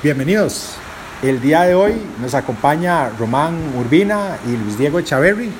Bienvenidos. 0.00 0.74
El 1.24 1.40
día 1.40 1.62
de 1.62 1.74
hoy 1.74 1.94
nos 2.20 2.32
acompaña 2.34 3.08
Román 3.18 3.56
Urbina 3.76 4.38
y 4.46 4.56
Luis 4.56 4.78
Diego 4.78 5.00
Echaverri, 5.00 5.46
eh, 5.46 5.50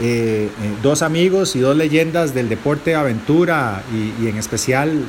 eh, 0.00 0.50
dos 0.82 1.02
amigos 1.02 1.54
y 1.54 1.60
dos 1.60 1.76
leyendas 1.76 2.32
del 2.32 2.48
deporte 2.48 2.92
de 2.92 2.96
aventura 2.96 3.82
y, 3.92 4.26
en 4.26 4.38
especial 4.38 5.04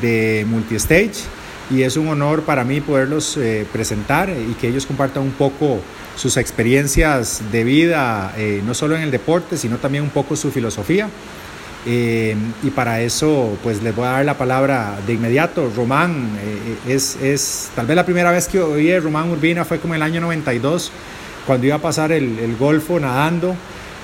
de 0.00 0.46
multistage. 0.48 1.24
Y 1.68 1.82
es 1.82 1.96
un 1.96 2.06
honor 2.06 2.42
para 2.42 2.62
mí 2.62 2.80
poderlos 2.80 3.36
eh, 3.38 3.66
presentar 3.72 4.30
y 4.30 4.54
que 4.54 4.68
ellos 4.68 4.86
compartan 4.86 5.24
un 5.24 5.32
poco 5.32 5.80
sus 6.14 6.36
experiencias 6.36 7.42
de 7.50 7.64
vida, 7.64 8.32
no 8.64 8.74
solo 8.74 8.94
en 8.94 9.02
el 9.02 9.10
deporte, 9.10 9.56
sino 9.56 9.78
también 9.78 10.04
un 10.04 10.10
poco 10.10 10.36
su 10.36 10.52
filosofía. 10.52 11.08
Eh, 11.84 12.36
y 12.62 12.70
para 12.70 13.00
eso, 13.00 13.58
pues 13.62 13.82
les 13.82 13.94
voy 13.94 14.06
a 14.06 14.12
dar 14.12 14.24
la 14.24 14.38
palabra 14.38 14.96
de 15.06 15.14
inmediato. 15.14 15.70
Román, 15.74 16.30
eh, 16.40 16.92
es, 16.92 17.16
es, 17.16 17.70
tal 17.74 17.86
vez 17.86 17.96
la 17.96 18.04
primera 18.04 18.30
vez 18.30 18.46
que 18.46 18.60
oí 18.60 18.86
de 18.86 19.00
Román 19.00 19.30
Urbina 19.30 19.64
fue 19.64 19.80
como 19.80 19.94
el 19.94 20.02
año 20.02 20.20
92, 20.20 20.92
cuando 21.46 21.66
iba 21.66 21.76
a 21.76 21.80
pasar 21.80 22.12
el, 22.12 22.38
el, 22.38 22.56
Golfo 22.56 23.00
nadando. 23.00 23.56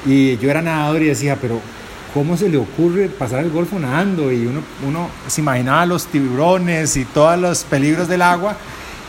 Y 0.04 0.36
yo 0.38 0.50
era 0.50 0.60
nadador 0.60 1.02
y 1.02 1.06
decía, 1.06 1.38
pero 1.40 1.60
¿cómo 2.12 2.36
se 2.36 2.48
le 2.48 2.56
ocurre 2.56 3.08
pasar 3.08 3.44
el 3.44 3.50
Golfo 3.50 3.78
nadando? 3.78 4.32
Y 4.32 4.46
uno, 4.46 4.60
uno 4.86 5.08
se 5.28 5.40
imaginaba 5.40 5.86
los 5.86 6.06
tiburones 6.06 6.96
y 6.96 7.04
todos 7.04 7.38
los 7.38 7.62
peligros 7.62 8.08
del 8.08 8.22
agua. 8.22 8.56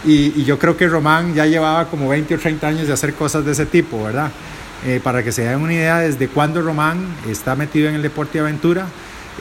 Y, 0.05 0.39
y 0.39 0.45
yo 0.45 0.59
creo 0.59 0.77
que 0.77 0.87
Román 0.87 1.33
ya 1.33 1.45
llevaba 1.45 1.85
como 1.87 2.07
20 2.07 2.35
o 2.35 2.39
30 2.39 2.67
años 2.67 2.87
de 2.87 2.93
hacer 2.93 3.15
cosas 3.15 3.43
de 3.43 3.51
ese 3.51 3.65
tipo, 3.65 4.03
¿verdad? 4.03 4.31
Eh, 4.85 5.01
para 5.03 5.23
que 5.23 5.33
se 5.33 5.43
den 5.43 5.59
una 5.59 5.73
idea 5.73 5.99
desde 5.99 6.29
cuándo 6.29 6.61
Román 6.61 7.05
está 7.29 7.53
metido 7.53 7.89
en 7.89 7.95
el 7.95 8.01
deporte 8.01 8.37
de 8.37 8.39
aventura. 8.45 8.87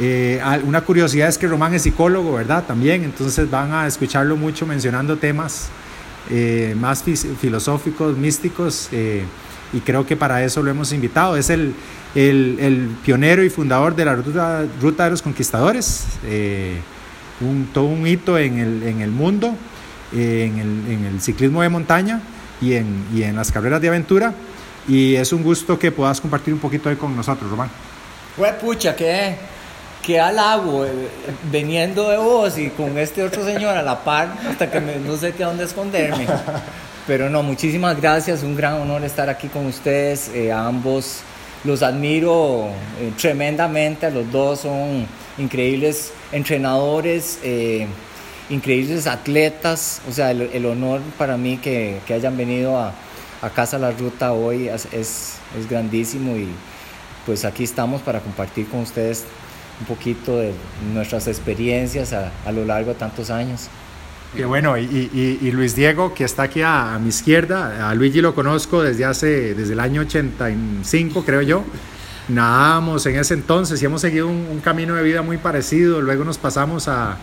Eh, 0.00 0.40
una 0.64 0.80
curiosidad 0.80 1.28
es 1.28 1.38
que 1.38 1.46
Román 1.46 1.74
es 1.74 1.82
psicólogo, 1.82 2.34
¿verdad? 2.34 2.64
También, 2.66 3.04
entonces 3.04 3.48
van 3.48 3.72
a 3.72 3.86
escucharlo 3.86 4.36
mucho 4.36 4.66
mencionando 4.66 5.16
temas 5.16 5.68
eh, 6.30 6.74
más 6.78 7.04
filosóficos, 7.40 8.16
místicos, 8.16 8.90
y 9.72 9.80
creo 9.80 10.04
que 10.04 10.16
para 10.16 10.42
eso 10.42 10.62
lo 10.62 10.70
hemos 10.70 10.92
invitado. 10.92 11.36
Es 11.36 11.50
el, 11.50 11.74
pionero 13.04 13.44
y 13.44 13.50
fundador 13.50 13.94
de 13.94 14.04
la 14.04 14.16
Ruta, 14.16 14.64
de 15.04 15.10
los 15.10 15.22
Conquistadores, 15.22 16.04
un, 17.40 17.68
todo 17.72 17.84
un 17.84 18.04
hito 18.06 18.38
en 18.38 18.58
el, 18.58 19.10
mundo, 19.10 19.54
en 20.12 20.58
el, 20.58 20.92
en, 20.92 21.04
el, 21.04 21.20
ciclismo 21.20 21.62
de 21.62 21.68
montaña 21.68 22.22
y 22.60 22.72
en, 22.72 23.04
y 23.14 23.22
en 23.22 23.36
las 23.36 23.52
carreras 23.52 23.80
de 23.80 23.88
aventura. 23.88 24.34
Y 24.88 25.14
es 25.16 25.32
un 25.34 25.42
gusto 25.42 25.78
que 25.78 25.92
puedas 25.92 26.18
compartir 26.20 26.54
un 26.54 26.60
poquito 26.60 26.88
ahí 26.88 26.96
con 26.96 27.14
nosotros, 27.14 27.50
Román. 27.50 27.68
Pues 28.36 28.54
pucha, 28.54 28.96
qué, 28.96 29.36
qué 30.02 30.18
halago, 30.18 30.86
eh, 30.86 30.90
viniendo 31.52 32.08
de 32.08 32.16
vos 32.16 32.56
y 32.56 32.70
con 32.70 32.96
este 32.96 33.22
otro 33.22 33.44
señor 33.44 33.76
a 33.76 33.82
la 33.82 34.02
par, 34.02 34.32
hasta 34.48 34.70
que 34.70 34.80
no 34.80 35.16
sé 35.18 35.32
qué 35.32 35.44
dónde 35.44 35.64
esconderme. 35.64 36.26
Pero 37.06 37.28
no, 37.28 37.42
muchísimas 37.42 38.00
gracias, 38.00 38.42
un 38.42 38.56
gran 38.56 38.80
honor 38.80 39.04
estar 39.04 39.28
aquí 39.28 39.48
con 39.48 39.66
ustedes, 39.66 40.30
eh, 40.34 40.50
a 40.50 40.66
ambos 40.66 41.20
los 41.64 41.82
admiro 41.82 42.68
eh, 43.00 43.12
tremendamente, 43.20 44.10
los 44.10 44.30
dos 44.30 44.60
son 44.60 45.06
increíbles 45.36 46.12
entrenadores, 46.32 47.40
increíbles 48.48 49.06
atletas, 49.06 50.00
o 50.08 50.12
sea, 50.12 50.30
el, 50.30 50.66
honor 50.66 51.00
para 51.18 51.36
mí 51.36 51.58
que, 51.58 52.00
que 52.06 52.14
hayan 52.14 52.36
venido 52.36 52.78
a 52.78 52.92
a 53.42 53.50
Casa 53.50 53.78
La 53.78 53.90
Ruta 53.92 54.32
hoy 54.32 54.68
es, 54.68 54.88
es, 54.92 55.38
grandísimo 55.68 56.36
y 56.36 56.48
pues 57.26 57.44
aquí 57.44 57.64
estamos 57.64 58.02
para 58.02 58.20
compartir 58.20 58.66
con 58.68 58.80
ustedes 58.80 59.24
un 59.80 59.86
poquito 59.86 60.38
de 60.38 60.52
nuestras 60.92 61.28
experiencias 61.28 62.12
a, 62.12 62.32
a 62.44 62.52
lo 62.52 62.64
largo 62.64 62.92
de 62.92 62.98
tantos 62.98 63.30
años. 63.30 63.68
Qué 64.34 64.44
bueno, 64.44 64.76
y, 64.76 64.84
y, 64.84 65.50
Luis 65.52 65.74
Diego, 65.74 66.12
que 66.12 66.24
está 66.24 66.44
aquí 66.44 66.60
a, 66.62 66.98
mi 67.00 67.08
izquierda, 67.08 67.88
a 67.88 67.94
Luigi 67.94 68.20
lo 68.20 68.34
conozco 68.34 68.82
desde 68.82 69.06
hace, 69.06 69.54
desde 69.54 69.72
el 69.72 69.80
año 69.80 70.02
85, 70.02 71.24
creo 71.24 71.40
yo. 71.40 71.64
Nadábamos 72.28 73.06
en 73.06 73.16
ese 73.18 73.32
entonces 73.32 73.80
y 73.80 73.86
hemos 73.86 74.02
seguido 74.02 74.28
un 74.28 74.60
camino 74.62 74.94
de 74.96 75.02
vida 75.02 75.22
muy 75.22 75.38
parecido. 75.38 76.02
Luego 76.02 76.24
nos 76.24 76.36
pasamos 76.36 76.88
a, 76.88 77.16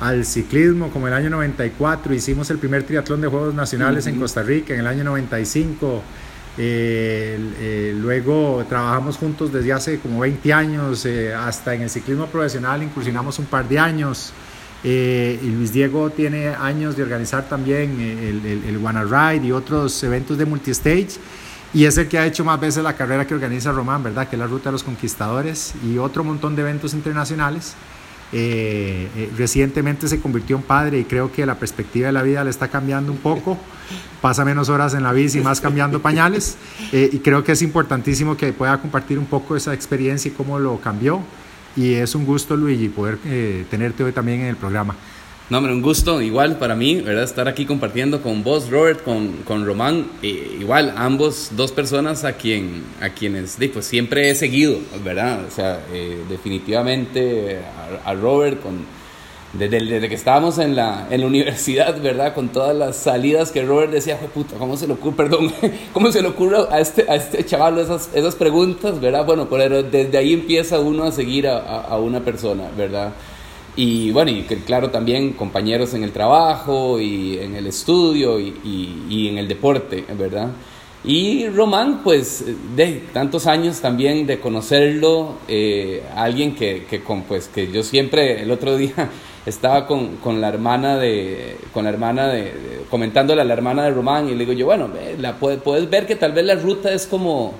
al 0.00 0.24
ciclismo, 0.24 0.90
como 0.90 1.08
el 1.08 1.14
año 1.14 1.30
94, 1.30 2.14
hicimos 2.14 2.50
el 2.50 2.58
primer 2.58 2.84
triatlón 2.84 3.20
de 3.20 3.28
Juegos 3.28 3.54
Nacionales 3.54 4.06
en 4.06 4.18
Costa 4.18 4.42
Rica 4.42 4.74
en 4.74 4.80
el 4.80 4.86
año 4.86 5.04
95. 5.04 6.02
Eh, 6.60 7.38
eh, 7.60 7.96
luego 7.96 8.64
trabajamos 8.68 9.16
juntos 9.16 9.52
desde 9.52 9.72
hace 9.72 9.98
como 10.00 10.20
20 10.20 10.52
años, 10.52 11.06
eh, 11.06 11.32
hasta 11.34 11.74
en 11.74 11.82
el 11.82 11.90
ciclismo 11.90 12.26
profesional 12.26 12.82
incursionamos 12.82 13.38
un 13.38 13.46
par 13.46 13.68
de 13.68 13.78
años. 13.78 14.32
y 14.84 15.50
Luis 15.56 15.72
Diego 15.72 16.10
tiene 16.10 16.48
años 16.48 16.96
de 16.96 17.02
organizar 17.02 17.48
también 17.48 18.00
el, 18.00 18.46
el, 18.46 18.64
el 18.64 18.76
Wanna 18.78 19.02
Ride 19.02 19.46
y 19.46 19.52
otros 19.52 20.02
eventos 20.04 20.38
de 20.38 20.44
multistage. 20.44 21.18
Y 21.74 21.84
es 21.84 21.98
el 21.98 22.08
que 22.08 22.18
ha 22.18 22.24
hecho 22.24 22.44
más 22.44 22.58
veces 22.60 22.82
la 22.82 22.94
carrera 22.94 23.26
que 23.26 23.34
organiza 23.34 23.72
Román, 23.72 24.02
¿verdad? 24.02 24.28
Que 24.28 24.36
es 24.36 24.40
la 24.40 24.46
Ruta 24.46 24.70
de 24.70 24.72
los 24.72 24.84
Conquistadores 24.84 25.74
y 25.84 25.98
otro 25.98 26.22
montón 26.24 26.54
de 26.54 26.62
eventos 26.62 26.94
internacionales. 26.94 27.74
Eh, 28.32 29.08
eh, 29.16 29.32
recientemente 29.38 30.06
se 30.06 30.20
convirtió 30.20 30.56
en 30.56 30.62
padre 30.62 30.98
y 30.98 31.04
creo 31.04 31.32
que 31.32 31.46
la 31.46 31.54
perspectiva 31.54 32.08
de 32.08 32.12
la 32.12 32.22
vida 32.22 32.44
le 32.44 32.50
está 32.50 32.68
cambiando 32.68 33.10
un 33.10 33.18
poco. 33.18 33.56
Pasa 34.20 34.44
menos 34.44 34.68
horas 34.68 34.94
en 34.94 35.02
la 35.02 35.12
bici 35.12 35.40
más 35.40 35.60
cambiando 35.60 36.02
pañales. 36.02 36.56
Eh, 36.92 37.08
y 37.12 37.18
creo 37.18 37.42
que 37.42 37.52
es 37.52 37.62
importantísimo 37.62 38.36
que 38.36 38.52
pueda 38.52 38.78
compartir 38.80 39.18
un 39.18 39.26
poco 39.26 39.56
esa 39.56 39.72
experiencia 39.72 40.30
y 40.30 40.34
cómo 40.34 40.58
lo 40.58 40.78
cambió. 40.80 41.20
Y 41.76 41.94
es 41.94 42.14
un 42.14 42.26
gusto, 42.26 42.56
Luigi, 42.56 42.88
poder 42.88 43.18
tenerte 43.70 44.02
hoy 44.02 44.10
también 44.12 44.40
en 44.40 44.46
el 44.46 44.56
programa. 44.56 44.96
No, 45.50 45.56
hombre, 45.56 45.72
un 45.72 45.80
gusto 45.80 46.20
igual 46.20 46.58
para 46.58 46.76
mí, 46.76 46.96
¿verdad? 46.96 47.24
Estar 47.24 47.48
aquí 47.48 47.64
compartiendo 47.64 48.20
con 48.20 48.44
vos, 48.44 48.68
Robert, 48.68 49.02
con, 49.02 49.32
con 49.44 49.64
Román, 49.64 50.06
igual, 50.20 50.92
ambos, 50.94 51.52
dos 51.52 51.72
personas 51.72 52.24
a, 52.24 52.34
quien, 52.34 52.84
a 53.00 53.08
quienes 53.08 53.56
pues, 53.72 53.86
siempre 53.86 54.28
he 54.28 54.34
seguido, 54.34 54.78
¿verdad? 55.02 55.46
O 55.46 55.50
sea, 55.50 55.80
eh, 55.90 56.22
definitivamente 56.28 57.60
a, 58.04 58.12
Robert, 58.12 58.60
con, 58.60 58.84
desde, 59.54 59.86
desde, 59.86 60.06
que 60.10 60.16
estábamos 60.16 60.58
en 60.58 60.76
la, 60.76 61.08
en 61.08 61.22
la 61.22 61.26
universidad, 61.26 61.98
¿verdad? 61.98 62.34
Con 62.34 62.50
todas 62.50 62.76
las 62.76 62.96
salidas 62.96 63.50
que 63.50 63.64
Robert 63.64 63.90
decía, 63.90 64.18
puta, 64.18 64.56
¿cómo 64.58 64.76
se 64.76 64.86
le 64.86 64.92
ocurre, 64.92 65.16
perdón, 65.16 65.50
cómo 65.94 66.12
se 66.12 66.20
le 66.20 66.28
ocurre 66.28 66.58
a 66.70 66.78
este, 66.78 67.06
a 67.08 67.16
este 67.16 67.42
chaval 67.46 67.78
esas, 67.78 68.10
esas 68.12 68.34
preguntas, 68.34 69.00
¿verdad? 69.00 69.24
Bueno, 69.24 69.48
pero 69.48 69.82
desde 69.82 70.18
ahí 70.18 70.34
empieza 70.34 70.78
uno 70.78 71.04
a 71.04 71.12
seguir 71.12 71.48
a, 71.48 71.56
a 71.56 71.96
una 71.96 72.20
persona, 72.20 72.64
¿verdad? 72.76 73.14
Y 73.80 74.10
bueno, 74.10 74.32
y 74.32 74.42
claro, 74.42 74.90
también 74.90 75.34
compañeros 75.34 75.94
en 75.94 76.02
el 76.02 76.10
trabajo 76.10 77.00
y 77.00 77.38
en 77.38 77.54
el 77.54 77.68
estudio 77.68 78.40
y, 78.40 78.52
y, 79.08 79.28
en 79.28 79.38
el 79.38 79.46
deporte, 79.46 80.04
¿verdad? 80.18 80.48
Y 81.04 81.48
Román, 81.48 82.00
pues 82.02 82.44
de 82.74 83.04
tantos 83.12 83.46
años 83.46 83.80
también 83.80 84.26
de 84.26 84.40
conocerlo, 84.40 85.36
eh, 85.46 86.02
alguien 86.16 86.56
que, 86.56 86.86
que, 86.90 87.04
con, 87.04 87.22
pues, 87.22 87.46
que 87.46 87.70
yo 87.70 87.84
siempre, 87.84 88.42
el 88.42 88.50
otro 88.50 88.76
día 88.76 89.10
estaba 89.46 89.86
con, 89.86 90.16
con 90.16 90.40
la 90.40 90.48
hermana 90.48 90.98
de, 90.98 91.56
con 91.72 91.84
la 91.84 91.90
hermana 91.90 92.26
de, 92.26 92.52
comentándole 92.90 93.42
a 93.42 93.44
la 93.44 93.54
hermana 93.54 93.84
de 93.84 93.92
Román 93.92 94.28
y 94.28 94.32
le 94.32 94.38
digo 94.38 94.54
yo, 94.54 94.66
bueno, 94.66 94.88
la, 95.20 95.36
puedes 95.36 95.88
ver 95.88 96.04
que 96.04 96.16
tal 96.16 96.32
vez 96.32 96.44
la 96.44 96.56
ruta 96.56 96.92
es 96.92 97.06
como 97.06 97.54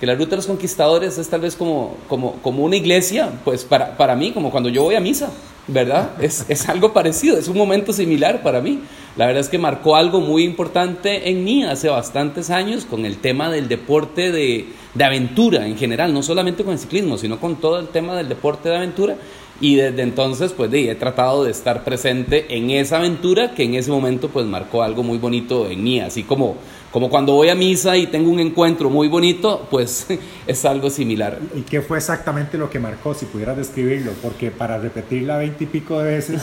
que 0.00 0.06
la 0.06 0.14
ruta 0.14 0.30
de 0.30 0.36
los 0.36 0.46
conquistadores 0.46 1.18
es 1.18 1.28
tal 1.28 1.42
vez 1.42 1.54
como, 1.54 1.98
como, 2.08 2.36
como 2.36 2.64
una 2.64 2.76
iglesia, 2.76 3.30
pues 3.44 3.66
para, 3.66 3.98
para 3.98 4.16
mí, 4.16 4.32
como 4.32 4.50
cuando 4.50 4.70
yo 4.70 4.84
voy 4.84 4.94
a 4.94 5.00
misa, 5.00 5.30
¿verdad? 5.66 6.12
Es, 6.20 6.46
es, 6.48 6.68
algo 6.68 6.92
parecido, 6.92 7.38
es 7.38 7.48
un 7.48 7.56
momento 7.56 7.92
similar 7.92 8.42
para 8.42 8.60
mí. 8.60 8.80
La 9.16 9.26
verdad 9.26 9.40
es 9.40 9.48
que 9.48 9.58
marcó 9.58 9.96
algo 9.96 10.20
muy 10.20 10.44
importante 10.44 11.30
en 11.30 11.44
mí 11.44 11.64
hace 11.64 11.88
bastantes 11.88 12.50
años 12.50 12.84
con 12.84 13.04
el 13.04 13.16
tema 13.16 13.50
del 13.50 13.68
deporte 13.68 14.30
de, 14.30 14.68
de 14.94 15.04
aventura 15.04 15.66
en 15.66 15.76
general, 15.76 16.14
no 16.14 16.22
solamente 16.22 16.64
con 16.64 16.74
el 16.74 16.78
ciclismo, 16.78 17.18
sino 17.18 17.40
con 17.40 17.56
todo 17.56 17.78
el 17.80 17.88
tema 17.88 18.14
del 18.14 18.28
deporte 18.28 18.68
de 18.68 18.76
aventura. 18.76 19.16
Y 19.60 19.74
desde 19.74 20.02
entonces, 20.02 20.52
pues 20.52 20.72
he 20.72 20.94
tratado 20.94 21.44
de 21.44 21.50
estar 21.50 21.84
presente 21.84 22.46
en 22.56 22.70
esa 22.70 22.96
aventura 22.96 23.54
que 23.54 23.64
en 23.64 23.74
ese 23.74 23.90
momento, 23.90 24.28
pues 24.28 24.46
marcó 24.46 24.82
algo 24.82 25.02
muy 25.02 25.18
bonito 25.18 25.68
en 25.68 25.84
mí, 25.84 26.00
así 26.00 26.22
como 26.22 26.56
como 26.90 27.08
cuando 27.08 27.34
voy 27.34 27.48
a 27.48 27.54
misa 27.54 27.96
y 27.96 28.06
tengo 28.08 28.30
un 28.30 28.40
encuentro 28.40 28.90
muy 28.90 29.08
bonito, 29.08 29.66
pues 29.70 30.06
es 30.46 30.64
algo 30.64 30.90
similar. 30.90 31.38
¿Y 31.54 31.62
qué 31.62 31.82
fue 31.82 31.98
exactamente 31.98 32.58
lo 32.58 32.68
que 32.68 32.80
marcó, 32.80 33.14
si 33.14 33.26
pudieras 33.26 33.56
describirlo? 33.56 34.12
Porque 34.22 34.50
para 34.50 34.78
repetirla 34.78 35.38
veinte 35.38 35.64
y 35.64 35.66
pico 35.66 36.00
de 36.00 36.14
veces, 36.14 36.42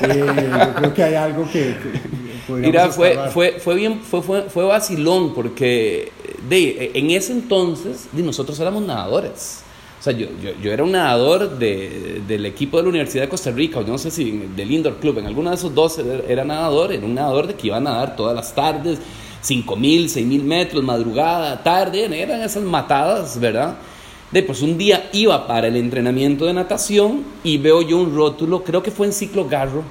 eh, 0.00 0.24
yo 0.24 0.74
creo 0.74 0.94
que 0.94 1.02
hay 1.02 1.14
algo 1.14 1.48
que... 1.50 1.74
Mira, 2.48 2.90
fue, 2.90 3.18
fue, 3.32 3.58
fue, 3.58 3.74
bien, 3.74 4.00
fue, 4.00 4.22
fue, 4.22 4.42
fue 4.42 4.64
vacilón, 4.64 5.32
porque 5.32 6.12
de, 6.48 6.92
en 6.94 7.10
ese 7.10 7.32
entonces 7.32 8.08
de, 8.12 8.22
nosotros 8.22 8.58
éramos 8.60 8.82
nadadores. 8.82 9.60
O 9.98 10.02
sea, 10.04 10.12
yo, 10.12 10.26
yo, 10.42 10.50
yo, 10.62 10.70
era 10.70 10.84
un 10.84 10.92
nadador 10.92 11.58
de, 11.58 12.20
del 12.28 12.44
equipo 12.44 12.76
de 12.76 12.82
la 12.82 12.90
Universidad 12.90 13.22
de 13.22 13.30
Costa 13.30 13.50
Rica, 13.50 13.80
o 13.80 13.82
no 13.84 13.96
sé 13.96 14.10
si 14.10 14.30
del 14.54 14.70
Indoor 14.70 14.96
Club, 14.96 15.18
en 15.18 15.26
alguno 15.26 15.48
de 15.48 15.56
esos 15.56 15.74
dos 15.74 15.98
era 16.28 16.44
nadador, 16.44 16.92
era 16.92 17.06
un 17.06 17.14
nadador 17.14 17.46
de 17.46 17.54
que 17.54 17.68
iba 17.68 17.78
a 17.78 17.80
nadar 17.80 18.14
todas 18.14 18.36
las 18.36 18.54
tardes, 18.54 18.98
5 19.44 19.76
mil, 19.76 20.08
6 20.08 20.26
mil 20.26 20.42
metros, 20.42 20.82
madrugada, 20.82 21.62
tarde, 21.62 22.06
eran 22.20 22.40
esas 22.40 22.62
matadas, 22.62 23.38
¿verdad? 23.38 23.76
De 24.32 24.42
pues 24.42 24.62
un 24.62 24.78
día 24.78 25.10
iba 25.12 25.46
para 25.46 25.68
el 25.68 25.76
entrenamiento 25.76 26.46
de 26.46 26.54
natación 26.54 27.22
y 27.44 27.58
veo 27.58 27.82
yo 27.82 27.98
un 27.98 28.14
rótulo, 28.16 28.64
creo 28.64 28.82
que 28.82 28.90
fue 28.90 29.06
en 29.06 29.12
ciclo 29.12 29.46
garro, 29.46 29.82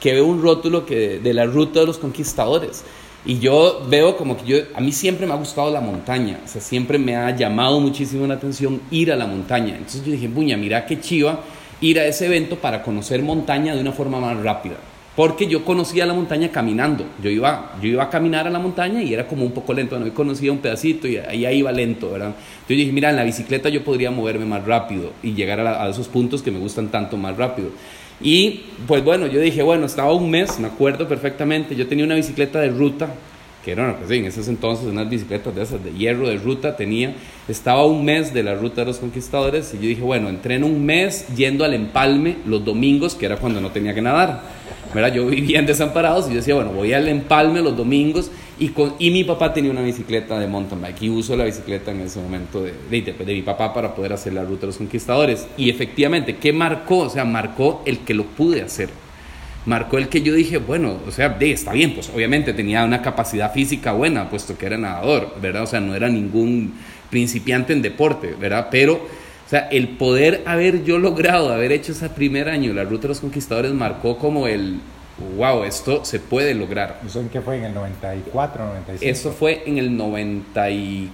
que 0.00 0.12
veo 0.12 0.26
un 0.26 0.42
rótulo 0.42 0.84
que, 0.84 1.20
de 1.20 1.32
la 1.32 1.46
ruta 1.46 1.80
de 1.80 1.86
los 1.86 1.98
conquistadores. 1.98 2.82
Y 3.24 3.38
yo 3.38 3.82
veo 3.88 4.16
como 4.16 4.36
que 4.36 4.44
yo, 4.44 4.56
a 4.74 4.80
mí 4.80 4.90
siempre 4.90 5.24
me 5.26 5.34
ha 5.34 5.36
gustado 5.36 5.70
la 5.70 5.80
montaña, 5.80 6.40
o 6.44 6.48
sea, 6.48 6.60
siempre 6.60 6.98
me 6.98 7.16
ha 7.16 7.34
llamado 7.34 7.78
muchísimo 7.78 8.26
la 8.26 8.34
atención 8.34 8.80
ir 8.90 9.12
a 9.12 9.16
la 9.16 9.26
montaña. 9.26 9.76
Entonces 9.76 10.04
yo 10.04 10.12
dije, 10.12 10.28
puña, 10.28 10.56
mira 10.56 10.84
qué 10.84 11.00
chiva 11.00 11.40
ir 11.80 12.00
a 12.00 12.06
ese 12.06 12.26
evento 12.26 12.56
para 12.56 12.82
conocer 12.82 13.22
montaña 13.22 13.74
de 13.74 13.80
una 13.80 13.92
forma 13.92 14.20
más 14.20 14.36
rápida. 14.42 14.76
Porque 15.16 15.46
yo 15.46 15.64
conocía 15.64 16.04
la 16.04 16.12
montaña 16.12 16.50
caminando. 16.50 17.06
Yo 17.22 17.30
iba, 17.30 17.72
yo 17.80 17.88
iba 17.88 18.04
a 18.04 18.10
caminar 18.10 18.46
a 18.46 18.50
la 18.50 18.58
montaña 18.58 19.02
y 19.02 19.14
era 19.14 19.26
como 19.26 19.44
un 19.44 19.52
poco 19.52 19.72
lento. 19.72 19.98
No 19.98 20.12
conocía 20.12 20.52
un 20.52 20.58
pedacito 20.58 21.08
y 21.08 21.16
ahí 21.16 21.46
iba 21.46 21.72
lento, 21.72 22.12
¿verdad? 22.12 22.28
Entonces 22.28 22.68
yo 22.68 22.76
dije, 22.76 22.92
mira, 22.92 23.10
en 23.10 23.16
la 23.16 23.24
bicicleta 23.24 23.70
yo 23.70 23.82
podría 23.82 24.10
moverme 24.10 24.44
más 24.44 24.64
rápido 24.66 25.12
y 25.22 25.32
llegar 25.32 25.60
a, 25.60 25.82
a 25.82 25.88
esos 25.88 26.06
puntos 26.08 26.42
que 26.42 26.50
me 26.50 26.58
gustan 26.58 26.88
tanto 26.88 27.16
más 27.16 27.36
rápido. 27.36 27.70
Y 28.20 28.62
pues 28.86 29.04
bueno, 29.04 29.26
yo 29.26 29.40
dije, 29.40 29.62
bueno, 29.62 29.86
estaba 29.86 30.12
un 30.12 30.30
mes, 30.30 30.58
me 30.58 30.68
acuerdo 30.68 31.06
perfectamente, 31.06 31.76
yo 31.76 31.86
tenía 31.86 32.04
una 32.04 32.14
bicicleta 32.14 32.60
de 32.60 32.68
ruta, 32.68 33.08
que 33.64 33.72
era, 33.72 33.96
pues, 33.98 34.10
en 34.10 34.24
esos 34.24 34.48
entonces 34.48 34.86
unas 34.86 35.08
bicicletas 35.08 35.54
de 35.54 35.62
esas 35.62 35.84
de 35.84 35.92
hierro 35.92 36.28
de 36.28 36.36
ruta 36.36 36.76
tenía, 36.76 37.14
estaba 37.48 37.84
un 37.84 38.04
mes 38.04 38.32
de 38.32 38.42
la 38.42 38.54
ruta 38.54 38.82
de 38.82 38.86
los 38.86 38.98
conquistadores 38.98 39.74
y 39.74 39.76
yo 39.78 39.88
dije, 39.88 40.02
bueno, 40.02 40.28
entreno 40.28 40.66
un 40.66 40.86
mes 40.86 41.26
yendo 41.36 41.64
al 41.64 41.74
empalme 41.74 42.36
los 42.46 42.64
domingos, 42.64 43.14
que 43.14 43.26
era 43.26 43.36
cuando 43.36 43.60
no 43.60 43.70
tenía 43.70 43.92
que 43.92 44.02
nadar. 44.02 44.40
Yo 45.14 45.26
vivía 45.26 45.58
en 45.58 45.66
desamparados 45.66 46.26
y 46.26 46.30
yo 46.30 46.36
decía, 46.36 46.54
bueno, 46.54 46.72
voy 46.72 46.92
al 46.92 47.06
empalme 47.08 47.60
los 47.60 47.76
domingos 47.76 48.30
y, 48.58 48.68
con, 48.68 48.94
y 48.98 49.10
mi 49.10 49.24
papá 49.24 49.52
tenía 49.52 49.70
una 49.70 49.82
bicicleta 49.82 50.38
de 50.38 50.46
mountain 50.46 50.80
bike 50.80 51.02
y 51.02 51.10
uso 51.10 51.36
la 51.36 51.44
bicicleta 51.44 51.90
en 51.90 52.00
ese 52.00 52.20
momento 52.20 52.62
de, 52.62 52.72
de, 52.90 53.12
de, 53.12 53.34
mi 53.34 53.42
papá 53.42 53.74
para 53.74 53.94
poder 53.94 54.14
hacer 54.14 54.32
la 54.32 54.42
ruta 54.42 54.62
de 54.62 54.66
los 54.68 54.78
conquistadores. 54.78 55.46
Y 55.56 55.68
efectivamente, 55.70 56.36
¿qué 56.36 56.52
marcó? 56.52 56.98
O 56.98 57.10
sea, 57.10 57.24
marcó 57.24 57.82
el 57.84 57.98
que 57.98 58.14
lo 58.14 58.24
pude 58.24 58.62
hacer. 58.62 58.88
Marcó 59.66 59.98
el 59.98 60.08
que 60.08 60.22
yo 60.22 60.32
dije, 60.32 60.58
bueno, 60.58 60.96
o 61.06 61.10
sea, 61.10 61.28
de, 61.28 61.50
está 61.50 61.72
bien, 61.72 61.92
pues 61.92 62.10
obviamente 62.14 62.54
tenía 62.54 62.84
una 62.84 63.02
capacidad 63.02 63.52
física 63.52 63.92
buena, 63.92 64.30
puesto 64.30 64.56
que 64.56 64.66
era 64.66 64.78
nadador, 64.78 65.34
¿verdad? 65.42 65.64
O 65.64 65.66
sea, 65.66 65.80
no 65.80 65.94
era 65.94 66.08
ningún 66.08 66.74
principiante 67.10 67.72
en 67.72 67.82
deporte, 67.82 68.34
¿verdad? 68.40 68.68
Pero, 68.70 69.06
o 69.46 69.48
sea, 69.48 69.68
el 69.70 69.90
poder 69.90 70.42
haber 70.46 70.82
yo 70.82 70.98
logrado, 70.98 71.52
haber 71.52 71.70
hecho 71.72 71.92
ese 71.92 72.08
primer 72.08 72.48
año, 72.48 72.72
la 72.72 72.82
Ruta 72.84 73.02
de 73.02 73.08
los 73.08 73.20
Conquistadores, 73.20 73.72
marcó 73.72 74.18
como 74.18 74.46
el, 74.48 74.80
wow, 75.36 75.62
esto 75.64 76.04
se 76.04 76.18
puede 76.18 76.54
lograr. 76.54 77.00
¿Eso 77.06 77.20
en 77.20 77.28
qué 77.28 77.40
fue? 77.40 77.58
¿En 77.58 77.64
el 77.66 77.74
94, 77.74 78.64
95? 78.66 79.10
Eso 79.10 79.32
fue 79.32 79.62
en 79.66 79.78
el 79.78 79.96
90 79.96 80.70
y... 80.70 81.12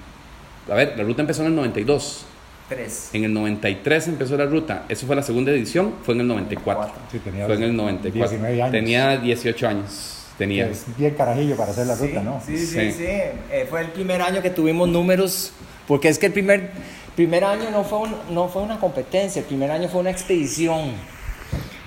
A 0.70 0.74
ver, 0.74 0.94
la 0.96 1.02
ruta 1.04 1.20
empezó 1.22 1.42
en 1.42 1.48
el 1.48 1.56
92. 1.56 2.24
Tres. 2.68 3.10
En 3.12 3.24
el 3.24 3.34
93 3.34 4.08
empezó 4.08 4.36
la 4.36 4.46
ruta. 4.46 4.84
Eso 4.88 5.06
fue 5.06 5.14
la 5.16 5.22
segunda 5.22 5.50
edición, 5.52 5.92
fue 6.04 6.14
en 6.14 6.20
el 6.22 6.28
94. 6.28 6.90
Sí, 7.10 7.18
tenía 7.18 7.44
fue 7.46 7.56
en 7.56 7.62
el 7.64 7.76
94. 7.76 8.30
19 8.30 8.62
años. 8.62 8.72
Tenía 8.72 9.16
18 9.18 9.68
años. 9.68 10.18
Tenía. 10.38 10.68
Es 10.68 10.86
bien 10.96 11.14
carajillo 11.14 11.56
para 11.56 11.72
hacer 11.72 11.86
la 11.86 11.96
Sí, 11.96 12.06
ruta, 12.06 12.22
¿no? 12.22 12.40
Sí, 12.46 12.56
sí, 12.56 12.66
Sí. 12.66 12.92
sí. 12.92 13.04
Eh, 13.04 13.66
fue 13.68 13.82
el 13.82 13.88
primer 13.88 14.22
año 14.22 14.40
que 14.40 14.48
tuvimos 14.50 14.88
números, 14.88 15.52
porque 15.86 16.08
es 16.08 16.18
que 16.18 16.26
el 16.26 16.32
primer, 16.32 16.70
primer 17.14 17.44
año 17.44 17.70
no 17.70 17.84
fue, 17.84 17.98
un- 18.00 18.16
no 18.30 18.48
fue 18.48 18.62
una 18.62 18.78
competencia, 18.78 19.40
el 19.40 19.46
primer 19.46 19.70
año 19.70 19.88
fue 19.88 20.00
una 20.00 20.10
expedición. 20.10 20.92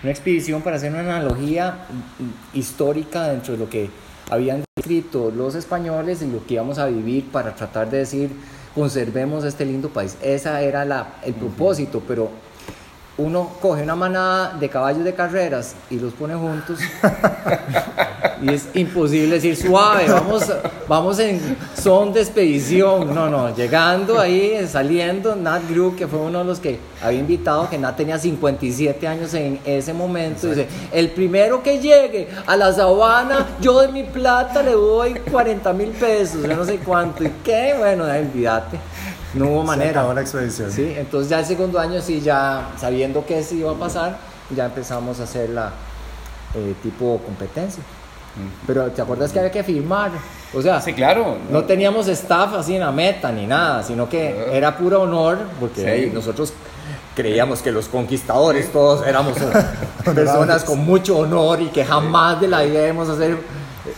Una 0.03 0.11
expedición 0.11 0.61
para 0.61 0.75
hacer 0.75 0.91
una 0.91 1.01
analogía 1.01 1.85
mm, 2.19 2.57
histórica 2.57 3.27
dentro 3.29 3.53
de 3.53 3.59
lo 3.59 3.69
que 3.69 3.89
habían 4.29 4.63
escrito 4.77 5.31
los 5.31 5.55
españoles 5.55 6.21
y 6.21 6.27
lo 6.27 6.45
que 6.45 6.55
íbamos 6.55 6.77
a 6.77 6.87
vivir 6.87 7.29
para 7.31 7.55
tratar 7.55 7.89
de 7.89 7.99
decir, 7.99 8.29
conservemos 8.75 9.43
este 9.45 9.65
lindo 9.65 9.89
país. 9.89 10.17
Esa 10.21 10.61
era 10.61 10.85
la, 10.85 11.15
el 11.23 11.33
propósito, 11.33 12.03
pero 12.07 12.29
uno 13.17 13.51
coge 13.61 13.83
una 13.83 13.95
manada 13.95 14.55
de 14.59 14.69
caballos 14.69 15.03
de 15.03 15.13
carreras 15.13 15.75
y 15.89 15.99
los 15.99 16.13
pone 16.13 16.35
juntos 16.35 16.79
y 18.41 18.53
es 18.53 18.67
imposible 18.73 19.35
decir 19.35 19.55
suave, 19.55 20.07
vamos, 20.09 20.43
vamos 20.87 21.19
en 21.19 21.55
son 21.81 22.13
de 22.13 22.21
expedición. 22.21 23.13
No, 23.13 23.29
no, 23.29 23.55
llegando 23.55 24.19
ahí, 24.19 24.67
saliendo, 24.67 25.35
Nat 25.35 25.69
Grew, 25.69 25.95
que 25.95 26.07
fue 26.07 26.19
uno 26.19 26.39
de 26.39 26.45
los 26.45 26.59
que 26.59 26.79
había 27.01 27.19
invitado, 27.19 27.69
que 27.69 27.77
Nat 27.77 27.95
tenía 27.95 28.17
57 28.17 29.07
años 29.07 29.33
en 29.33 29.59
ese 29.65 29.93
momento, 29.93 30.47
dice, 30.47 30.67
el 30.91 31.09
primero 31.11 31.63
que 31.63 31.79
llegue 31.79 32.27
a 32.45 32.57
la 32.57 32.73
sabana, 32.73 33.45
yo 33.61 33.79
de 33.81 33.87
mi 33.87 34.03
plata 34.03 34.61
le 34.61 34.71
doy 34.71 35.13
40 35.31 35.71
mil 35.73 35.89
pesos, 35.89 36.41
yo 36.45 36.55
no 36.55 36.65
sé 36.65 36.77
cuánto. 36.77 37.23
¿Y 37.23 37.31
qué? 37.43 37.75
Bueno, 37.77 38.03
olvídate. 38.05 38.77
No 39.35 39.45
hubo 39.47 39.61
Se 39.61 39.67
manera. 39.67 40.13
la 40.13 40.21
expedición. 40.21 40.71
Sí, 40.71 40.93
entonces 40.97 41.29
ya 41.29 41.39
el 41.39 41.45
segundo 41.45 41.79
año 41.79 42.01
sí, 42.01 42.21
ya 42.21 42.69
sabiendo 42.79 43.25
que 43.25 43.39
eso 43.39 43.55
iba 43.55 43.71
a 43.71 43.75
pasar, 43.75 44.17
ya 44.55 44.65
empezamos 44.65 45.19
a 45.19 45.23
hacer 45.23 45.49
la 45.49 45.71
eh, 46.55 46.73
tipo 46.81 47.19
competencia. 47.25 47.83
Pero 48.67 48.87
¿te 48.91 49.01
acuerdas 49.01 49.31
que 49.31 49.39
había 49.39 49.51
que 49.51 49.63
firmar? 49.63 50.11
O 50.53 50.61
sea, 50.61 50.81
Sí, 50.81 50.91
claro. 50.93 51.37
no 51.49 51.63
teníamos 51.63 52.07
staff 52.09 52.53
así 52.55 52.73
en 52.75 52.81
la 52.81 52.91
meta 52.91 53.31
ni 53.31 53.47
nada, 53.47 53.81
sino 53.81 54.09
que 54.09 54.49
era 54.51 54.77
puro 54.77 55.03
honor, 55.03 55.37
porque 55.59 56.05
Sí. 56.07 56.11
nosotros 56.13 56.51
creíamos 57.15 57.61
que 57.61 57.71
los 57.71 57.87
conquistadores 57.87 58.71
todos 58.73 59.07
éramos 59.07 59.37
personas 60.13 60.65
con 60.65 60.79
mucho 60.79 61.17
honor 61.19 61.61
y 61.61 61.67
que 61.67 61.85
jamás 61.85 62.41
de 62.41 62.49
la 62.49 62.63
vida 62.63 62.83
íbamos 62.85 63.07
a 63.07 63.15
ser, 63.17 63.37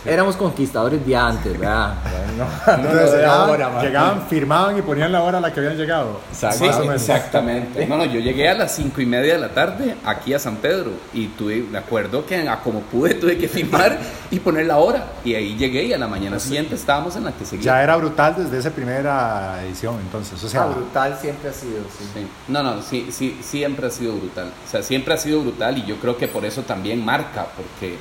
éramos 0.04 0.36
conquistadores 0.36 1.04
de 1.06 1.16
antes, 1.16 1.58
¿verdad? 1.58 1.94
No, 2.38 2.76
no, 2.76 2.82
no 2.94 3.04
llegaban, 3.16 3.48
ahora, 3.50 3.68
man. 3.68 3.82
llegaban, 3.84 4.22
firmaban 4.28 4.78
y 4.78 4.82
ponían 4.82 5.10
la 5.10 5.22
hora 5.22 5.38
a 5.38 5.40
la 5.40 5.52
que 5.52 5.58
habían 5.58 5.76
llegado. 5.76 6.20
Exacto. 6.32 6.82
Sí, 6.82 6.88
exactamente. 6.88 7.84
No, 7.86 7.96
no, 7.96 8.04
yo 8.04 8.20
llegué 8.20 8.48
a 8.48 8.54
las 8.54 8.76
cinco 8.76 9.00
y 9.00 9.06
media 9.06 9.34
de 9.34 9.40
la 9.40 9.48
tarde 9.48 9.96
aquí 10.04 10.34
a 10.34 10.38
San 10.38 10.56
Pedro 10.56 10.92
y 11.12 11.26
tuve, 11.28 11.64
me 11.68 11.78
acuerdo 11.78 12.24
que 12.24 12.36
a 12.48 12.60
como 12.60 12.80
pude 12.82 13.14
tuve 13.14 13.36
que 13.38 13.48
firmar 13.48 13.98
y 14.30 14.38
poner 14.38 14.66
la 14.66 14.76
hora. 14.78 15.04
Y 15.24 15.34
ahí 15.34 15.56
llegué 15.56 15.82
y 15.84 15.92
a 15.92 15.98
la 15.98 16.06
mañana 16.06 16.38
siguiente 16.38 16.76
estábamos 16.76 17.16
en 17.16 17.24
la 17.24 17.32
que 17.32 17.44
seguía. 17.44 17.64
Ya 17.64 17.82
era 17.82 17.96
brutal 17.96 18.36
desde 18.38 18.58
esa 18.58 18.70
primera 18.70 19.60
edición, 19.64 19.96
entonces. 20.00 20.42
O 20.44 20.48
sea, 20.48 20.62
Ah, 20.62 20.66
brutal 20.66 21.18
siempre 21.20 21.50
ha 21.50 21.52
sido, 21.52 21.80
sí. 21.98 22.04
Sí. 22.14 22.26
No, 22.46 22.62
no, 22.62 22.82
sí, 22.82 23.08
sí, 23.10 23.36
siempre 23.42 23.86
ha 23.88 23.90
sido 23.90 24.14
brutal. 24.14 24.52
O 24.66 24.70
sea, 24.70 24.82
siempre 24.82 25.14
ha 25.14 25.16
sido 25.16 25.40
brutal 25.40 25.76
y 25.78 25.84
yo 25.86 25.96
creo 25.96 26.16
que 26.16 26.28
por 26.28 26.44
eso 26.44 26.62
también 26.62 27.04
marca, 27.04 27.46
porque 27.56 27.96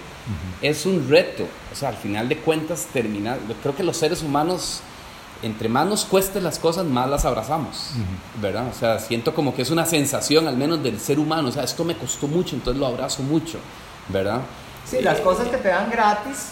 es 0.61 0.85
un 0.85 1.07
reto. 1.09 1.45
O 1.71 1.75
sea, 1.75 1.89
al 1.89 1.97
final 1.97 2.27
de 2.29 2.37
cuentas, 2.37 2.87
terminar. 2.91 3.37
Yo 3.47 3.55
creo 3.61 3.75
que 3.75 3.83
los 3.83 3.97
seres 3.97 4.21
humanos, 4.23 4.81
entre 5.43 5.69
más 5.69 5.85
nos 5.87 6.05
cueste 6.05 6.41
las 6.41 6.57
cosas, 6.59 6.85
más 6.85 7.09
las 7.09 7.25
abrazamos, 7.25 7.91
¿verdad? 8.41 8.67
O 8.69 8.73
sea, 8.77 8.99
siento 8.99 9.33
como 9.35 9.53
que 9.55 9.61
es 9.61 9.69
una 9.71 9.85
sensación, 9.85 10.47
al 10.47 10.57
menos 10.57 10.81
del 10.83 10.99
ser 10.99 11.19
humano. 11.19 11.49
O 11.49 11.51
sea, 11.51 11.63
esto 11.63 11.83
me 11.83 11.95
costó 11.97 12.27
mucho, 12.27 12.55
entonces 12.55 12.79
lo 12.79 12.87
abrazo 12.87 13.21
mucho, 13.23 13.59
¿verdad? 14.09 14.41
Sí, 14.85 15.01
las 15.01 15.19
cosas 15.19 15.47
que 15.49 15.57
te 15.57 15.67
dan 15.67 15.89
gratis, 15.91 16.47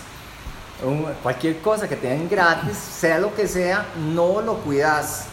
cualquier 1.24 1.60
cosa 1.62 1.88
que 1.88 1.96
te 1.96 2.08
den 2.08 2.28
gratis, 2.30 2.78
sea 2.78 3.18
lo 3.18 3.34
que 3.34 3.48
sea, 3.48 3.86
no 4.14 4.42
lo 4.42 4.56
cuidas. 4.58 5.26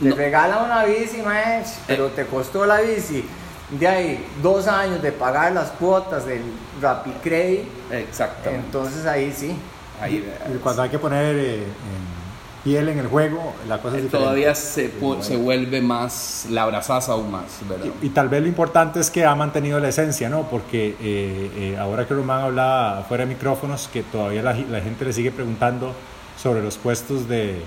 Te 0.00 0.10
No. 0.10 0.14
regalan 0.14 0.64
una 0.66 0.84
bici, 0.84 1.20
mae, 1.22 1.64
pero 1.88 2.06
te 2.08 2.24
costó 2.26 2.64
la 2.64 2.80
bici. 2.80 3.24
De 3.70 3.86
ahí, 3.86 4.26
dos 4.42 4.66
años 4.66 5.02
de 5.02 5.12
pagar 5.12 5.52
las 5.52 5.70
cuotas 5.72 6.24
del 6.26 6.42
RapiCredit, 6.80 7.64
Exactamente. 7.92 8.64
entonces 8.66 9.04
ahí 9.06 9.32
sí. 9.36 9.54
Ahí, 10.00 10.24
y 10.54 10.58
cuando 10.58 10.82
hay 10.82 10.88
que 10.88 10.98
poner 10.98 11.36
eh, 11.36 11.64
en 11.64 12.18
piel 12.64 12.88
en 12.88 12.98
el 12.98 13.08
juego, 13.08 13.54
la 13.68 13.78
cosa 13.82 13.96
es 13.96 14.04
diferente. 14.04 14.24
todavía 14.24 14.54
se, 14.54 14.90
se 15.20 15.36
vuelve 15.36 15.80
más, 15.82 16.46
la 16.50 16.62
abrazas 16.62 17.08
aún 17.08 17.30
más, 17.30 17.58
¿verdad? 17.68 17.86
Y, 18.00 18.06
y 18.06 18.10
tal 18.10 18.28
vez 18.28 18.40
lo 18.40 18.48
importante 18.48 19.00
es 19.00 19.10
que 19.10 19.24
ha 19.24 19.34
mantenido 19.34 19.78
la 19.80 19.88
esencia, 19.88 20.28
¿no? 20.28 20.42
Porque 20.48 20.96
eh, 21.00 21.50
eh, 21.56 21.76
ahora 21.78 22.06
que 22.06 22.14
Román 22.14 22.40
hablaba 22.42 23.02
fuera 23.04 23.24
de 23.24 23.34
micrófonos, 23.34 23.88
que 23.92 24.02
todavía 24.02 24.42
la, 24.42 24.54
la 24.54 24.80
gente 24.80 25.04
le 25.04 25.12
sigue 25.12 25.30
preguntando 25.30 25.92
sobre 26.40 26.62
los 26.62 26.76
puestos 26.78 27.28
de, 27.28 27.62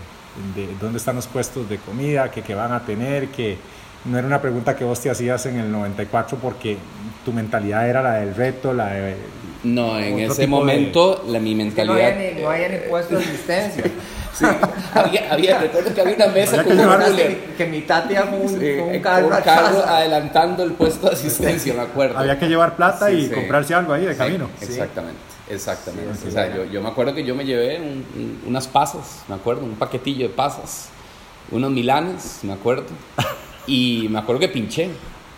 de 0.56 0.70
dónde 0.80 0.98
están 0.98 1.16
los 1.16 1.28
puestos 1.28 1.68
de 1.70 1.78
comida, 1.78 2.32
que, 2.32 2.42
que 2.42 2.56
van 2.56 2.72
a 2.72 2.80
tener, 2.86 3.28
que 3.28 3.58
no 4.06 4.18
era 4.18 4.26
una 4.28 4.42
pregunta 4.42 4.76
que 4.76 4.84
vos 4.84 5.00
te 5.00 5.10
hacías 5.10 5.46
en 5.46 5.60
el 5.60 5.72
94 5.72 6.38
porque 6.38 6.78
tu 7.24 7.32
mentalidad 7.34 7.88
era 7.88 8.02
la 8.02 8.14
del 8.16 8.36
reto, 8.36 8.74
la 8.74 8.88
de... 8.94 9.16
No, 9.64 10.00
en 10.00 10.20
ese 10.20 10.42
de- 10.42 10.48
momento 10.48 11.24
la, 11.28 11.40
mi 11.40 11.52
Que 11.52 11.56
no 11.56 11.64
mentalidad... 11.66 12.12
había 12.14 12.34
ni, 12.34 12.42
no 12.42 12.50
había 12.50 12.70
ni 12.70 12.78
puesto 12.90 13.16
de 13.18 13.24
asistencia. 13.24 13.84
Sí, 14.34 14.46
había, 14.96 15.34
había, 15.34 15.60
recuerdo 15.60 15.94
que 15.94 16.00
había 16.02 16.16
una 16.16 16.28
mesa 16.28 16.64
que 16.64 16.70
con 16.70 16.72
un 16.72 16.78
llevar- 16.86 17.04
cooler. 17.06 17.38
que, 17.38 17.54
que 17.56 17.66
mi 17.66 17.82
tati 17.82 18.14
un, 18.16 18.48
Sí, 18.50 18.66
un 18.80 19.00
carro 19.02 19.28
un 19.28 19.34
atrás. 19.34 19.60
carro 19.60 19.86
adelantando 19.86 20.64
el 20.64 20.72
puesto 20.72 21.08
de 21.10 21.14
asistencia, 21.16 21.74
me 21.74 21.82
acuerdo. 21.82 22.18
Había 22.18 22.40
que 22.40 22.48
llevar 22.48 22.78
plata 22.78 23.10
Sí, 23.10 23.14
y 23.16 23.26
sí. 23.28 23.32
comprarse 23.36 23.76
algo 23.76 23.92
ahí 23.92 24.06
de 24.06 24.14
Sí, 24.14 24.18
camino. 24.18 24.50
Exactamente, 24.62 25.20
exactamente. 25.50 26.28
O 26.30 26.32
sea, 26.32 26.56
yo, 26.56 26.64
yo 26.64 26.82
me 26.82 26.88
acuerdo 26.88 27.14
que 27.14 27.26
yo 27.26 27.36
me 27.36 27.44
llevé 27.46 27.78
un- 27.82 28.06
un- 28.16 28.42
unas 28.48 28.70
pasas, 28.70 29.22
me 29.28 29.36
acuerdo, 29.36 29.64
un 29.66 29.76
paquetillo 29.76 30.30
de 30.30 30.34
pasas, 30.34 30.88
unos 31.52 31.70
milanes, 31.70 32.40
me 32.44 32.54
acuerdo. 32.54 32.86
Y 33.72 34.10
me 34.10 34.20
acuerdo 34.20 34.42
que 34.42 34.50
pinché, 34.50 34.90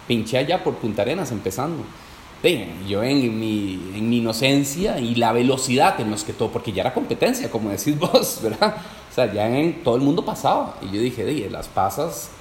pinché 0.07 0.39
allá 0.39 0.63
por 0.63 0.73
Punta 0.77 1.03
Arenas 1.03 1.31
empezando. 1.31 1.83
Sí, 2.41 2.65
yo 2.87 3.03
en 3.03 3.39
mi, 3.39 3.73
en 3.95 4.09
mi 4.09 4.17
inocencia 4.17 4.99
y 4.99 5.13
la 5.13 5.31
velocidad 5.33 6.01
en 6.01 6.09
los 6.09 6.23
que 6.23 6.33
todo, 6.33 6.49
porque 6.49 6.71
ya 6.71 6.81
era 6.81 6.95
competencia, 6.95 7.51
como 7.51 7.69
decís 7.69 7.97
vos, 7.99 8.39
¿verdad? 8.41 8.75
O 9.11 9.13
sea, 9.13 9.31
ya 9.31 9.47
en 9.47 9.83
todo 9.83 9.95
el 9.95 10.01
mundo 10.01 10.25
pasaba. 10.25 10.77
Y 10.81 10.95
yo 10.95 10.99
dije, 10.99 11.23
"Di, 11.23 11.47
las 11.47 11.67
pasas, 11.67 12.31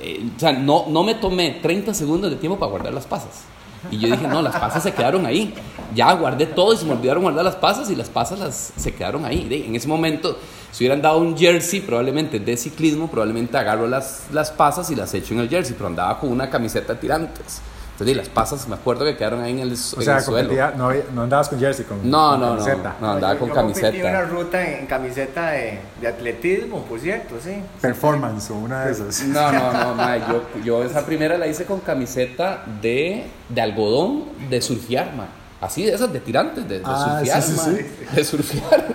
eh, 0.00 0.28
o 0.36 0.40
sea, 0.40 0.52
no, 0.52 0.86
no 0.88 1.04
me 1.04 1.14
tomé 1.14 1.52
30 1.62 1.94
segundos 1.94 2.32
de 2.32 2.36
tiempo 2.36 2.58
para 2.58 2.70
guardar 2.70 2.92
las 2.92 3.06
pasas. 3.06 3.44
Y 3.90 3.98
yo 3.98 4.08
dije, 4.08 4.26
no, 4.26 4.42
las 4.42 4.56
pasas 4.56 4.82
se 4.82 4.92
quedaron 4.92 5.26
ahí. 5.26 5.54
Ya 5.94 6.12
guardé 6.12 6.46
todo 6.46 6.74
y 6.74 6.76
se 6.76 6.84
me 6.84 6.92
olvidaron 6.92 7.22
guardar 7.22 7.44
las 7.44 7.56
pasas 7.56 7.90
y 7.90 7.96
las 7.96 8.08
pasas 8.08 8.38
las, 8.38 8.72
se 8.76 8.94
quedaron 8.94 9.24
ahí. 9.24 9.64
En 9.66 9.74
ese 9.74 9.88
momento, 9.88 10.38
si 10.70 10.84
hubieran 10.84 11.00
dado 11.00 11.18
un 11.18 11.36
jersey, 11.36 11.80
probablemente 11.80 12.38
de 12.38 12.56
ciclismo, 12.56 13.10
probablemente 13.10 13.56
agarro 13.56 13.86
las, 13.86 14.26
las 14.32 14.50
pasas 14.50 14.90
y 14.90 14.94
las 14.94 15.14
echo 15.14 15.34
en 15.34 15.40
el 15.40 15.48
jersey, 15.48 15.74
pero 15.76 15.86
andaba 15.86 16.18
con 16.20 16.30
una 16.30 16.50
camiseta 16.50 16.94
de 16.94 17.00
tirantes. 17.00 17.60
Entonces, 17.98 18.16
las 18.16 18.28
pasas, 18.28 18.68
me 18.68 18.76
acuerdo 18.76 19.04
que 19.04 19.16
quedaron 19.16 19.42
ahí 19.42 19.50
en 19.50 19.58
el, 19.58 19.72
o 19.72 19.76
sea, 19.76 20.20
suelo. 20.20 20.52
No, 20.76 20.92
no, 21.12 21.22
andabas 21.22 21.48
con 21.48 21.58
jersey, 21.58 21.84
con, 21.84 22.08
no, 22.08 22.38
no, 22.38 22.50
camiseta. 22.50 22.94
No, 23.00 23.06
no, 23.08 23.12
andaba 23.14 23.36
con 23.36 23.48
yo 23.48 23.54
camiseta. 23.54 23.90
Yo 23.90 24.06
una 24.06 24.22
ruta 24.22 24.64
en 24.64 24.86
camiseta 24.86 25.50
de, 25.50 25.80
de, 26.00 26.06
atletismo, 26.06 26.84
por 26.84 27.00
cierto, 27.00 27.34
sí. 27.42 27.60
Performance 27.80 28.52
o 28.52 28.54
una 28.54 28.84
de 28.84 28.92
esas. 28.92 29.24
No, 29.24 29.50
no, 29.50 29.72
no, 29.72 29.94
ma, 29.96 30.16
yo, 30.16 30.42
yo 30.62 30.84
esa 30.84 31.04
primera 31.04 31.36
la 31.38 31.48
hice 31.48 31.64
con 31.64 31.80
camiseta 31.80 32.62
de, 32.80 33.26
de 33.48 33.60
algodón 33.60 34.26
de 34.48 34.62
surfear, 34.62 35.16
ma. 35.16 35.26
Así 35.60 35.84
de 35.84 35.94
esas 35.94 36.12
de 36.12 36.20
tirantes, 36.20 36.68
de, 36.68 36.78
de 36.78 36.84
ah, 36.86 37.18
surfear, 37.18 37.42
sí, 37.42 37.52
sí, 37.52 37.56
ma, 37.56 37.64
sí. 37.64 38.16
de 38.16 38.24
surfear. 38.24 38.86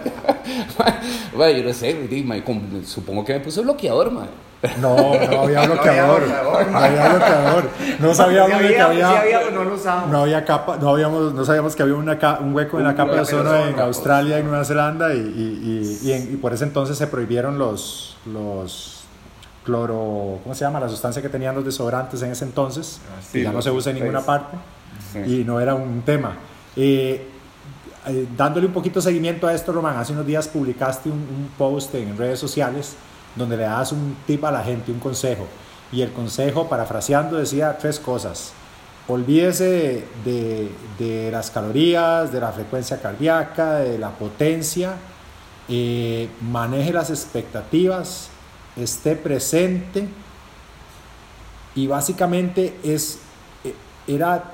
ma, 1.38 1.50
yo 1.52 1.64
no 1.64 1.74
sé, 1.74 2.84
supongo 2.86 3.26
que 3.26 3.34
me 3.34 3.40
puse 3.42 3.62
bloqueador, 3.62 4.12
ma. 4.12 4.28
No, 4.80 4.96
no 4.96 5.42
había 5.42 5.62
bloqueador. 5.66 6.24
No 6.72 6.78
había 6.78 7.10
bloqueador. 7.10 7.70
No 8.00 8.14
sabíamos 8.14 8.62
si 8.62 8.68
que 8.70 8.80
había. 8.80 9.24
No, 9.52 9.64
lo 9.66 9.78
no 10.08 10.22
había 10.22 10.46
capa, 10.46 10.78
no, 10.80 10.90
habíamos, 10.90 11.34
no 11.34 11.44
sabíamos 11.44 11.76
que 11.76 11.84
había 11.84 11.96
una, 11.96 12.18
un 12.40 12.56
hueco 12.56 12.80
en 12.80 12.86
la 12.86 12.96
capa 12.96 13.14
de 13.14 13.22
ozono 13.22 13.56
en 13.66 13.80
Australia 13.80 14.40
y 14.40 14.44
Nueva 14.44 14.64
Zelanda 14.64 15.14
y, 15.14 15.18
y, 15.18 16.00
y, 16.02 16.08
y, 16.08 16.14
en, 16.14 16.34
y, 16.34 16.38
por 16.38 16.54
ese 16.54 16.64
entonces 16.64 16.98
se 16.98 17.08
prohibieron 17.08 17.58
los, 17.60 18.16
los 18.26 19.04
cloro, 19.66 20.40
¿cómo 20.44 20.56
se 20.56 20.64
llama? 20.64 20.80
La 20.80 20.90
sustancia 20.90 21.22
que 21.22 21.30
tenían 21.30 21.56
los 21.56 21.66
desodorantes 21.66 22.22
en 22.22 22.32
ese 22.32 22.46
entonces, 22.46 23.02
Sí, 23.32 23.40
y 23.40 23.44
ya 23.44 23.52
no 23.52 23.62
se 23.62 23.72
usa 23.72 23.92
en 23.92 24.00
ninguna 24.00 24.22
parte 24.22 24.58
Sí. 25.12 25.42
y 25.42 25.44
no 25.44 25.60
era 25.60 25.76
un 25.76 26.02
tema. 26.02 26.38
Eh, 26.76 27.28
eh, 28.06 28.28
dándole 28.36 28.68
un 28.68 28.74
poquito 28.74 29.00
de 29.00 29.04
seguimiento 29.04 29.48
a 29.48 29.54
esto, 29.54 29.72
Román, 29.72 29.98
hace 29.98 30.14
unos 30.14 30.26
días 30.26 30.48
publicaste 30.48 31.10
un, 31.10 31.18
un 31.18 31.50
post 31.58 31.96
en 31.96 32.18
redes 32.18 32.40
sociales 32.40 32.96
donde 33.36 33.58
le 33.58 33.64
das 33.64 33.92
un 33.92 34.18
tip 34.28 34.44
a 34.44 34.52
la 34.52 34.64
gente, 34.64 34.92
un 34.92 35.00
consejo. 35.00 35.48
Y 35.92 36.02
el 36.02 36.12
consejo, 36.12 36.68
parafraseando, 36.68 37.38
decía 37.38 37.78
tres 37.78 38.00
cosas. 38.00 38.54
Olvídese 39.08 40.06
de, 40.24 40.72
de, 40.98 41.30
las 41.32 41.52
calorías, 41.52 42.32
de 42.32 42.40
la 42.40 42.52
frecuencia 42.52 43.02
cardíaca, 43.02 43.76
de 43.80 43.98
la 43.98 44.12
potencia, 44.12 44.94
eh, 45.68 46.30
maneje 46.42 46.94
las 46.94 47.10
expectativas, 47.10 48.30
esté 48.78 49.16
presente 49.16 50.08
y 51.76 51.88
básicamente 51.88 52.80
es, 52.84 53.20
eh, 53.66 53.76
era 54.08 54.53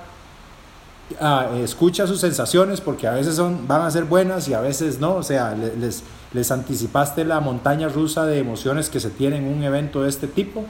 ah, 1.19 1.47
escucha 1.63 2.05
sus 2.07 2.19
sensaciones 2.19 2.81
porque 2.81 3.07
a 3.07 3.11
veces 3.11 3.35
son, 3.35 3.67
van 3.67 3.81
a 3.81 3.91
ser 3.91 4.05
buenas 4.05 4.47
y 4.47 4.53
a 4.53 4.61
veces 4.61 4.99
no, 4.99 5.15
o 5.15 5.23
sea, 5.23 5.55
le- 5.55 5.75
les, 5.75 6.03
les 6.33 6.51
anticipaste 6.51 7.25
la 7.25 7.39
montaña 7.39 7.87
rusa 7.89 8.25
de 8.25 8.39
emociones 8.39 8.89
que 8.89 8.99
se 8.99 9.09
tienen 9.09 9.45
en 9.45 9.53
un 9.57 9.63
evento 9.63 10.03
de 10.03 10.09
este 10.09 10.27
tipo 10.27 10.65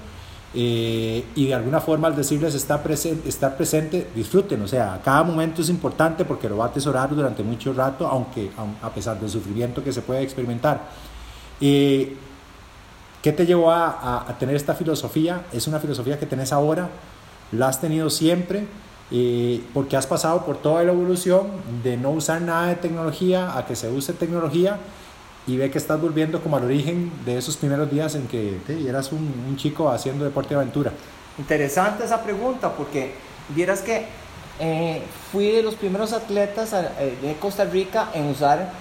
eh, 0.55 1.23
y 1.35 1.47
de 1.47 1.53
alguna 1.53 1.79
forma 1.79 2.07
al 2.07 2.15
decirles 2.15 2.55
está 2.55 2.81
presente, 2.81 3.29
estar 3.29 3.55
presente, 3.55 4.07
disfruten, 4.15 4.61
o 4.63 4.67
sea, 4.67 4.99
cada 5.03 5.21
momento 5.23 5.61
es 5.61 5.69
importante 5.69 6.25
porque 6.25 6.49
lo 6.49 6.57
va 6.57 6.65
a 6.65 6.67
atesorar 6.69 7.09
durante 7.13 7.43
mucho 7.43 7.71
rato, 7.73 8.07
aunque 8.07 8.49
aun- 8.57 8.75
a 8.81 8.89
pesar 8.89 9.19
del 9.19 9.29
sufrimiento 9.29 9.83
que 9.83 9.91
se 9.93 10.01
puede 10.01 10.21
experimentar. 10.23 10.81
Eh, 11.61 12.15
¿Qué 13.21 13.33
te 13.33 13.45
llevó 13.45 13.69
a, 13.71 13.89
a- 13.89 14.29
a 14.29 14.37
tener 14.39 14.55
esta 14.55 14.73
filosofía? 14.73 15.43
Es 15.51 15.67
una 15.67 15.79
filosofía 15.79 16.17
que 16.17 16.25
tenés 16.25 16.53
ahora, 16.53 16.89
la 17.51 17.67
has 17.67 17.81
tenido 17.81 18.09
siempre, 18.09 18.65
eh, 19.11 19.61
porque 19.73 19.97
has 19.97 20.05
pasado 20.07 20.45
por 20.45 20.57
toda 20.57 20.83
la 20.83 20.91
evolución 20.91 21.47
de 21.83 21.97
no 21.97 22.11
usar 22.11 22.41
nada 22.41 22.67
de 22.67 22.75
tecnología 22.75 23.57
a 23.57 23.65
que 23.65 23.75
se 23.75 23.89
use 23.89 24.13
tecnología 24.13 24.77
y 25.47 25.57
ve 25.57 25.71
que 25.71 25.77
estás 25.79 25.99
volviendo 25.99 26.41
como 26.41 26.57
al 26.57 26.65
origen 26.65 27.11
de 27.25 27.37
esos 27.37 27.57
primeros 27.57 27.89
días 27.89 28.13
en 28.15 28.27
que 28.27 28.57
eras 28.87 29.11
un, 29.11 29.33
un 29.47 29.57
chico 29.57 29.89
haciendo 29.89 30.25
deporte 30.25 30.49
de 30.49 30.61
aventura. 30.61 30.91
Interesante 31.39 32.03
esa 32.05 32.21
pregunta 32.21 32.71
porque 32.73 33.13
vieras 33.55 33.81
que 33.81 34.05
eh, 34.59 35.01
fui 35.31 35.51
de 35.51 35.63
los 35.63 35.75
primeros 35.75 36.13
atletas 36.13 36.73
eh, 36.73 37.17
de 37.21 37.33
Costa 37.35 37.65
Rica 37.65 38.09
en 38.13 38.25
usar 38.25 38.71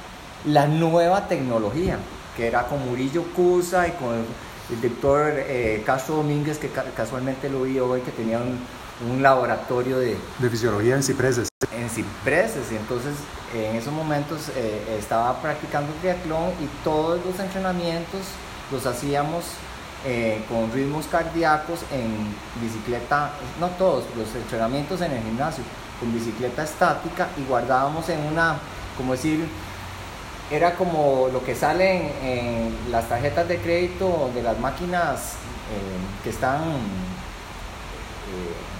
la 0.44 0.66
nueva 0.66 1.26
tecnología, 1.26 1.98
que 2.36 2.48
era 2.48 2.64
con 2.64 2.84
Murillo 2.86 3.22
Cusa 3.34 3.88
y 3.88 3.92
con 3.92 4.14
el 4.14 4.80
doctor 4.82 5.32
eh, 5.36 5.82
Castro 5.86 6.16
Domínguez, 6.16 6.58
que 6.58 6.68
ca- 6.68 6.84
casualmente 6.96 7.48
lo 7.48 7.62
vi 7.62 7.78
hoy, 7.78 8.00
que 8.02 8.10
tenía 8.10 8.38
un, 8.38 8.58
un 9.06 9.22
laboratorio 9.22 9.98
de, 9.98 10.16
De 10.38 10.50
fisiología 10.50 10.96
en 10.96 11.02
cipreses. 11.02 11.48
en 11.72 11.88
cipreses 11.88 12.72
y 12.72 12.76
entonces 12.76 13.14
en 13.54 13.76
esos 13.76 13.92
momentos 13.92 14.50
eh, 14.56 14.96
estaba 14.98 15.40
practicando 15.40 15.92
triatlón 16.00 16.50
y 16.60 16.66
todos 16.82 17.24
los 17.24 17.38
entrenamientos 17.38 18.22
los 18.70 18.84
hacíamos 18.86 19.44
eh, 20.04 20.44
con 20.48 20.70
ritmos 20.72 21.06
cardíacos 21.06 21.80
en 21.90 22.34
bicicleta, 22.62 23.32
no 23.58 23.68
todos, 23.70 24.04
los 24.16 24.32
entrenamientos 24.34 25.00
en 25.00 25.12
el 25.12 25.22
gimnasio, 25.22 25.64
con 25.98 26.12
bicicleta 26.14 26.62
estática 26.62 27.28
y 27.36 27.42
guardábamos 27.44 28.08
en 28.08 28.20
una, 28.20 28.58
como 28.96 29.12
decir, 29.12 29.44
era 30.50 30.74
como 30.76 31.28
lo 31.32 31.44
que 31.44 31.54
sale 31.54 31.96
en, 31.96 32.38
en 32.38 32.92
las 32.92 33.08
tarjetas 33.08 33.48
de 33.48 33.58
crédito 33.58 34.30
de 34.34 34.42
las 34.42 34.58
máquinas 34.60 35.32
eh, 35.72 36.22
que 36.22 36.30
están 36.30 36.62
eh, 38.28 38.77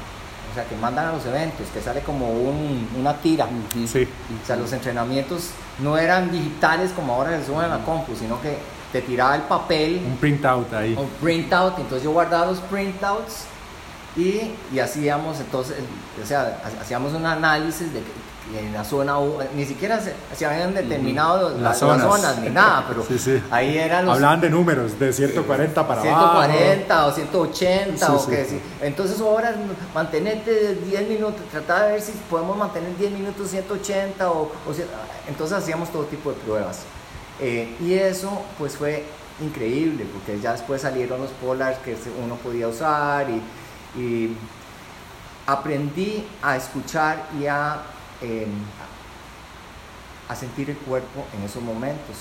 o 0.50 0.54
sea, 0.54 0.64
que 0.64 0.76
mandan 0.76 1.08
a 1.08 1.12
los 1.12 1.24
eventos, 1.26 1.66
que 1.72 1.80
sale 1.80 2.00
como 2.00 2.28
un- 2.30 2.88
una 2.98 3.14
tira. 3.14 3.46
Sí. 3.86 4.08
O 4.42 4.46
sea, 4.46 4.56
los 4.56 4.72
entrenamientos 4.72 5.50
no 5.80 5.96
eran 5.98 6.30
digitales 6.30 6.90
como 6.92 7.14
ahora 7.14 7.38
se 7.38 7.46
suben 7.46 7.62
a 7.62 7.68
la 7.78 7.84
compu, 7.84 8.14
sino 8.16 8.40
que 8.40 8.58
te 8.92 9.02
tiraba 9.02 9.36
el 9.36 9.42
papel, 9.42 10.02
Un 10.06 10.16
printout 10.16 10.72
ahí. 10.72 10.94
un 10.98 11.08
printout, 11.22 11.74
entonces 11.78 12.02
yo 12.02 12.10
guardaba 12.12 12.46
los 12.46 12.58
printouts 12.60 13.44
y, 14.16 14.52
y 14.72 14.78
hacíamos 14.78 15.38
entonces, 15.40 15.76
o 16.22 16.26
sea, 16.26 16.60
ha- 16.64 16.80
hacíamos 16.82 17.12
un 17.12 17.26
análisis 17.26 17.92
de 17.92 18.00
en 18.56 18.72
la 18.72 18.84
zona, 18.84 19.18
U- 19.18 19.38
ni 19.54 19.64
siquiera 19.64 20.00
se, 20.00 20.14
se 20.36 20.46
habían 20.46 20.72
determinado 20.74 21.50
Las 21.50 21.80
las, 21.80 21.82
las 21.82 22.00
zonas. 22.02 22.38
ni 22.38 22.48
nada, 22.50 22.84
pero 22.88 23.04
Sí, 23.04 23.18
sí. 23.18 23.42
ahí 23.50 23.76
eran 23.76 24.06
los... 24.06 24.14
Hablaban 24.14 24.40
de 24.40 24.50
números, 24.50 24.98
de 24.98 25.12
140 25.12 25.86
para 25.86 26.00
abajo. 26.00 26.42
140 26.42 27.06
o 27.06 27.12
180 27.12 28.06
Sí, 28.06 28.12
o 28.12 28.26
que. 28.26 28.60
Entonces 28.82 29.20
ahora 29.20 29.54
mantenerte 29.94 30.76
10 30.76 31.08
minutos, 31.08 31.40
tratar 31.50 31.86
de 31.86 31.92
ver 31.92 32.00
si 32.00 32.12
podemos 32.30 32.56
mantener 32.56 32.96
10 32.96 33.12
minutos 33.12 33.50
180 33.50 34.30
o, 34.30 34.42
o 34.42 34.50
entonces 35.28 35.58
hacíamos 35.58 35.90
todo 35.92 36.04
tipo 36.04 36.30
de 36.30 36.36
pruebas. 36.36 36.80
Eh, 37.40 37.76
y 37.80 37.94
eso 37.94 38.30
pues 38.58 38.76
fue 38.76 39.04
increíble 39.40 40.04
porque 40.12 40.40
ya 40.40 40.52
después 40.52 40.82
salieron 40.82 41.20
los 41.20 41.30
polars 41.30 41.78
que 41.78 41.96
uno 42.24 42.34
podía 42.36 42.66
usar 42.66 43.26
y, 43.30 44.00
y 44.00 44.36
aprendí 45.46 46.26
a 46.42 46.56
escuchar 46.56 47.26
y 47.40 47.46
a, 47.46 47.78
eh, 48.22 48.46
a 50.28 50.34
sentir 50.36 50.70
el 50.70 50.76
cuerpo 50.78 51.24
en 51.36 51.44
esos 51.44 51.62
momentos. 51.62 52.16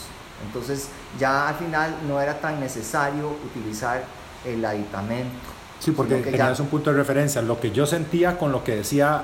Entonces 0.46 0.90
ya 1.20 1.50
al 1.50 1.56
final 1.56 1.96
no 2.08 2.22
era 2.22 2.40
tan 2.40 2.60
necesario 2.60 3.30
utilizar 3.46 4.04
el 4.46 4.64
aditamento. 4.64 5.36
Sí, 5.80 5.92
porque 5.92 6.16
tenías 6.18 6.58
ya- 6.58 6.64
un 6.64 6.70
punto 6.70 6.92
de 6.92 6.98
referencia, 6.98 7.42
lo 7.42 7.60
que 7.60 7.72
yo 7.72 7.86
sentía 7.86 8.38
con 8.38 8.52
lo 8.52 8.64
que 8.64 8.76
decía 8.78 9.24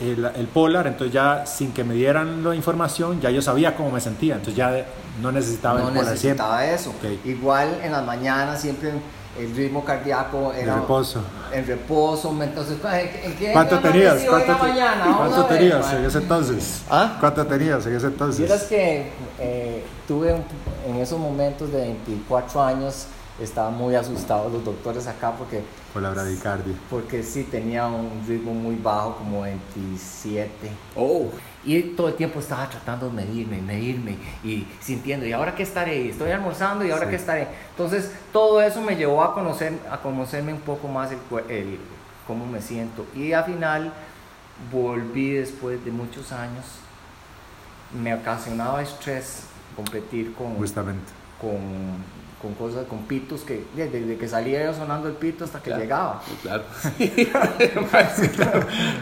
el, 0.00 0.24
el 0.24 0.46
Polar, 0.46 0.86
entonces 0.86 1.12
ya 1.12 1.44
sin 1.44 1.72
que 1.72 1.84
me 1.84 1.94
dieran 1.94 2.42
la 2.42 2.54
información, 2.54 3.20
ya 3.20 3.30
yo 3.30 3.42
sabía 3.42 3.76
cómo 3.76 3.90
me 3.90 4.00
sentía, 4.00 4.34
entonces 4.36 4.56
ya 4.56 4.86
no 5.20 5.30
necesitaba 5.32 5.80
no 5.80 5.88
el 5.88 5.94
Polar 5.94 6.16
siempre. 6.16 6.42
necesitaba 6.44 6.64
eso. 6.66 6.90
Ok. 6.90 7.26
Igual 7.26 7.80
en 7.82 7.92
las 7.92 8.04
mañanas 8.04 8.60
siempre 8.60 8.92
el 9.38 9.54
ritmo 9.54 9.84
cardíaco 9.84 10.52
En 10.54 10.64
era 10.64 10.76
reposo. 10.76 11.22
en 11.52 11.66
reposo. 11.66 12.36
Entonces, 12.42 12.76
¿en 13.24 13.36
qué 13.36 13.52
¿Cuánto 13.52 13.78
tenías? 13.78 14.20
en 14.22 14.26
¿Cuánto, 14.28 14.52
te- 14.54 14.62
mañana? 14.62 15.14
Cuánto 15.16 15.46
ver, 15.48 15.58
tenías 15.58 15.92
en 15.92 16.04
ese 16.04 16.18
entonces? 16.18 16.82
¿Ah? 16.90 17.16
¿Cuánto 17.20 17.46
tenías 17.46 17.86
en 17.86 17.94
ese 17.96 18.08
Vieras 18.08 18.12
entonces? 18.12 18.62
que 18.64 19.06
eh, 19.38 19.84
tuve 20.08 20.32
un- 20.34 20.44
en 20.88 20.96
esos 20.96 21.18
momentos 21.18 21.70
de 21.72 21.78
24 21.80 22.62
años, 22.62 23.06
estaban 23.40 23.74
muy 23.76 23.94
asustados 23.94 24.52
los 24.52 24.62
doctores 24.64 25.06
acá 25.06 25.32
porque, 25.38 25.62
Por 25.94 26.02
la 26.02 26.10
bradicardia. 26.10 26.74
porque 26.90 27.22
sí 27.22 27.44
tenía 27.44 27.86
un 27.86 28.22
ritmo 28.28 28.52
muy 28.52 28.76
bajo, 28.76 29.14
como 29.16 29.42
27. 29.42 30.50
Oh, 30.96 31.26
Y 31.64 31.82
todo 31.82 32.08
el 32.08 32.14
tiempo 32.14 32.40
estaba 32.40 32.68
tratando 32.70 33.08
de 33.10 33.12
medirme, 33.12 33.60
medirme 33.60 34.16
y 34.42 34.66
sintiendo, 34.80 35.26
¿y 35.26 35.32
ahora 35.32 35.54
qué 35.54 35.62
estaré? 35.62 36.08
Estoy 36.08 36.30
almorzando 36.30 36.84
y 36.86 36.90
ahora 36.90 37.04
Sí. 37.04 37.10
qué 37.10 37.16
estaré. 37.16 37.48
Entonces, 37.72 38.12
todo 38.32 38.62
eso 38.62 38.80
me 38.80 38.96
llevó 38.96 39.22
a, 39.22 39.34
conocer, 39.34 39.74
a 39.90 39.98
conocerme 39.98 40.54
un 40.54 40.60
poco 40.60 40.88
más 40.88 41.10
el, 41.12 41.18
el- 41.50 41.78
cómo 42.26 42.46
me 42.46 42.62
siento. 42.62 43.04
Y 43.14 43.32
al 43.32 43.44
final 43.44 43.92
volví 44.72 45.30
después 45.32 45.84
de 45.84 45.90
muchos 45.90 46.32
años. 46.32 46.64
Me 48.00 48.14
ocasionaba 48.14 48.82
estrés 48.82 49.44
competir 49.76 50.32
con, 50.34 50.54
Justamente. 50.54 51.12
con 51.40 51.58
con 52.40 52.54
cosas, 52.54 52.86
con 52.86 53.00
pitos 53.00 53.42
que 53.42 53.64
desde 53.74 54.16
que 54.16 54.26
salía 54.26 54.64
yo 54.64 54.72
sonando 54.72 55.08
el 55.08 55.14
pito 55.14 55.44
hasta 55.44 55.60
que 55.60 55.70
llegaba. 55.70 56.22
Claro. 56.42 56.64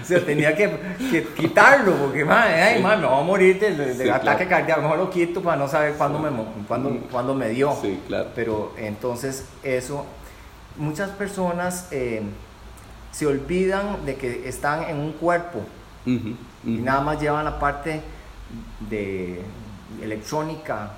o 0.03 0.05
sea, 0.05 0.25
tenía 0.25 0.57
que, 0.57 1.29
quitarlo 1.37 1.95
porque, 1.95 2.25
madre, 2.25 2.55
ay, 2.63 2.83
me 2.83 2.97
voy 2.97 3.21
a 3.21 3.23
morir 3.23 3.61
del, 3.61 4.11
ataque 4.11 4.47
cardíaco. 4.47 4.83
Mejor 4.83 4.99
lo 4.99 5.11
quito 5.11 5.41
para 5.41 5.57
no 5.57 5.69
saber 5.69 5.95
cuándo 5.95 6.19
me, 6.19 6.31
cuándo, 6.67 6.99
cuándo 7.11 7.35
me 7.35 7.51
dio. 7.51 7.77
Sí, 7.81 8.01
claro. 8.09 8.31
Pero 8.35 8.73
entonces, 8.77 9.45
eso, 9.63 10.05
muchas 10.77 11.11
personas 11.11 11.89
eh, 11.93 12.23
se 13.13 13.27
olvidan 13.27 14.05
de 14.05 14.17
que 14.17 14.49
están 14.49 14.85
en 14.85 14.99
un 14.99 15.13
cuerpo 15.13 15.61
y 16.05 16.37
nada 16.65 17.03
más 17.03 17.21
llevan 17.21 17.45
la 17.45 17.59
parte 17.59 18.01
de 18.89 19.43
electrónica 20.03 20.95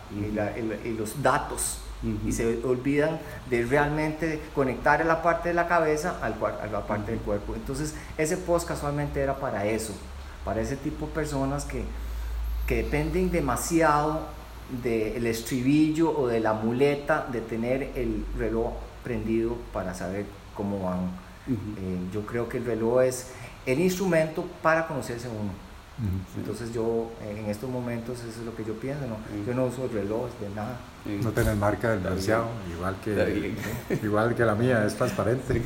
y 0.85 0.91
los 0.93 1.21
datos 1.23 1.81
y 2.03 2.33
se 2.33 2.65
olvidan 2.65 3.19
de 3.51 3.65
realmente 3.65 4.41
conectar 4.55 5.05
la 5.05 5.23
parte 5.23 5.51
de 5.51 5.55
la 5.55 5.69
cabeza 5.69 6.17
al, 6.23 6.35
a 6.43 6.67
la 6.67 6.87
parte 6.87 7.13
del 7.13 7.21
cuerpo. 7.21 7.55
Entonces, 7.55 7.95
ese 8.17 8.37
post 8.39 8.67
casualmente 8.67 9.21
era 9.21 9.37
para 9.37 9.67
eso, 9.67 9.93
para 10.45 10.61
ese 10.63 10.77
tipo 10.77 11.07
de 11.07 11.13
personas 11.13 11.65
que, 11.65 11.85
que 12.67 12.77
dependen 12.77 13.31
demasiado 13.31 14.21
del 14.83 15.27
estribillo 15.27 16.17
o 16.17 16.27
de 16.27 16.41
la 16.41 16.55
muleta 16.55 17.27
de 17.31 17.41
tener 17.41 17.91
el 17.97 18.25
reloj 18.39 18.73
prendido 19.03 19.57
para 19.73 19.95
saber 19.95 20.25
cómo 20.55 20.85
van. 20.85 21.11
Eh, 21.49 21.99
yo 22.13 22.25
creo 22.25 22.49
que 22.49 22.59
el 22.59 22.65
reloj 22.65 23.03
es 23.03 23.33
el 23.67 23.81
instrumento 23.81 24.47
para 24.63 24.87
conocerse 24.87 25.29
uno. 25.29 25.70
Entonces 26.37 26.73
yo 26.73 27.11
en 27.23 27.47
estos 27.51 27.69
momentos 27.69 28.19
eso 28.21 28.41
es 28.41 28.47
lo 28.47 28.55
que 28.57 28.65
yo 28.65 28.75
pienso, 28.75 29.03
¿no? 29.07 29.17
yo 29.47 29.55
no 29.55 29.67
uso 29.67 29.89
relojes 29.89 30.33
de 30.41 30.49
nada. 30.55 30.79
No 31.05 31.31
tenés 31.31 31.57
marca 31.57 31.91
del 31.91 32.01
bronceado, 32.01 32.47
igual 32.75 32.97
que, 33.05 33.55
igual 34.03 34.35
que 34.35 34.45
la 34.45 34.55
mía, 34.55 34.85
es 34.87 34.95
transparente. 34.95 35.63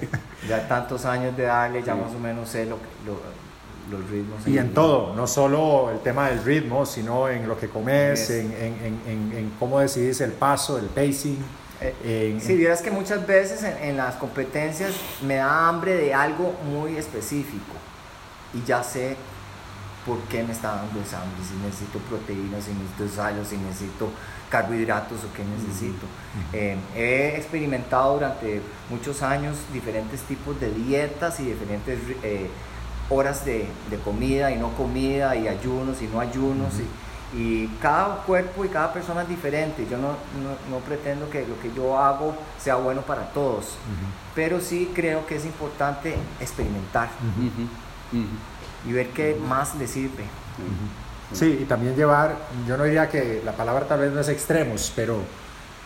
ya 0.48 0.68
tantos 0.68 1.04
años 1.04 1.36
de 1.36 1.44
darle, 1.44 1.82
ya 1.82 1.94
más 1.94 2.14
o 2.14 2.18
menos 2.18 2.48
sé 2.50 2.66
lo, 2.66 2.78
los 3.90 4.10
ritmos. 4.10 4.46
Y 4.46 4.58
en, 4.58 4.74
todo, 4.74 5.14
no 5.14 5.26
solo 5.26 5.90
el 5.90 6.00
tema 6.00 6.28
del 6.28 6.42
ritmo, 6.44 6.84
sino 6.84 7.28
en 7.28 7.48
lo 7.48 7.58
que 7.58 7.68
comes, 7.68 8.30
en, 8.30 8.52
en, 8.52 9.32
en, 9.34 9.52
cómo 9.58 9.80
decidís 9.80 10.20
el 10.20 10.32
paso, 10.32 10.78
el 10.78 10.86
pacing. 10.86 11.38
Eh, 11.80 12.36
si 12.40 12.56
vieras 12.56 12.82
que 12.82 12.90
muchas 12.90 13.24
veces 13.26 13.62
en, 13.62 13.96
las 13.96 14.16
competencias 14.16 14.92
me 15.22 15.36
da 15.36 15.68
hambre 15.68 15.94
de 15.94 16.12
algo 16.12 16.52
muy 16.64 16.96
específico 16.96 17.74
y 18.52 18.66
ya 18.66 18.82
sé 18.82 19.16
por 20.06 20.18
qué 20.30 20.42
me 20.42 20.52
está 20.52 20.76
dando 20.76 21.00
esa 21.00 21.20
hambre, 21.20 21.42
si 21.44 21.54
necesito 21.64 21.98
proteínas, 22.00 22.64
si 22.64 22.72
necesito 22.72 23.08
sal, 23.14 23.46
si 23.46 23.56
necesito 23.56 24.10
carbohidratos 24.50 25.24
o 25.24 25.32
qué 25.34 25.44
necesito. 25.44 26.06
Eh, 26.52 26.76
he 26.96 27.36
experimentado 27.36 28.14
durante 28.14 28.62
muchos 28.88 29.22
años 29.22 29.56
diferentes 29.72 30.20
tipos 30.22 30.58
de 30.60 30.70
dietas 30.72 31.38
y 31.40 31.44
diferentes 31.44 31.98
eh, 32.22 32.48
horas 33.10 33.44
de, 33.44 33.68
comida 34.04 34.50
y 34.50 34.56
no 34.56 34.70
comida 34.72 35.36
y 35.36 35.48
ayunos 35.48 36.00
y 36.02 36.06
no 36.06 36.20
ayunos. 36.20 36.72
y, 37.34 37.66
cada 37.82 38.22
cuerpo 38.22 38.64
y 38.64 38.68
cada 38.68 38.90
persona 38.90 39.22
es 39.22 39.28
diferente. 39.28 39.86
Yo 39.90 39.98
no, 39.98 40.12
no, 40.70 40.78
pretendo 40.78 41.28
que 41.28 41.46
lo 41.46 41.60
que 41.60 41.70
yo 41.74 41.98
hago 41.98 42.34
sea 42.58 42.76
bueno 42.76 43.02
para 43.02 43.28
todos, 43.32 43.76
pero 44.34 44.60
sí 44.60 44.90
creo 44.94 45.26
que 45.26 45.36
es 45.36 45.44
importante 45.44 46.14
experimentar 46.40 47.10
y 48.86 48.92
ver 48.92 49.08
qué 49.08 49.36
más 49.48 49.74
le 49.76 49.86
sirve. 49.86 50.24
Sí, 51.32 51.58
y 51.62 51.64
también 51.64 51.94
llevar, 51.94 52.36
yo 52.66 52.76
no 52.76 52.84
diría 52.84 53.08
que 53.08 53.42
la 53.44 53.52
palabra 53.52 53.86
tal 53.86 54.00
vez 54.00 54.12
no 54.12 54.20
es 54.20 54.28
extremos, 54.28 54.92
pero, 54.96 55.18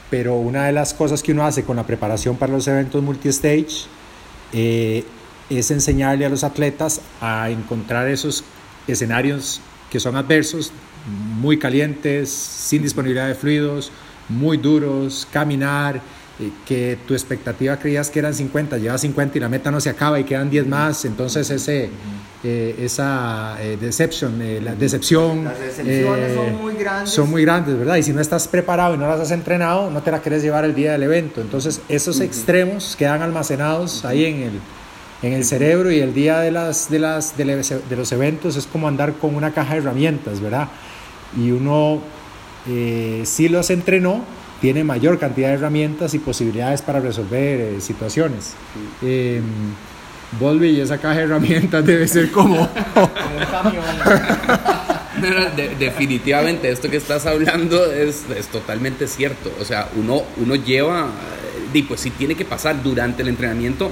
pero 0.09 0.37
una 0.37 0.67
de 0.67 0.73
las 0.73 0.95
cosas 0.95 1.23
que 1.23 1.33
uno 1.33 1.45
hace 1.45 1.65
con 1.65 1.77
la 1.77 1.85
preparación 1.85 2.37
para 2.37 2.53
los 2.53 2.69
eventos 2.69 3.03
multistage 3.03 3.87
eh, 4.53 5.05
es 5.51 5.71
enseñarle 5.71 6.27
a 6.27 6.29
los 6.29 6.45
atletas 6.45 7.01
a 7.21 7.51
encontrar 7.51 8.09
esos 8.09 8.45
escenarios 8.87 9.61
que 9.91 10.01
son 10.01 10.17
adversos, 10.17 10.73
muy 11.41 11.59
calientes, 11.59 12.31
sin 12.31 12.83
disponibilidad 12.83 13.27
de 13.27 13.35
fluidos, 13.35 13.91
muy 14.29 14.57
duros, 14.57 15.27
caminar, 15.33 15.97
eh, 16.41 16.51
que 16.67 16.99
tu 17.07 17.15
expectativa 17.15 17.77
creías 17.77 18.09
que 18.09 18.21
eran 18.21 18.33
50, 18.33 18.79
llevas 18.79 19.01
50 19.03 19.37
y 19.37 19.41
la 19.41 19.49
meta 19.49 19.71
no 19.71 19.81
se 19.81 19.91
acaba 19.91 20.19
y 20.19 20.25
quedan 20.25 20.49
10 20.49 20.67
más, 20.67 21.05
entonces 21.05 21.51
ese, 21.51 21.91
eh, 22.45 22.75
esa 22.81 23.57
eh, 23.61 23.77
deception, 23.81 24.39
la 24.65 24.75
decepción... 24.75 25.45
Las 25.45 25.59
decepciones 25.61 26.35
son 26.35 26.61
muy 26.61 26.75
grandes. 26.75 27.11
Son 27.11 27.31
muy 27.31 27.43
grandes, 27.43 27.79
¿verdad? 27.79 27.97
Y 27.97 28.03
si 28.03 28.13
no 28.13 28.21
estás 28.21 28.49
preparado 28.49 28.95
y 28.95 28.99
no 28.99 29.07
las 29.07 29.21
has 29.21 29.31
entrenado, 29.31 29.91
no 29.91 30.03
te 30.03 30.11
la 30.11 30.21
quieres 30.21 30.43
llevar 30.43 30.65
el 30.65 30.75
día 30.75 30.93
del 30.93 31.05
evento. 31.05 31.41
Entonces 31.41 31.81
esos 31.89 32.21
extremos 32.21 32.97
quedan 32.97 33.23
almacenados 33.23 34.05
ahí 34.05 34.25
en 34.25 34.43
el, 34.43 34.61
en 35.23 35.33
el 35.35 35.45
cerebro 35.45 35.93
y 35.93 36.01
el 36.01 36.15
día 36.15 36.41
de, 36.41 36.51
las, 36.51 36.91
de, 36.91 36.99
las, 36.99 37.37
de, 37.37 37.97
los 37.97 38.13
eventos 38.13 38.57
es 38.57 38.67
como 38.67 38.89
andar 38.89 39.15
con 39.15 39.35
una 39.35 39.53
caja 39.53 39.75
de 39.75 39.81
herramientas, 39.81 40.41
¿verdad? 40.41 40.69
Y 41.37 41.53
uno 41.53 42.01
sí 43.25 43.49
los 43.49 43.71
entrenó, 43.71 44.25
tiene 44.63 44.85
mayor 44.85 45.19
cantidad 45.19 45.49
de 45.49 45.55
herramientas 45.55 46.15
y 46.15 46.21
posibilidades 46.21 46.83
para 46.83 47.01
resolver 47.01 47.81
situaciones. 47.81 48.55
Eh, 49.03 49.41
Volvi 50.39 50.71
y 50.71 50.81
esa 50.81 50.99
caja 50.99 51.17
de 51.19 51.23
herramientas 51.25 51.85
debe 51.85 52.09
ser 52.09 52.31
como, 52.31 52.63
un 52.97 53.47
camión. 53.51 53.85
definitivamente, 55.79 56.71
esto 56.71 56.91
que 56.91 56.97
estás 56.97 57.27
hablando 57.27 57.93
es, 57.93 58.25
es, 58.37 58.49
totalmente 58.49 59.07
cierto. 59.07 59.53
O 59.61 59.65
sea, 59.65 59.89
uno, 59.97 60.23
uno 60.39 60.55
lleva, 60.55 61.09
y 61.73 61.83
pues 61.83 62.01
si 62.01 62.11
tiene 62.11 62.35
que 62.35 62.45
pasar 62.45 62.83
durante 62.83 63.23
el 63.23 63.29
entrenamiento 63.29 63.91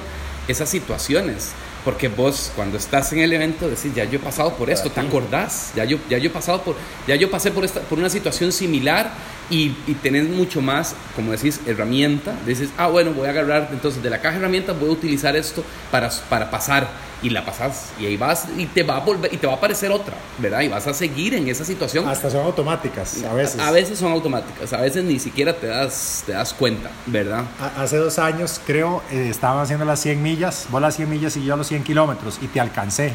esas 0.49 0.69
situaciones. 0.69 1.53
Porque 1.85 2.09
vos 2.09 2.53
cuando 2.55 2.77
estás 2.77 3.13
en 3.13 3.21
el 3.21 3.33
evento 3.33 3.69
decís, 3.69 3.95
ya 3.95 4.05
yo 4.05 4.19
he 4.19 4.23
pasado 4.23 4.55
por 4.55 4.69
esto, 4.71 4.91
¿te 4.91 5.01
acordás? 5.01 5.73
Ya 5.75 5.85
yo, 5.85 5.99
ya 6.11 6.19
yo 6.19 6.29
he 6.29 6.33
pasado 6.33 6.63
por, 6.63 6.77
ya 7.07 7.17
yo 7.17 7.31
pasé 7.31 7.51
por, 7.51 7.65
esta, 7.65 7.81
por 7.81 7.99
una 7.99 8.11
situación 8.11 8.53
similar 8.53 9.11
y, 9.49 9.75
y 9.87 9.95
tenés 9.95 10.29
mucho 10.29 10.61
más, 10.61 10.95
como 11.17 11.33
decís, 11.33 11.61
herramienta. 11.67 12.35
Dices, 12.47 12.69
ah, 12.77 12.89
bueno, 12.89 13.13
voy 13.13 13.27
a 13.27 13.31
agarrar, 13.31 13.71
entonces 13.73 14.03
de 14.03 14.11
la 14.11 14.19
caja 14.19 14.33
de 14.33 14.41
herramientas 14.41 14.79
voy 14.79 14.91
a 14.91 14.93
utilizar 14.93 15.35
esto 15.37 15.65
para, 15.91 16.11
para 16.29 16.51
pasar. 16.51 17.10
Y 17.23 17.31
la 17.31 17.45
pasas, 17.45 17.91
y 18.01 18.07
ahí 18.07 18.17
vas, 18.17 18.47
y 18.57 18.67
te 18.67 18.83
va 18.83 18.97
a 18.97 19.01
volver, 19.01 19.33
y 19.33 19.37
te 19.37 19.47
va 19.47 19.55
a 19.55 19.57
aparecer 19.57 19.91
otra, 19.91 20.15
¿verdad? 20.39 20.63
Y 20.63 20.69
vas 20.69 20.87
a 20.87 20.95
seguir 20.95 21.35
en 21.35 21.49
esa 21.49 21.65
situación. 21.65 22.09
Hasta 22.09 22.31
son 22.31 22.47
automáticas, 22.47 23.23
a 23.25 23.35
veces. 23.35 23.61
A, 23.61 23.71
veces 23.71 23.99
son 23.99 24.13
automáticas, 24.13 24.73
a 24.73 24.81
veces 24.81 25.05
ni 25.05 25.19
siquiera 25.19 25.53
te 25.55 25.67
das, 25.67 26.23
te 26.25 26.33
das 26.33 26.55
cuenta, 26.55 26.91
¿verdad? 27.07 27.45
hace 27.77 27.99
dos 27.99 28.19
años, 28.19 28.61
creo, 28.67 29.03
eh, 29.11 29.29
estaban 29.31 29.63
haciendo 29.63 29.85
las 29.85 30.01
100 30.01 30.23
millas, 30.23 30.67
vos 30.71 30.81
las 30.81 30.97
100 30.97 31.11
millas 31.11 31.37
y 31.37 31.45
yo 31.45 31.57
los 31.57 31.67
100 31.67 31.85
kilómetros, 31.85 32.39
y 32.41 32.47
te 32.47 32.61
alcancé. 32.61 33.15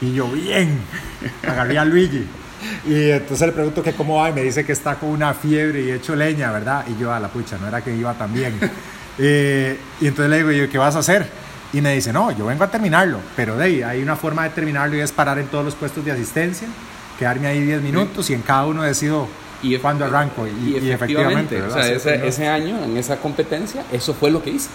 Y 0.00 0.14
yo, 0.14 0.28
bien, 0.28 0.80
agarré 1.46 1.78
a 1.78 1.84
Luigi. 1.84 2.26
Y 2.86 3.10
entonces 3.10 3.46
le 3.46 3.52
pregunto 3.52 3.82
que 3.82 3.92
cómo 3.92 4.16
va 4.16 4.30
y 4.30 4.32
me 4.32 4.42
dice 4.42 4.64
que 4.64 4.72
está 4.72 4.96
con 4.96 5.10
una 5.10 5.34
fiebre 5.34 5.82
y 5.82 5.90
hecho 5.90 6.14
leña, 6.14 6.52
¿verdad? 6.52 6.84
Y 6.88 7.00
yo 7.00 7.12
a 7.12 7.20
la 7.20 7.28
pucha, 7.28 7.58
no 7.58 7.68
era 7.68 7.82
que 7.82 7.94
iba 7.94 8.14
tan 8.14 8.32
bien. 8.32 8.58
Eh, 9.22 9.76
y 10.00 10.06
entonces 10.06 10.30
le 10.30 10.38
digo, 10.38 10.50
yo, 10.50 10.70
¿qué 10.70 10.78
vas 10.78 10.96
a 10.96 11.00
hacer? 11.00 11.28
Y 11.72 11.80
me 11.80 11.94
dice, 11.94 12.12
no, 12.12 12.32
yo 12.32 12.46
vengo 12.46 12.64
a 12.64 12.70
terminarlo, 12.70 13.18
pero 13.36 13.56
de 13.56 13.64
ahí 13.64 13.82
hay 13.82 14.02
una 14.02 14.16
forma 14.16 14.44
de 14.44 14.50
terminarlo 14.50 14.96
y 14.96 15.00
es 15.00 15.12
parar 15.12 15.38
en 15.38 15.46
todos 15.46 15.64
los 15.64 15.74
puestos 15.74 16.04
de 16.04 16.10
asistencia, 16.10 16.66
quedarme 17.18 17.46
ahí 17.46 17.60
10 17.60 17.82
minutos 17.82 18.28
y 18.30 18.34
en 18.34 18.42
cada 18.42 18.66
uno 18.66 18.82
decido 18.82 19.28
y 19.62 19.76
cuándo 19.78 20.04
arranco. 20.04 20.46
Y, 20.46 20.90
efectivamente, 20.90 21.62
o 21.62 21.70
sea, 21.70 21.86
ese, 21.88 22.26
ese, 22.26 22.48
año, 22.48 22.82
en 22.82 22.96
esa 22.96 23.18
competencia, 23.18 23.84
eso 23.92 24.14
fue 24.14 24.30
lo 24.30 24.42
que 24.42 24.50
hice. 24.50 24.68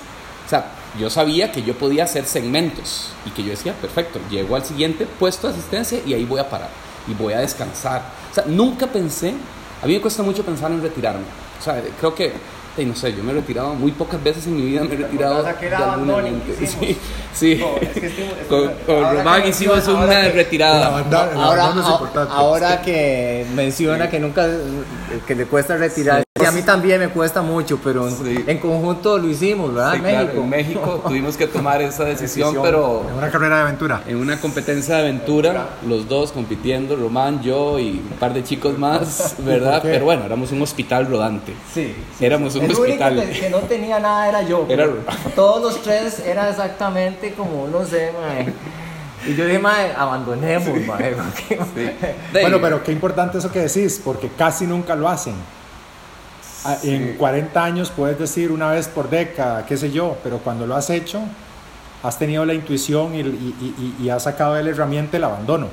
O 0.46 0.50
sea, 0.50 0.68
yo 1.00 1.10
sabía 1.10 1.52
que 1.52 1.64
yo 1.64 1.74
podía 1.74 2.04
hacer 2.04 2.26
segmentos 2.26 3.12
y 3.26 3.32
que 3.32 3.44
yo 3.44 3.50
decía, 3.50 3.74
perfecto, 3.74 4.20
llego 4.30 4.56
al 4.56 4.64
siguiente 4.64 5.08
puesto 5.20 5.48
de 5.48 5.54
asistencia 5.54 6.00
y 6.06 6.14
ahí 6.14 6.24
voy 6.24 6.40
a 6.40 6.50
parar 6.50 6.70
y 7.08 7.14
voy 7.14 7.34
a 7.34 7.40
descansar. 7.40 8.04
O 8.32 8.34
sea, 8.34 8.46
nunca 8.48 8.88
pensé, 8.88 9.34
a 9.82 9.88
mí 9.88 9.94
me 9.94 10.02
cuesta 10.02 10.24
mucho 10.24 10.46
pensar 10.46 10.72
en 10.72 10.82
retirarme. 10.82 11.26
O 11.60 11.64
sea, 11.64 11.82
creo 12.00 12.14
que 12.14 12.34
y 12.78 12.86
no 12.86 12.96
sé, 12.96 13.14
yo 13.14 13.24
me 13.24 13.32
he 13.32 13.36
retirado 13.36 13.74
muy 13.74 13.92
pocas 13.92 14.22
veces 14.22 14.46
en 14.48 14.56
mi 14.58 14.64
vida, 14.64 14.84
me 14.84 14.94
he 14.94 14.98
retirado 14.98 15.44
de 15.44 15.50
alguna 15.76 16.24
Sí, 16.68 16.98
sí. 17.34 17.64
con, 18.50 18.72
Román 18.88 19.48
hicimos 19.48 19.88
una 19.88 20.30
retirada. 20.30 21.04
ahora, 21.36 21.74
ahora 22.30 22.82
que 22.82 23.46
menciona 23.56 24.10
que 24.10 24.20
nunca, 24.20 24.48
que 25.26 25.36
le 25.36 25.46
cuesta 25.46 25.78
retirar, 25.78 26.25
a 26.46 26.52
mí 26.52 26.62
también 26.62 27.00
me 27.00 27.10
cuesta 27.10 27.42
mucho, 27.42 27.80
pero 27.84 28.08
en 28.08 28.58
conjunto 28.60 29.18
lo 29.18 29.28
hicimos, 29.28 29.74
¿verdad? 29.74 29.96
en 29.96 30.04
México. 30.04 30.42
en 30.42 30.50
México 30.50 31.04
tuvimos 31.08 31.38
que 31.38 31.48
tomar 31.48 31.82
esa 31.82 32.06
decisión, 32.06 32.56
pero... 32.62 33.06
En 33.10 33.18
una 33.18 33.30
carrera 33.30 33.58
de 33.58 33.62
aventura. 33.64 34.02
En 34.08 34.18
una 34.18 34.40
competencia 34.40 34.96
de 34.96 35.02
aventura, 35.02 35.70
los 35.88 36.08
dos 36.08 36.32
compitiendo, 36.32 36.96
Román, 36.96 37.42
yo 37.42 37.80
y 37.80 37.92
un 37.92 38.18
par 38.20 38.34
de 38.34 38.44
chicos 38.44 38.78
más, 38.78 39.36
¿verdad? 39.46 39.80
Pero 39.82 40.06
bueno, 40.06 40.26
éramos 40.26 40.52
un 40.52 40.62
hospital 40.62 41.08
rodante. 41.08 41.54
Sí. 41.74 41.96
Éramos 42.20 42.56
un 42.56 42.66
El 42.66 42.72
hospital. 42.72 43.18
Único 43.18 43.40
que 43.40 43.50
no 43.50 43.60
tenía 43.60 44.00
nada 44.00 44.30
era 44.30 44.42
yo. 44.44 44.68
Todos 45.36 45.62
los 45.62 45.82
tres 45.82 46.20
era 46.20 46.50
exactamente 46.50 47.34
como, 47.34 47.68
no 47.68 47.86
sé, 47.86 48.12
Y 49.28 49.36
yo 49.36 49.46
dije, 49.46 49.60
mae, 49.60 49.92
abandonemos, 49.96 50.80
mae. 50.86 51.16
Bueno, 52.32 52.60
pero 52.62 52.84
qué 52.84 52.92
importante 52.92 53.38
eso 53.38 53.52
que 53.52 53.60
decís, 53.60 54.02
porque 54.04 54.30
casi 54.38 54.66
nunca 54.66 54.96
lo 54.96 55.10
hacen. 55.10 55.34
Ah, 56.66 56.78
En 56.84 57.16
40 57.18 57.64
años 57.64 57.92
puedes 57.96 58.18
decir 58.18 58.52
una 58.52 58.72
vez 58.72 58.88
por 58.88 59.10
década, 59.10 59.66
qué 59.66 59.78
sé 59.78 59.92
yo, 59.92 60.18
pero 60.24 60.40
cuando 60.40 60.66
lo 60.66 60.76
has 60.76 60.90
hecho, 60.90 61.22
has 62.02 62.18
tenido 62.18 62.44
la 62.46 62.54
intuición 62.54 63.14
y, 63.14 63.20
y, 63.20 63.96
y, 64.00 64.04
y 64.04 64.10
has 64.10 64.24
sacado 64.24 64.56
de 64.56 64.64
la 64.64 64.72
herramienta 64.72 65.18
el 65.18 65.24
abandono. 65.24 65.68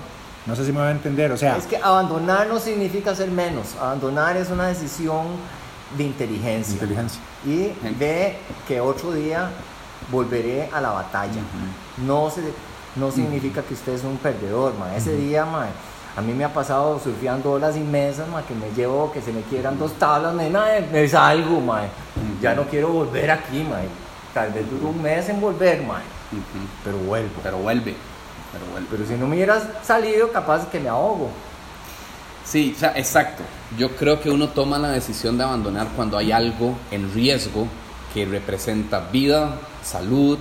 No 0.44 0.56
sé 0.56 0.64
si 0.66 0.72
me 0.72 0.80
va 0.80 0.88
a 0.88 0.90
entender, 0.90 1.30
o 1.32 1.36
sea... 1.36 1.56
Es 1.56 1.66
que 1.66 1.76
abandonar 1.76 2.48
no 2.48 2.58
significa 2.58 3.14
ser 3.14 3.30
menos, 3.30 3.76
abandonar 3.80 4.36
es 4.36 4.50
una 4.50 4.66
decisión 4.66 5.26
de 5.96 6.04
inteligencia. 6.04 6.74
Inteligencia. 6.74 7.20
Y 7.46 7.72
de 7.98 8.36
que 8.66 8.80
otro 8.80 9.12
día 9.12 9.50
volveré 10.10 10.68
a 10.72 10.80
la 10.80 10.90
batalla. 10.90 11.40
No, 12.06 12.30
se, 12.30 12.42
no 12.96 13.10
significa 13.12 13.62
que 13.62 13.74
usted 13.74 13.92
es 13.92 14.04
un 14.04 14.16
perdedor, 14.16 14.74
ma. 14.78 14.96
Ese 14.96 15.16
día, 15.16 15.44
ma, 15.44 15.66
a 16.14 16.20
mí 16.20 16.32
me 16.34 16.44
ha 16.44 16.52
pasado 16.52 17.00
surfeando 17.02 17.52
olas 17.52 17.76
inmensas, 17.76 18.28
ma, 18.28 18.42
que 18.42 18.54
me 18.54 18.70
llevo, 18.76 19.10
que 19.12 19.22
se 19.22 19.32
me 19.32 19.40
quieran 19.42 19.78
dos 19.78 19.92
tablas, 19.94 20.34
me, 20.34 20.50
me 20.50 21.08
salgo, 21.08 21.60
ma. 21.60 21.82
Ya 22.40 22.54
no 22.54 22.64
quiero 22.64 22.88
volver 22.88 23.30
aquí, 23.30 23.64
ma. 23.64 23.78
Tal 24.34 24.52
vez 24.52 24.68
dure 24.70 24.86
un 24.86 25.02
mes 25.02 25.28
en 25.28 25.40
volver, 25.40 25.82
ma. 25.82 26.00
Pero 26.84 26.98
vuelvo. 26.98 27.30
Pero 27.42 27.58
vuelve. 27.58 27.94
Pero 28.52 28.66
vuelve. 28.72 28.88
Pero 28.90 29.06
si 29.06 29.14
no 29.14 29.26
me 29.26 29.36
hubieras 29.36 29.64
salido, 29.82 30.30
capaz 30.30 30.68
que 30.68 30.80
me 30.80 30.88
ahogo. 30.88 31.30
Sí, 32.44 32.74
o 32.76 32.78
sea, 32.78 32.92
exacto. 32.96 33.42
Yo 33.78 33.96
creo 33.96 34.20
que 34.20 34.30
uno 34.30 34.48
toma 34.48 34.78
la 34.78 34.90
decisión 34.90 35.38
de 35.38 35.44
abandonar 35.44 35.88
cuando 35.96 36.18
hay 36.18 36.32
algo 36.32 36.76
en 36.90 37.12
riesgo 37.14 37.66
que 38.12 38.26
representa 38.26 39.00
vida, 39.00 39.58
salud, 39.82 40.38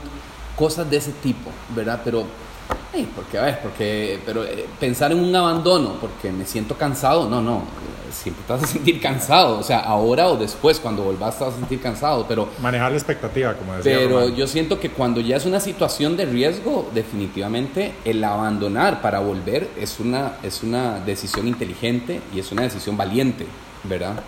cosas 0.57 0.89
de 0.89 0.97
ese 0.97 1.11
tipo, 1.11 1.49
¿verdad? 1.75 2.01
Pero, 2.03 2.25
ay, 2.93 3.09
porque, 3.15 3.37
a 3.37 3.43
ver, 3.43 3.59
porque, 3.61 4.19
pero 4.25 4.43
eh, 4.43 4.65
pensar 4.79 5.11
en 5.11 5.19
un 5.19 5.35
abandono 5.35 5.95
porque 5.99 6.31
me 6.31 6.45
siento 6.45 6.75
cansado, 6.75 7.29
no, 7.29 7.41
no, 7.41 7.63
siempre 8.11 8.43
te 8.45 8.53
vas 8.53 8.63
a 8.63 8.67
sentir 8.67 8.99
cansado, 8.99 9.57
o 9.57 9.63
sea, 9.63 9.79
ahora 9.79 10.27
o 10.27 10.37
después, 10.37 10.79
cuando 10.79 11.03
volvás 11.03 11.37
te 11.37 11.45
vas 11.45 11.53
a 11.53 11.57
sentir 11.57 11.81
cansado, 11.81 12.25
pero... 12.27 12.49
Manejar 12.61 12.91
la 12.91 12.97
expectativa, 12.97 13.53
como 13.53 13.75
decía 13.75 13.97
Pero 13.97 14.19
Román. 14.19 14.35
yo 14.35 14.47
siento 14.47 14.79
que 14.79 14.89
cuando 14.89 15.21
ya 15.21 15.37
es 15.37 15.45
una 15.45 15.59
situación 15.59 16.17
de 16.17 16.25
riesgo, 16.25 16.89
definitivamente 16.93 17.93
el 18.05 18.23
abandonar 18.23 19.01
para 19.01 19.19
volver 19.19 19.69
es 19.79 19.99
una, 19.99 20.33
es 20.43 20.63
una 20.63 20.99
decisión 20.99 21.47
inteligente 21.47 22.21
y 22.33 22.39
es 22.39 22.51
una 22.51 22.63
decisión 22.63 22.97
valiente, 22.97 23.45
¿verdad? 23.83 24.21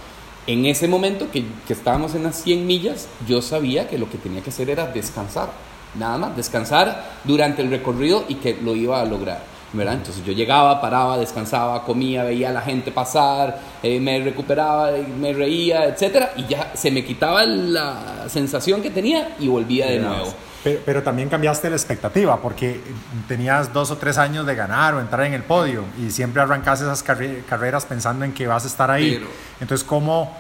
En 0.46 0.66
ese 0.66 0.88
momento 0.88 1.32
que, 1.32 1.46
que 1.66 1.74
estábamos 1.74 2.16
en 2.16 2.24
las 2.24 2.42
100 2.42 2.68
millas, 2.68 3.08
yo 3.28 3.42
sabía 3.42 3.88
que 3.88 3.98
lo 3.98 4.10
que 4.10 4.18
tenía 4.18 4.42
que 4.42 4.50
hacer 4.50 4.70
era 4.70 4.88
descansar, 4.88 5.52
nada 5.96 6.18
más, 6.18 6.36
descansar 6.36 7.14
durante 7.24 7.62
el 7.62 7.70
recorrido 7.70 8.26
y 8.28 8.36
que 8.36 8.58
lo 8.62 8.76
iba 8.76 9.02
a 9.02 9.06
lograr. 9.06 9.54
¿verdad? 9.74 9.96
Entonces 9.96 10.24
yo 10.24 10.34
llegaba, 10.34 10.80
paraba, 10.80 11.18
descansaba, 11.18 11.84
comía, 11.84 12.24
veía 12.24 12.50
a 12.50 12.54
la 12.54 12.62
gente 12.62 12.92
pasar, 12.92 13.60
eh, 13.82 14.00
me 14.00 14.20
recuperaba, 14.20 14.92
me 15.20 15.34
reía, 15.34 15.86
etcétera, 15.86 16.34
y 16.38 16.46
ya 16.46 16.72
se 16.76 16.92
me 16.92 17.04
quitaba 17.04 17.44
la 17.44 18.26
sensación 18.28 18.82
que 18.82 18.92
tenía 18.92 19.36
y 19.40 19.48
volvía 19.48 19.88
de 19.88 20.00
nuevo. 20.00 20.34
Pero, 20.64 20.80
pero, 20.86 21.04
también 21.04 21.28
cambiaste 21.28 21.70
la 21.70 21.76
expectativa 21.76 22.40
porque 22.40 22.80
tenías 23.28 23.74
dos 23.74 23.92
o 23.92 23.98
tres 23.98 24.18
años 24.18 24.46
de 24.46 24.56
ganar 24.56 24.94
o 24.94 25.02
entrar 25.02 25.26
en 25.26 25.34
el 25.34 25.44
podio 25.44 25.84
y 26.02 26.10
siempre 26.10 26.42
arrancas 26.42 26.80
esas 26.80 27.04
carre 27.04 27.44
carreras 27.50 27.86
pensando 27.86 28.24
en 28.24 28.32
que 28.32 28.48
vas 28.48 28.64
a 28.64 28.68
estar 28.68 28.90
ahí. 28.90 29.16
Pero, 29.16 29.28
Entonces, 29.60 29.86
¿cómo? 29.86 30.32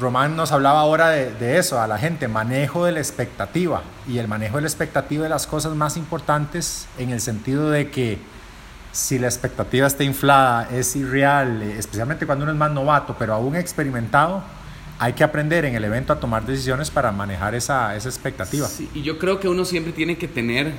Román 0.00 0.36
nos 0.36 0.52
hablaba 0.52 0.80
ahora 0.80 1.08
de, 1.10 1.58
eso, 1.58 1.80
a 1.80 1.86
la 1.86 1.98
gente, 1.98 2.28
manejo 2.28 2.84
de 2.84 2.92
la 2.92 3.00
expectativa. 3.00 3.82
Y 4.06 4.18
el 4.18 4.28
manejo 4.28 4.56
de 4.56 4.62
la 4.62 4.68
expectativa 4.68 5.24
de 5.24 5.28
las 5.28 5.46
cosas 5.46 5.74
más 5.74 5.96
importantes 5.96 6.86
en 6.98 7.10
el 7.10 7.20
sentido 7.20 7.70
de 7.70 7.90
que 7.90 8.18
si 8.92 9.18
la 9.18 9.26
expectativa 9.26 9.86
está 9.86 10.04
inflada, 10.04 10.68
es 10.70 10.94
irreal, 10.96 11.62
especialmente 11.62 12.26
cuando 12.26 12.44
uno 12.44 12.52
es 12.52 12.58
más 12.58 12.70
novato, 12.70 13.16
pero 13.18 13.34
aún 13.34 13.56
experimentado, 13.56 14.42
hay 14.98 15.12
que 15.12 15.22
aprender 15.22 15.64
en 15.64 15.74
el 15.74 15.84
evento 15.84 16.12
a 16.12 16.18
tomar 16.18 16.44
decisiones 16.44 16.90
para 16.90 17.12
manejar 17.12 17.54
esa, 17.54 17.94
esa 17.94 18.08
expectativa. 18.08 18.66
Sí, 18.66 18.88
y 18.94 19.02
yo 19.02 19.18
creo 19.18 19.38
que 19.38 19.48
uno 19.48 19.64
siempre 19.64 19.92
tiene 19.92 20.18
que 20.18 20.26
tener 20.26 20.72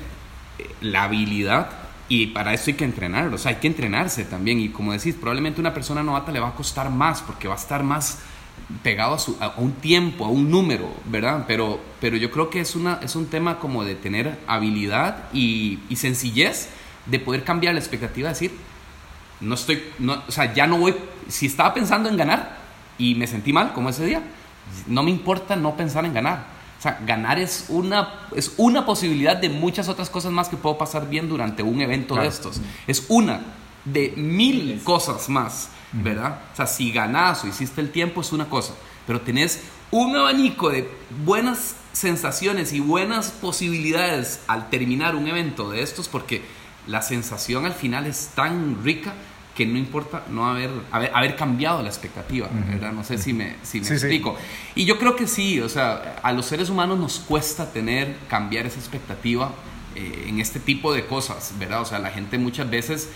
la 0.82 1.04
habilidad 1.04 1.70
y 2.10 2.28
para 2.28 2.54
eso 2.54 2.66
hay 2.68 2.74
que 2.74 2.86
entrenarlo, 2.86 3.36
o 3.36 3.38
sea, 3.38 3.52
hay 3.52 3.58
que 3.58 3.68
entrenarse 3.68 4.24
también. 4.26 4.60
Y 4.60 4.70
como 4.70 4.92
decís, 4.92 5.16
probablemente 5.16 5.62
una 5.62 5.74
persona 5.74 6.02
novata 6.04 6.32
le 6.32 6.40
va 6.40 6.50
a 6.50 6.56
costar 6.56 6.90
más 6.90 7.22
porque 7.22 7.48
va 7.48 7.54
a 7.54 7.58
estar 7.58 7.84
más 7.84 8.20
pegado 8.84 9.16
a, 9.16 9.20
su, 9.20 9.38
a, 9.40 9.54
un 9.58 9.74
tiempo, 9.74 10.26
a 10.26 10.30
un 10.30 10.50
número, 10.50 10.90
¿verdad? 11.06 11.46
Pero, 11.48 11.80
pero 12.00 12.18
yo 12.18 12.32
creo 12.32 12.50
que 12.50 12.62
es, 12.62 12.76
una, 12.76 13.00
es 13.02 13.16
un 13.16 13.28
tema 13.28 13.60
como 13.60 13.84
de 13.84 13.96
tener 13.96 14.40
habilidad 14.48 15.26
y, 15.34 15.80
y 15.90 15.96
sencillez 15.96 16.70
de 17.06 17.20
poder 17.20 17.44
cambiar 17.44 17.74
la 17.74 17.80
expectativa, 17.80 18.30
decir, 18.30 18.52
no 19.42 19.56
estoy, 19.56 19.84
no, 20.00 20.22
o 20.28 20.32
sea, 20.32 20.54
ya 20.54 20.68
no 20.68 20.78
voy, 20.78 20.96
si 21.28 21.46
estaba 21.46 21.74
pensando 21.74 22.10
en 22.10 22.18
ganar 22.18 22.58
y 22.98 23.16
me 23.16 23.28
sentí 23.28 23.54
mal 23.54 23.74
como 23.74 23.90
ese 23.90 24.06
día, 24.06 24.22
no 24.88 25.04
me 25.04 25.12
importa 25.12 25.56
no 25.56 25.76
pensar 25.76 26.06
en 26.06 26.14
ganar. 26.14 26.60
O 26.78 26.82
sea, 26.82 27.00
ganar 27.06 27.40
es 27.40 27.66
una, 27.68 28.28
es 28.34 28.54
una 28.58 28.86
posibilidad 28.86 29.36
de 29.36 29.50
muchas 29.50 29.90
otras 29.90 30.10
cosas 30.10 30.32
más 30.32 30.48
que 30.48 30.56
puedo 30.56 30.78
pasar 30.78 31.10
bien 31.10 31.28
durante 31.28 31.62
un 31.62 31.82
evento 31.82 32.14
claro. 32.14 32.30
de 32.30 32.34
estos. 32.34 32.62
Es 32.88 33.06
una 33.10 33.42
de 33.84 34.14
mil 34.16 34.82
cosas 34.84 35.28
más. 35.28 35.72
¿Verdad? 35.92 36.42
O 36.54 36.56
sea, 36.56 36.68
si 36.68 36.92
ganás 36.92 37.44
o 37.44 37.48
hiciste 37.48 37.82
el 37.82 37.92
tiempo 37.92 38.22
es 38.22 38.32
una 38.32 38.46
cosa, 38.46 38.74
pero 39.08 39.22
tenés 39.22 39.62
un 39.92 40.16
abanico 40.16 40.70
de 40.70 40.90
buenas 41.26 41.76
sensaciones 41.94 42.74
y 42.74 42.80
buenas 42.80 43.32
posibilidades 43.32 44.42
al 44.48 44.70
terminar 44.70 45.16
un 45.16 45.28
evento 45.28 45.72
de 45.72 45.82
estos 45.82 46.08
porque 46.08 46.44
la 46.88 47.02
sensación 47.02 47.66
al 47.66 47.74
final 47.74 48.06
es 48.06 48.32
tan 48.36 48.84
rica 48.84 49.14
que 49.56 49.66
no 49.66 49.78
importa 49.78 50.24
no 50.30 50.48
haber, 50.48 50.70
haber, 50.90 51.12
haber 51.14 51.36
cambiado 51.36 51.84
la 51.84 51.90
expectativa, 51.90 52.48
¿verdad? 52.70 52.94
No 52.94 53.04
sé 53.04 53.18
si 53.18 53.34
me, 53.34 53.58
si 53.62 53.82
me 53.82 53.86
sí, 53.88 53.94
explico. 53.94 54.38
Sí. 54.40 54.84
Y 54.84 54.86
yo 54.86 54.98
creo 54.98 55.18
que 55.18 55.28
sí, 55.28 55.60
o 55.60 55.68
sea, 55.68 56.16
a 56.24 56.32
los 56.32 56.46
seres 56.46 56.70
humanos 56.70 56.98
nos 56.98 57.20
cuesta 57.20 57.70
tener, 57.70 58.16
cambiar 58.30 58.66
esa 58.68 58.80
expectativa 58.80 59.52
eh, 59.96 60.28
en 60.28 60.40
este 60.40 60.62
tipo 60.62 60.94
de 60.94 61.06
cosas, 61.06 61.54
¿verdad? 61.60 61.82
O 61.82 61.86
sea, 61.86 62.00
la 62.00 62.10
gente 62.10 62.38
muchas 62.38 62.70
veces 62.70 63.10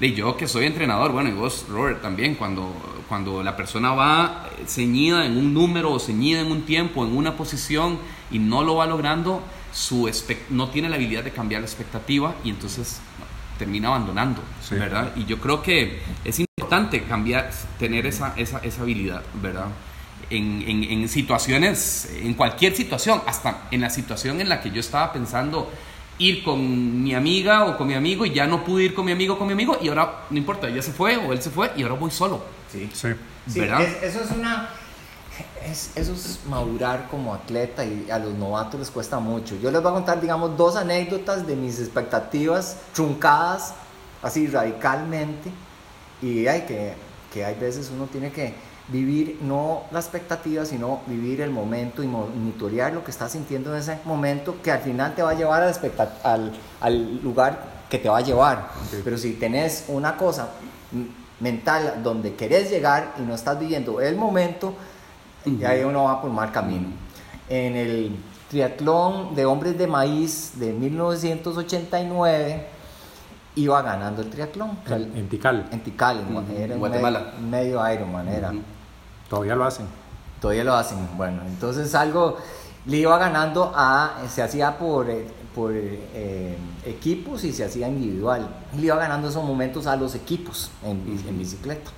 de 0.00 0.12
yo 0.12 0.36
que 0.36 0.48
soy 0.48 0.66
entrenador, 0.66 1.12
bueno, 1.12 1.30
y 1.30 1.32
vos, 1.32 1.66
Robert, 1.68 2.02
también, 2.02 2.34
cuando, 2.34 2.74
cuando 3.08 3.42
la 3.42 3.56
persona 3.56 3.92
va 3.92 4.48
ceñida 4.66 5.24
en 5.24 5.36
un 5.36 5.54
número 5.54 5.92
o 5.92 5.98
ceñida 5.98 6.40
en 6.40 6.50
un 6.50 6.62
tiempo, 6.62 7.04
en 7.04 7.16
una 7.16 7.36
posición 7.36 7.98
y 8.30 8.38
no 8.38 8.64
lo 8.64 8.76
va 8.76 8.86
logrando, 8.86 9.42
su 9.72 10.10
no 10.50 10.68
tiene 10.70 10.88
la 10.88 10.96
habilidad 10.96 11.24
de 11.24 11.30
cambiar 11.30 11.60
la 11.60 11.66
expectativa 11.66 12.34
y 12.44 12.50
entonces 12.50 13.00
termina 13.58 13.88
abandonando, 13.88 14.42
sí. 14.60 14.74
¿verdad? 14.74 15.12
Y 15.16 15.26
yo 15.26 15.38
creo 15.38 15.62
que 15.62 16.00
es 16.24 16.40
importante 16.40 17.02
cambiar, 17.04 17.50
tener 17.78 18.06
esa, 18.06 18.34
esa, 18.36 18.58
esa 18.58 18.82
habilidad, 18.82 19.22
¿verdad? 19.40 19.66
En, 20.30 20.64
en, 20.66 20.82
en 20.84 21.08
situaciones, 21.08 22.10
en 22.20 22.34
cualquier 22.34 22.74
situación, 22.74 23.22
hasta 23.26 23.68
en 23.70 23.80
la 23.80 23.90
situación 23.90 24.40
en 24.40 24.48
la 24.48 24.60
que 24.60 24.70
yo 24.70 24.80
estaba 24.80 25.12
pensando 25.12 25.70
ir 26.18 26.44
con 26.44 27.02
mi 27.02 27.14
amiga 27.14 27.64
o 27.64 27.76
con 27.76 27.86
mi 27.86 27.94
amigo 27.94 28.24
y 28.24 28.32
ya 28.32 28.46
no 28.46 28.64
pude 28.64 28.84
ir 28.84 28.94
con 28.94 29.04
mi 29.04 29.12
amigo 29.12 29.34
o 29.34 29.38
con 29.38 29.46
mi 29.46 29.52
amigo 29.52 29.76
y 29.80 29.88
ahora 29.88 30.24
no 30.30 30.38
importa, 30.38 30.68
ya 30.68 30.82
se 30.82 30.92
fue 30.92 31.16
o 31.16 31.32
él 31.32 31.42
se 31.42 31.50
fue 31.50 31.72
y 31.76 31.82
ahora 31.82 31.94
voy 31.94 32.10
solo. 32.10 32.42
Sí, 32.70 32.90
sí. 32.92 33.08
¿verdad? 33.58 33.78
Sí, 33.78 33.84
es, 33.84 34.14
eso 34.14 34.24
es 34.24 34.30
una... 34.30 34.70
Es, 35.64 35.90
eso 35.96 36.12
es 36.12 36.40
madurar 36.48 37.08
como 37.10 37.34
atleta 37.34 37.84
y 37.84 38.08
a 38.10 38.18
los 38.18 38.34
novatos 38.34 38.78
les 38.78 38.90
cuesta 38.90 39.18
mucho. 39.18 39.56
Yo 39.56 39.70
les 39.72 39.82
voy 39.82 39.90
a 39.90 39.94
contar, 39.94 40.20
digamos, 40.20 40.56
dos 40.56 40.76
anécdotas 40.76 41.46
de 41.46 41.56
mis 41.56 41.80
expectativas 41.80 42.76
truncadas 42.92 43.74
así 44.22 44.46
radicalmente 44.46 45.50
y 46.22 46.46
hay 46.46 46.62
que, 46.62 46.94
que 47.32 47.44
hay 47.44 47.54
veces 47.54 47.90
uno 47.92 48.06
tiene 48.06 48.30
que 48.30 48.54
vivir 48.88 49.38
no 49.42 49.84
la 49.90 50.00
expectativa, 50.00 50.64
sino 50.64 51.00
vivir 51.06 51.40
el 51.40 51.50
momento 51.50 52.02
y 52.02 52.06
monitorear 52.06 52.92
lo 52.92 53.02
que 53.02 53.10
estás 53.10 53.32
sintiendo 53.32 53.72
en 53.72 53.80
ese 53.80 53.98
momento 54.04 54.56
que 54.62 54.70
al 54.70 54.80
final 54.80 55.14
te 55.14 55.22
va 55.22 55.30
a 55.30 55.34
llevar 55.34 55.62
al, 55.62 55.74
al, 56.22 56.52
al 56.80 57.22
lugar 57.22 57.64
que 57.88 57.98
te 57.98 58.08
va 58.08 58.18
a 58.18 58.20
llevar. 58.20 58.70
Okay. 58.88 59.00
Pero 59.02 59.16
si 59.16 59.32
tenés 59.34 59.84
una 59.88 60.16
cosa 60.16 60.50
mental 61.40 62.00
donde 62.02 62.34
querés 62.34 62.70
llegar 62.70 63.14
y 63.18 63.22
no 63.22 63.34
estás 63.34 63.58
viviendo 63.58 64.00
el 64.00 64.16
momento, 64.16 64.68
uh 64.68 65.50
-huh. 65.50 65.60
y 65.60 65.64
ahí 65.64 65.82
uno 65.82 66.04
va 66.04 66.20
por 66.20 66.30
mal 66.30 66.52
camino. 66.52 66.88
En 67.48 67.76
el 67.76 68.16
triatlón 68.50 69.34
de 69.34 69.44
hombres 69.46 69.78
de 69.78 69.86
maíz 69.86 70.52
de 70.56 70.72
1989, 70.72 72.66
iba 73.56 73.82
ganando 73.82 74.22
el 74.22 74.30
triatlón. 74.30 74.78
En, 74.86 75.16
en 75.16 75.28
Tikal. 75.28 75.68
En 75.70 75.80
Tikal, 75.80 76.20
en, 76.20 76.36
uh 76.36 76.40
-huh. 76.40 76.58
era 76.58 76.76
Guatemala. 76.76 77.32
Medio, 77.40 77.80
medio 77.80 77.92
Ironman 77.94 78.28
era. 78.28 78.50
Uh 78.50 78.54
-huh. 78.54 78.73
Todavía 79.34 79.56
lo 79.56 79.64
hacen. 79.64 79.86
Todavía 80.40 80.62
lo 80.62 80.74
hacen. 80.74 81.08
Bueno, 81.16 81.42
entonces 81.44 81.92
algo 81.96 82.36
le 82.86 82.98
iba 82.98 83.18
ganando 83.18 83.72
a, 83.74 84.12
se 84.32 84.42
hacía 84.42 84.78
por, 84.78 85.06
por 85.52 85.72
eh, 85.74 86.56
equipos 86.86 87.42
y 87.42 87.52
se 87.52 87.64
hacía 87.64 87.88
individual. 87.88 88.48
Le 88.76 88.86
iba 88.86 88.96
ganando 88.96 89.28
esos 89.28 89.42
momentos 89.42 89.88
a 89.88 89.96
los 89.96 90.14
equipos 90.14 90.70
en, 90.84 90.98
uh 90.98 91.16
-huh. 91.16 91.28
en 91.28 91.38
bicicleta. 91.38 91.90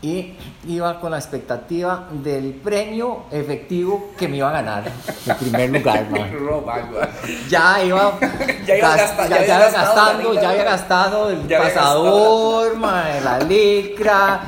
Y 0.00 0.34
iba 0.66 0.98
con 0.98 1.12
la 1.12 1.18
expectativa 1.18 2.08
del 2.10 2.54
premio 2.54 3.26
efectivo 3.30 4.10
que 4.18 4.26
me 4.26 4.38
iba 4.38 4.48
a 4.48 4.52
ganar 4.60 4.90
en 5.26 5.36
primer 5.36 5.70
lugar, 5.70 6.08
ya 7.48 7.84
iba, 7.84 8.18
ya 8.66 8.78
iba, 8.78 8.96
gasta, 8.96 9.28
ya, 9.28 9.46
ya, 9.46 9.56
había 9.58 9.70
gastando, 9.70 10.34
ya 10.34 10.50
había 10.50 10.64
gastado 10.64 11.30
el 11.30 11.38
pasador, 11.46 12.76
man, 12.78 13.24
la 13.24 13.38
licra, 13.38 14.40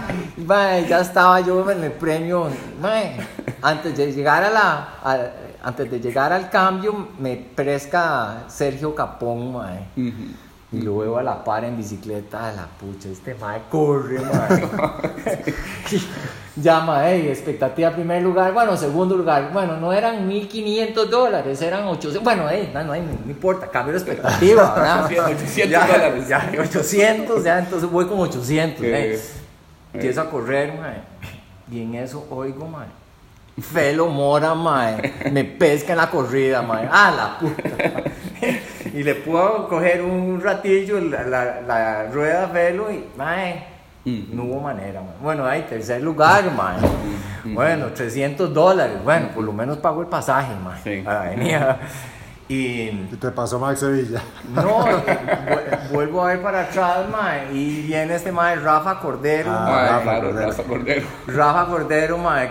mae, 0.47 0.87
ya 0.87 1.01
estaba 1.01 1.41
yo 1.41 1.69
en 1.71 1.85
el 1.85 1.93
premio. 1.93 2.49
mae, 2.81 3.17
antes 3.63 3.97
de 3.97 4.13
llegar 4.13 4.45
a 4.45 4.51
la, 4.51 4.89
a- 5.03 5.31
antes 5.63 5.91
de 5.91 5.99
llegar 6.01 6.33
al 6.33 6.51
cambio, 6.51 7.09
me 7.19 7.37
presca 7.37 8.45
Sergio 8.49 8.95
Capón, 8.95 9.53
mae. 9.55 9.87
Y 10.73 10.81
lo 10.83 10.99
veo 10.99 11.19
a 11.19 11.23
la 11.23 11.45
par 11.45 11.65
en 11.65 11.77
bicicleta, 11.77 12.49
a 12.49 12.53
la 12.53 12.67
pucha, 12.67 13.09
este 13.09 13.35
mae 13.37 13.61
corre, 13.71 14.19
mae. 14.21 15.45
ya, 16.57 16.81
mae, 16.81 17.31
expectativa 17.31 17.91
primer 17.93 18.23
lugar, 18.23 18.53
bueno, 18.53 18.77
segundo 18.77 19.17
lugar, 19.17 19.51
bueno, 19.53 19.77
no 19.77 19.93
eran 19.93 20.27
1500 20.27 21.09
dólares, 21.09 21.63
eran 21.63 21.85
800, 21.85 22.23
bueno, 22.25 22.49
ey, 22.51 22.71
no, 22.75 22.83
no, 22.83 22.93
no 22.95 23.31
importa, 23.31 23.69
cambio 23.69 23.93
de 23.93 23.99
expectativa, 24.01 24.75
¿verdad? 24.75 25.05
800 25.07 25.69
Ya, 25.71 25.87
dólares. 25.87 26.29
Ya, 26.29 26.51
800, 26.61 27.45
ya, 27.45 27.59
entonces 27.61 27.89
voy 27.91 28.07
con 28.07 28.19
800, 28.21 28.81
Sí. 28.81 29.44
Empiezo 29.95 30.21
a 30.21 30.31
correr, 30.31 30.75
mae, 30.75 30.97
y 31.71 31.83
en 31.83 31.95
eso 31.95 32.27
oigo, 32.31 32.67
mae. 32.67 32.89
Felo 33.61 34.09
Mora, 34.09 34.55
mae, 34.55 35.31
me 35.31 35.45
pesca 35.45 35.93
en 35.93 35.99
la 35.99 36.11
corrida, 36.11 36.61
mae. 36.63 36.89
Ah, 36.91 37.13
la 37.17 37.39
puta. 37.39 38.03
y 38.93 39.03
le 39.05 39.15
puedo 39.15 39.69
coger 39.69 40.03
un 40.03 40.41
ratillo 40.41 41.01
la, 41.01 41.23
la, 41.23 41.61
la 41.61 42.07
rueda 42.11 42.45
a 42.45 42.49
Felo 42.49 42.91
y, 42.91 43.05
mae, 43.17 43.65
no 44.05 44.45
hubo 44.45 44.61
manera, 44.61 45.01
mae. 45.01 45.15
Bueno, 45.23 45.47
ahí, 45.47 45.63
tercer 45.69 46.03
lugar, 46.03 46.51
mae. 46.51 46.77
Bueno, 47.45 47.87
300 47.89 48.53
dólares. 48.53 48.97
Bueno, 49.05 49.29
por 49.29 49.45
lo 49.45 49.53
menos 49.53 49.79
pago 49.79 50.01
el 50.01 50.09
pasaje, 50.09 50.53
mae. 50.63 50.81
Sí. 50.83 51.07
A 51.07 51.13
la 51.13 51.23
avenida. 51.23 51.79
Y 52.49 52.55
Y 52.91 53.17
te 53.21 53.31
pasó 53.31 53.59
Max 53.59 53.81
Sevilla. 53.81 54.21
no, 54.55 54.87
eh, 55.07 55.79
vu- 55.91 55.95
vuelvo 55.95 56.23
a 56.25 56.29
ver 56.29 56.43
para 56.43 56.61
atrás, 56.63 57.09
mae, 57.11 57.53
y 57.55 57.83
viene 57.87 58.15
este 58.17 58.31
mae 58.33 58.57
Rafa 58.57 59.01
Cordero. 59.01 59.51
Ah, 59.51 59.65
mae. 59.67 59.89
Rafa 59.89 60.03
claro, 60.03 60.27
Cordero. 60.29 60.47
Rafa 60.51 60.63
Cordero. 60.65 61.07
Rafa 61.27 61.67
Cordero, 61.67 62.19
mae, 62.19 62.51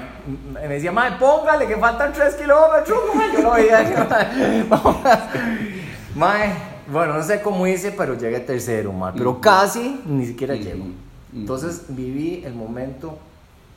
me 0.53 0.67
decía, 0.67 0.91
mae, 0.91 1.11
póngale 1.13 1.67
que 1.67 1.77
faltan 1.77 2.11
3 2.11 2.35
kilómetros, 2.35 2.99
mae. 3.15 3.31
Yo 3.33 3.41
lo 3.43 3.51
veía, 3.51 4.07
mae, 4.09 4.63
vamos. 4.67 4.97
Mae, 6.15 6.53
bueno, 6.87 7.13
no 7.13 7.23
sé 7.23 7.41
cómo 7.41 7.67
hice, 7.67 7.91
pero 7.91 8.15
llegué 8.15 8.39
tercero, 8.39 8.91
mae, 8.91 9.13
pero 9.15 9.39
casi 9.39 10.01
ni 10.05 10.25
siquiera 10.25 10.55
llego. 10.55 10.85
Entonces 11.35 11.83
viví 11.89 12.43
el 12.45 12.53
momento 12.55 13.17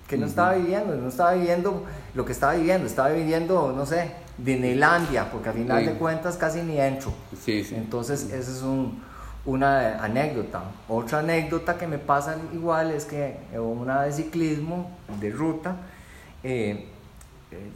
que 0.08 0.16
no 0.16 0.26
estaba 0.26 0.54
viviendo, 0.54 0.94
no 0.96 1.08
estaba 1.08 1.32
viviendo 1.32 1.84
lo 2.14 2.24
que 2.24 2.32
estaba 2.32 2.54
viviendo, 2.54 2.86
estaba 2.86 3.08
viviendo, 3.10 3.72
no 3.76 3.84
sé, 3.86 4.10
Disneylandia, 4.38 5.30
porque 5.30 5.48
al 5.48 5.54
final 5.56 5.80
Sí. 5.84 5.90
de 5.90 5.94
cuentas 5.98 6.36
casi 6.36 6.62
ni 6.62 6.78
entro. 6.80 7.12
Sí, 7.42 7.64
sí. 7.64 7.74
Entonces, 7.74 8.24
esa 8.32 8.50
es 8.50 8.62
un- 8.62 9.02
una 9.44 10.02
anécdota. 10.02 10.62
Otra 10.88 11.20
anécdota 11.20 11.76
que 11.78 11.86
me 11.86 11.98
pasa 11.98 12.36
igual 12.52 12.90
es 12.90 13.04
que 13.04 13.36
una 13.58 14.02
de 14.02 14.12
ciclismo, 14.12 14.90
de 15.20 15.30
ruta, 15.30 15.76
eh, 16.42 16.86
eh, 17.52 17.70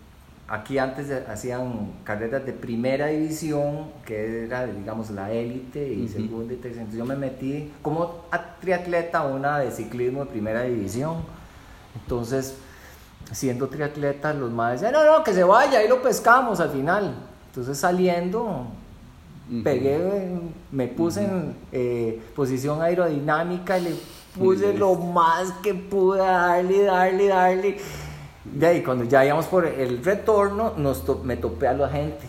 aquí 0.49 0.79
antes 0.79 1.09
hacían 1.29 1.93
carreras 2.05 2.45
de 2.45 2.53
primera 2.53 3.07
división, 3.07 3.87
que 4.05 4.45
era, 4.45 4.67
digamos, 4.67 5.11
la 5.11 5.31
élite, 5.33 5.93
y 5.93 6.05
Ujú. 6.05 6.13
segunda 6.13 6.53
y 6.55 6.57
tercera. 6.57 6.83
Entonces, 6.83 6.99
yo 6.99 7.05
me 7.07 7.17
metí 7.17 7.73
como 7.83 8.25
triatleta 8.61 9.21
a 9.21 9.27
una 9.27 9.59
de 9.61 9.71
ciclismo 9.71 10.25
de 10.25 10.31
primera 10.31 10.63
división. 10.63 11.19
Entonces, 11.95 12.55
siendo 13.33 13.69
triatleta, 13.69 14.33
los 14.35 14.51
más 14.51 14.73
decían, 14.81 14.93
no, 14.93 15.05
no, 15.05 15.25
que 15.25 15.33
se 15.35 15.45
vaya, 15.45 15.79
ahí 15.81 15.89
lo 15.89 16.03
pescamos 16.03 16.61
al 16.61 16.71
final. 16.71 17.15
Entonces, 17.49 17.79
saliendo, 17.79 18.67
pegué, 19.65 20.39
me 20.71 20.87
puse 20.89 21.25
en 21.25 21.57
eh, 21.73 22.23
posición 22.37 22.81
aerodinámica 22.83 23.79
y 23.79 23.83
le 23.83 23.91
puse 24.39 24.73
lo 24.75 24.95
más 24.95 25.51
que 25.63 25.75
pude 25.75 26.19
darle, 26.19 26.83
darle, 26.85 27.27
darle. 27.29 27.77
De 28.45 28.67
ahí, 28.67 28.83
cuando 28.83 29.05
ya 29.05 29.25
íbamos 29.25 29.47
por 29.47 29.67
el 29.67 30.03
retorno, 30.05 30.73
nos 30.77 31.05
to- 31.05 31.21
me 31.25 31.37
topé 31.37 31.67
a 31.69 31.73
la 31.73 31.89
gente 31.89 32.27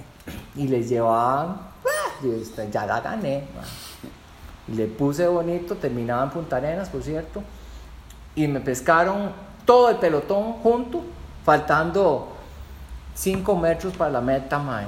y 0.56 0.68
les 0.68 0.90
llevaba, 0.90 1.72
"Ah", 1.86 2.26
"Esta 2.42 2.66
ya 2.66 2.86
la 2.86 3.00
gané. 3.02 3.44
ma". 3.56 3.62
Y 4.68 4.76
le 4.76 4.88
puse 4.88 5.28
bonito, 5.28 5.76
terminaba 5.76 6.24
en 6.24 6.30
Punta 6.32 6.58
Arenas, 6.58 6.90
por 6.90 7.02
cierto, 7.04 7.42
y 8.36 8.48
me 8.48 8.60
pescaron 8.60 9.32
todo 9.72 9.90
el 9.90 9.96
pelotón 9.96 10.52
junto, 10.62 11.02
faltando 11.46 12.28
5 13.16 13.56
metros 13.56 13.96
para 13.96 14.12
la 14.12 14.20
meta, 14.20 14.60
mae. 14.60 14.86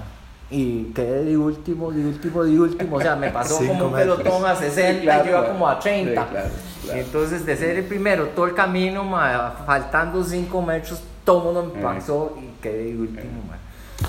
Y 0.51 0.91
quedé 0.93 1.23
de 1.23 1.37
último, 1.37 1.89
de 1.89 2.05
último, 2.05 2.43
de 2.43 2.59
último. 2.59 2.97
O 2.97 3.01
sea, 3.01 3.15
me 3.15 3.29
pasó 3.29 3.59
como 3.59 3.85
un 3.85 3.93
metros. 3.93 4.19
pelotón 4.19 4.45
a 4.45 4.53
60, 4.53 5.01
Claro, 5.03 5.23
yo 5.23 5.29
iba 5.29 5.39
claro. 5.39 5.53
como 5.53 5.69
a 5.69 5.79
30. 5.79 6.21
Sí, 6.21 6.27
claro. 6.33 6.99
Entonces, 6.99 7.45
de 7.45 7.55
ser 7.55 7.77
el 7.77 7.85
primero, 7.85 8.27
todo 8.35 8.45
el 8.45 8.53
camino, 8.53 9.05
mae, 9.05 9.37
faltando 9.65 10.21
5 10.21 10.61
metros, 10.61 11.01
todo 11.23 11.37
el 11.37 11.43
mundo 11.45 11.73
me 11.73 11.79
Eh. 11.79 11.83
pasó 11.83 12.37
y 12.41 12.61
quedé 12.61 12.83
de 12.91 12.97
último, 12.97 13.41
mae. 13.49 13.59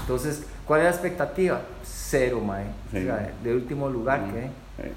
Entonces, 0.00 0.42
¿cuál 0.66 0.80
es 0.80 0.84
la 0.86 0.90
expectativa? 0.90 1.60
Cero, 1.84 2.40
mae. 2.44 2.64
Sí. 2.90 2.98
O 2.98 3.02
sea, 3.02 3.30
de 3.44 3.54
último 3.54 3.88
lugar 3.88 4.22
Mm, 4.22 4.30
quedé. 4.32 4.50
sí. 4.82 4.88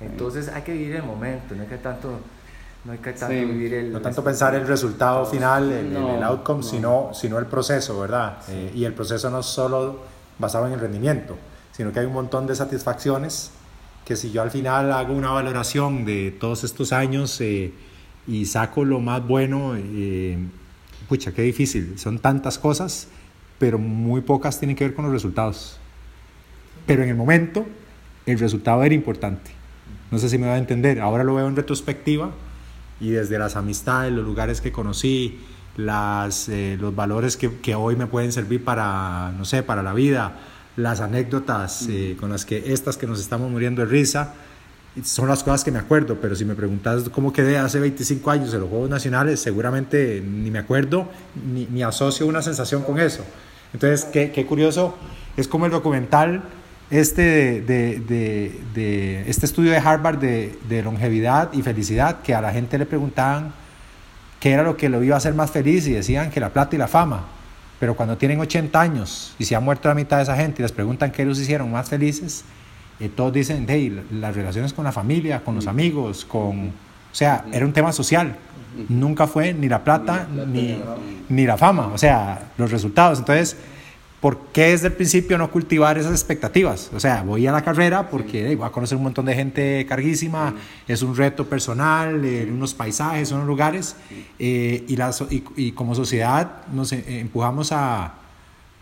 Entonces, 0.00 0.48
hay 0.48 0.62
que 0.62 0.72
vivir 0.72 0.96
el 0.96 1.02
momento, 1.02 1.54
no 1.54 1.62
hay 1.64 1.68
que 1.68 1.76
tanto, 1.76 2.08
no 2.84 2.92
hay 2.92 2.98
que 2.98 3.12
tanto 3.12 3.34
Sí. 3.34 3.44
vivir 3.44 3.74
el. 3.74 3.92
No 3.92 4.00
tanto 4.00 4.22
pensar 4.24 4.54
el 4.54 4.66
resultado 4.66 5.26
final, 5.26 5.70
el, 5.72 5.86
el- 5.86 5.92
No, 5.94 6.16
el 6.16 6.22
outcome, 6.22 6.60
no. 6.62 6.66
sino, 6.68 7.10
sino 7.12 7.38
el 7.38 7.46
proceso, 7.46 7.98
¿verdad? 8.00 8.38
Eh, 8.48 8.72
y 8.74 8.84
el 8.84 8.94
proceso 8.94 9.28
no 9.30 9.40
es 9.40 9.46
solo 9.46 10.00
basado 10.38 10.66
en 10.66 10.72
el 10.74 10.80
rendimiento, 10.80 11.36
sino 11.72 11.92
que 11.92 12.00
hay 12.00 12.06
un 12.06 12.12
montón 12.14 12.46
de 12.46 12.54
satisfacciones 12.54 13.50
que 14.04 14.16
si 14.16 14.30
yo 14.30 14.40
al 14.42 14.50
final 14.50 14.90
hago 14.92 15.12
una 15.12 15.30
valoración 15.32 16.04
de 16.06 16.30
todos 16.40 16.64
estos 16.64 16.92
años 16.92 17.38
eh, 17.42 17.72
y 18.26 18.46
saco 18.46 18.84
lo 18.84 19.00
más 19.00 19.26
bueno, 19.26 19.74
eh, 19.76 20.38
pucha, 21.08 21.32
qué 21.32 21.42
difícil. 21.42 21.98
Son 21.98 22.18
tantas 22.18 22.58
cosas, 22.58 23.08
pero 23.58 23.78
muy 23.78 24.22
pocas 24.22 24.58
tienen 24.58 24.76
que 24.76 24.84
ver 24.84 24.94
con 24.94 25.04
los 25.04 25.12
resultados. 25.12 25.78
Pero 26.86 27.02
en 27.02 27.10
el 27.10 27.16
momento, 27.16 27.66
el 28.24 28.38
resultado 28.38 28.82
era 28.82 28.94
importante. 28.94 29.50
No 30.10 30.18
sé 30.18 30.30
si 30.30 30.38
me 30.38 30.46
va 30.46 30.54
a 30.54 30.58
entender. 30.58 31.00
Ahora 31.00 31.22
lo 31.22 31.34
veo 31.34 31.46
en 31.48 31.56
retrospectiva 31.56 32.30
y 33.00 33.10
desde 33.10 33.38
las 33.38 33.56
amistades, 33.56 34.12
los 34.12 34.24
lugares 34.24 34.60
que 34.60 34.72
conocí, 34.72 35.38
las, 35.76 36.48
eh, 36.48 36.76
los 36.80 36.94
valores 36.94 37.36
que, 37.36 37.58
que 37.58 37.74
hoy 37.74 37.96
me 37.96 38.06
pueden 38.06 38.32
servir 38.32 38.64
para, 38.64 39.32
no 39.36 39.44
sé, 39.44 39.62
para 39.62 39.82
la 39.82 39.94
vida, 39.94 40.36
las 40.76 41.00
anécdotas 41.00 41.86
eh, 41.88 42.16
con 42.18 42.30
las 42.30 42.44
que 42.44 42.72
estas 42.72 42.96
que 42.96 43.06
nos 43.06 43.20
estamos 43.20 43.50
muriendo 43.50 43.82
de 43.82 43.88
risa, 43.88 44.34
son 45.04 45.28
las 45.28 45.44
cosas 45.44 45.62
que 45.62 45.70
me 45.70 45.78
acuerdo, 45.78 46.18
pero 46.20 46.34
si 46.34 46.44
me 46.44 46.54
preguntas 46.54 47.08
cómo 47.10 47.32
quedé 47.32 47.58
hace 47.58 47.78
25 47.78 48.30
años 48.30 48.52
en 48.54 48.60
los 48.60 48.68
Juegos 48.68 48.90
Nacionales, 48.90 49.38
seguramente 49.38 50.20
ni 50.20 50.50
me 50.50 50.58
acuerdo 50.58 51.08
ni, 51.52 51.66
ni 51.66 51.82
asocio 51.82 52.26
una 52.26 52.42
sensación 52.42 52.82
con 52.82 52.98
eso. 52.98 53.24
Entonces, 53.72 54.04
qué, 54.06 54.32
qué 54.32 54.46
curioso, 54.46 54.96
es 55.36 55.46
como 55.46 55.66
el 55.66 55.72
documental 55.72 56.42
este 56.90 57.60
de, 57.60 58.00
de- 58.00 58.60
de- 58.74 59.24
este 59.28 59.46
estudio 59.46 59.70
de 59.72 59.78
Harvard 59.78 60.18
de, 60.18 60.58
de 60.68 60.82
longevidad 60.82 61.52
y 61.52 61.62
felicidad, 61.62 62.20
que 62.22 62.34
a 62.34 62.40
la 62.40 62.50
gente 62.52 62.78
le 62.78 62.86
preguntaban 62.86 63.52
qué 64.40 64.52
era 64.52 64.62
lo 64.62 64.76
que 64.76 64.88
lo 64.88 65.02
iba 65.02 65.14
a 65.14 65.18
hacer 65.18 65.34
más 65.34 65.50
feliz 65.50 65.86
y 65.86 65.92
decían 65.92 66.30
que 66.30 66.40
la 66.40 66.50
plata 66.50 66.76
y 66.76 66.78
la 66.78 66.88
fama. 66.88 67.24
Pero 67.80 67.94
cuando 67.94 68.16
tienen 68.16 68.40
80 68.40 68.80
años 68.80 69.34
y 69.38 69.44
se 69.44 69.54
ha 69.54 69.60
muerto 69.60 69.88
la 69.88 69.94
mitad 69.94 70.16
de 70.16 70.22
esa 70.24 70.36
gente 70.36 70.60
y 70.60 70.62
les 70.62 70.72
preguntan 70.72 71.10
qué 71.12 71.24
los 71.24 71.38
hicieron 71.38 71.70
más 71.70 71.88
felices, 71.88 72.44
eh, 73.00 73.08
todos 73.14 73.32
dicen, 73.32 73.66
hey, 73.68 74.04
las 74.10 74.34
relaciones 74.34 74.72
con 74.72 74.84
la 74.84 74.92
familia, 74.92 75.40
con 75.44 75.54
los 75.54 75.66
amigos, 75.66 76.24
con... 76.24 76.68
O 76.68 77.14
sea, 77.14 77.44
era 77.52 77.64
un 77.64 77.72
tema 77.72 77.92
social. 77.92 78.36
Nunca 78.88 79.26
fue 79.26 79.54
ni 79.54 79.68
la 79.68 79.82
plata 79.84 80.26
Ni 80.30 80.36
la 80.36 80.44
plata, 80.44 80.50
ni, 80.50 80.62
ni 80.62 80.68
la 80.76 80.84
fama. 80.84 80.96
ni 81.28 81.46
la 81.46 81.56
fama, 81.56 81.86
o 81.94 81.98
sea, 81.98 82.40
los 82.58 82.70
resultados. 82.70 83.18
Entonces, 83.20 83.56
¿por 84.20 84.38
qué 84.52 84.70
desde 84.70 84.88
el 84.88 84.92
principio 84.94 85.38
no 85.38 85.50
cultivar 85.50 85.96
esas 85.98 86.12
expectativas? 86.12 86.90
O 86.94 87.00
sea, 87.00 87.22
voy 87.22 87.46
a 87.46 87.52
la 87.52 87.62
carrera 87.62 88.08
porque 88.10 88.48
hey, 88.48 88.54
voy 88.56 88.66
a 88.66 88.70
conocer 88.70 88.96
un 88.96 89.04
montón 89.04 89.26
de 89.26 89.34
gente 89.34 89.86
carguísima, 89.88 90.54
es 90.86 91.02
un 91.02 91.16
reto 91.16 91.46
personal, 91.46 92.24
eh, 92.24 92.48
unos 92.52 92.74
paisajes, 92.74 93.30
unos 93.32 93.46
lugares, 93.46 93.96
eh, 94.38 94.84
y, 94.88 94.96
la 94.96 95.10
y, 95.30 95.44
y 95.56 95.72
como 95.72 95.94
sociedad 95.94 96.62
nos 96.72 96.92
eh, 96.92 97.20
empujamos 97.20 97.70
a, 97.72 98.14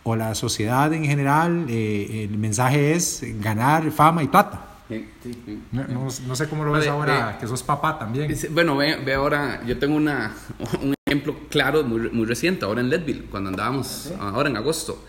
o 0.05 0.17
la 0.17 0.35
sociedad 0.35 0.93
en 0.93 1.05
general, 1.05 1.67
eh, 1.69 2.29
el 2.31 2.39
mensaje 2.39 2.93
es 2.95 3.23
ganar 3.43 3.91
fama 3.91 4.23
y 4.23 4.29
plata. 4.29 4.63
Sí, 4.89 5.05
sí. 5.45 5.63
No, 5.73 5.83
no- 5.89 6.09
no 6.29 6.37
sé 6.37 6.49
cómo 6.49 6.65
lo 6.65 6.71
ves 6.73 6.87
ahora, 6.87 7.37
que 7.41 7.47
sos 7.49 7.63
papá 7.65 7.99
también. 7.99 8.33
Bueno, 8.53 8.77
ve, 8.77 8.97
ve 9.05 9.15
ahora, 9.15 9.61
yo 9.67 9.77
tengo 9.81 9.97
una, 9.97 10.33
un 10.81 10.95
ejemplo 11.09 11.37
claro, 11.51 11.85
muy, 11.85 12.11
muy 12.11 12.27
reciente, 12.27 12.65
ahora 12.65 12.81
en 12.81 12.91
Leadville, 12.91 13.27
cuando 13.31 13.51
andábamos, 13.51 14.13
ahora 14.19 14.51
en 14.51 14.57
agosto. 14.57 15.07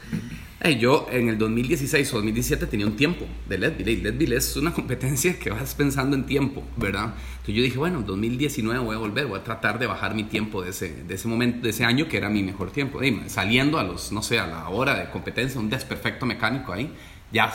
Eh, 0.62 0.77
yo 0.77 1.07
en 1.12 1.27
el 1.27 1.39
2016 1.39 2.13
o 2.13 2.17
2017 2.17 2.67
tenía 2.67 2.86
un 2.86 2.95
tiempo 2.95 3.25
de 3.49 3.57
Leadville. 3.57 3.91
Y 3.93 3.95
Leadville 4.01 4.36
es 4.36 4.55
una 4.57 4.71
competencia 4.75 5.39
que 5.39 5.49
vas 5.49 5.73
pensando 5.73 6.15
en 6.15 6.27
tiempo, 6.27 6.63
¿verdad? 6.75 7.15
Entonces 7.31 7.55
yo 7.55 7.63
dije, 7.63 7.79
bueno, 7.79 7.97
en 7.97 8.05
2019 8.05 8.79
voy 8.79 8.95
a 8.95 8.99
volver, 8.99 9.25
voy 9.25 9.39
a 9.39 9.43
tratar 9.43 9.79
de 9.79 9.88
bajar 9.88 10.13
mi 10.13 10.25
tiempo 10.25 10.62
de 10.62 10.69
ese, 10.69 11.03
de 11.03 11.15
ese 11.15 11.27
momento, 11.27 11.63
de 11.63 11.71
ese 11.71 11.83
año 11.83 12.07
que 12.07 12.17
era 12.17 12.29
mi 12.29 12.43
mejor 12.43 12.69
tiempo. 12.69 13.01
Dime, 13.01 13.27
saliendo 13.27 13.79
a 13.79 13.83
los, 13.83 14.12
no 14.12 14.21
sé, 14.21 14.38
a 14.38 14.45
la 14.45 14.69
hora 14.69 14.99
de 14.99 15.10
competencia, 15.10 15.60
un 15.60 15.71
desperfecto 15.71 16.27
mecánico 16.27 16.73
ahí, 16.73 16.93
ya, 17.31 17.51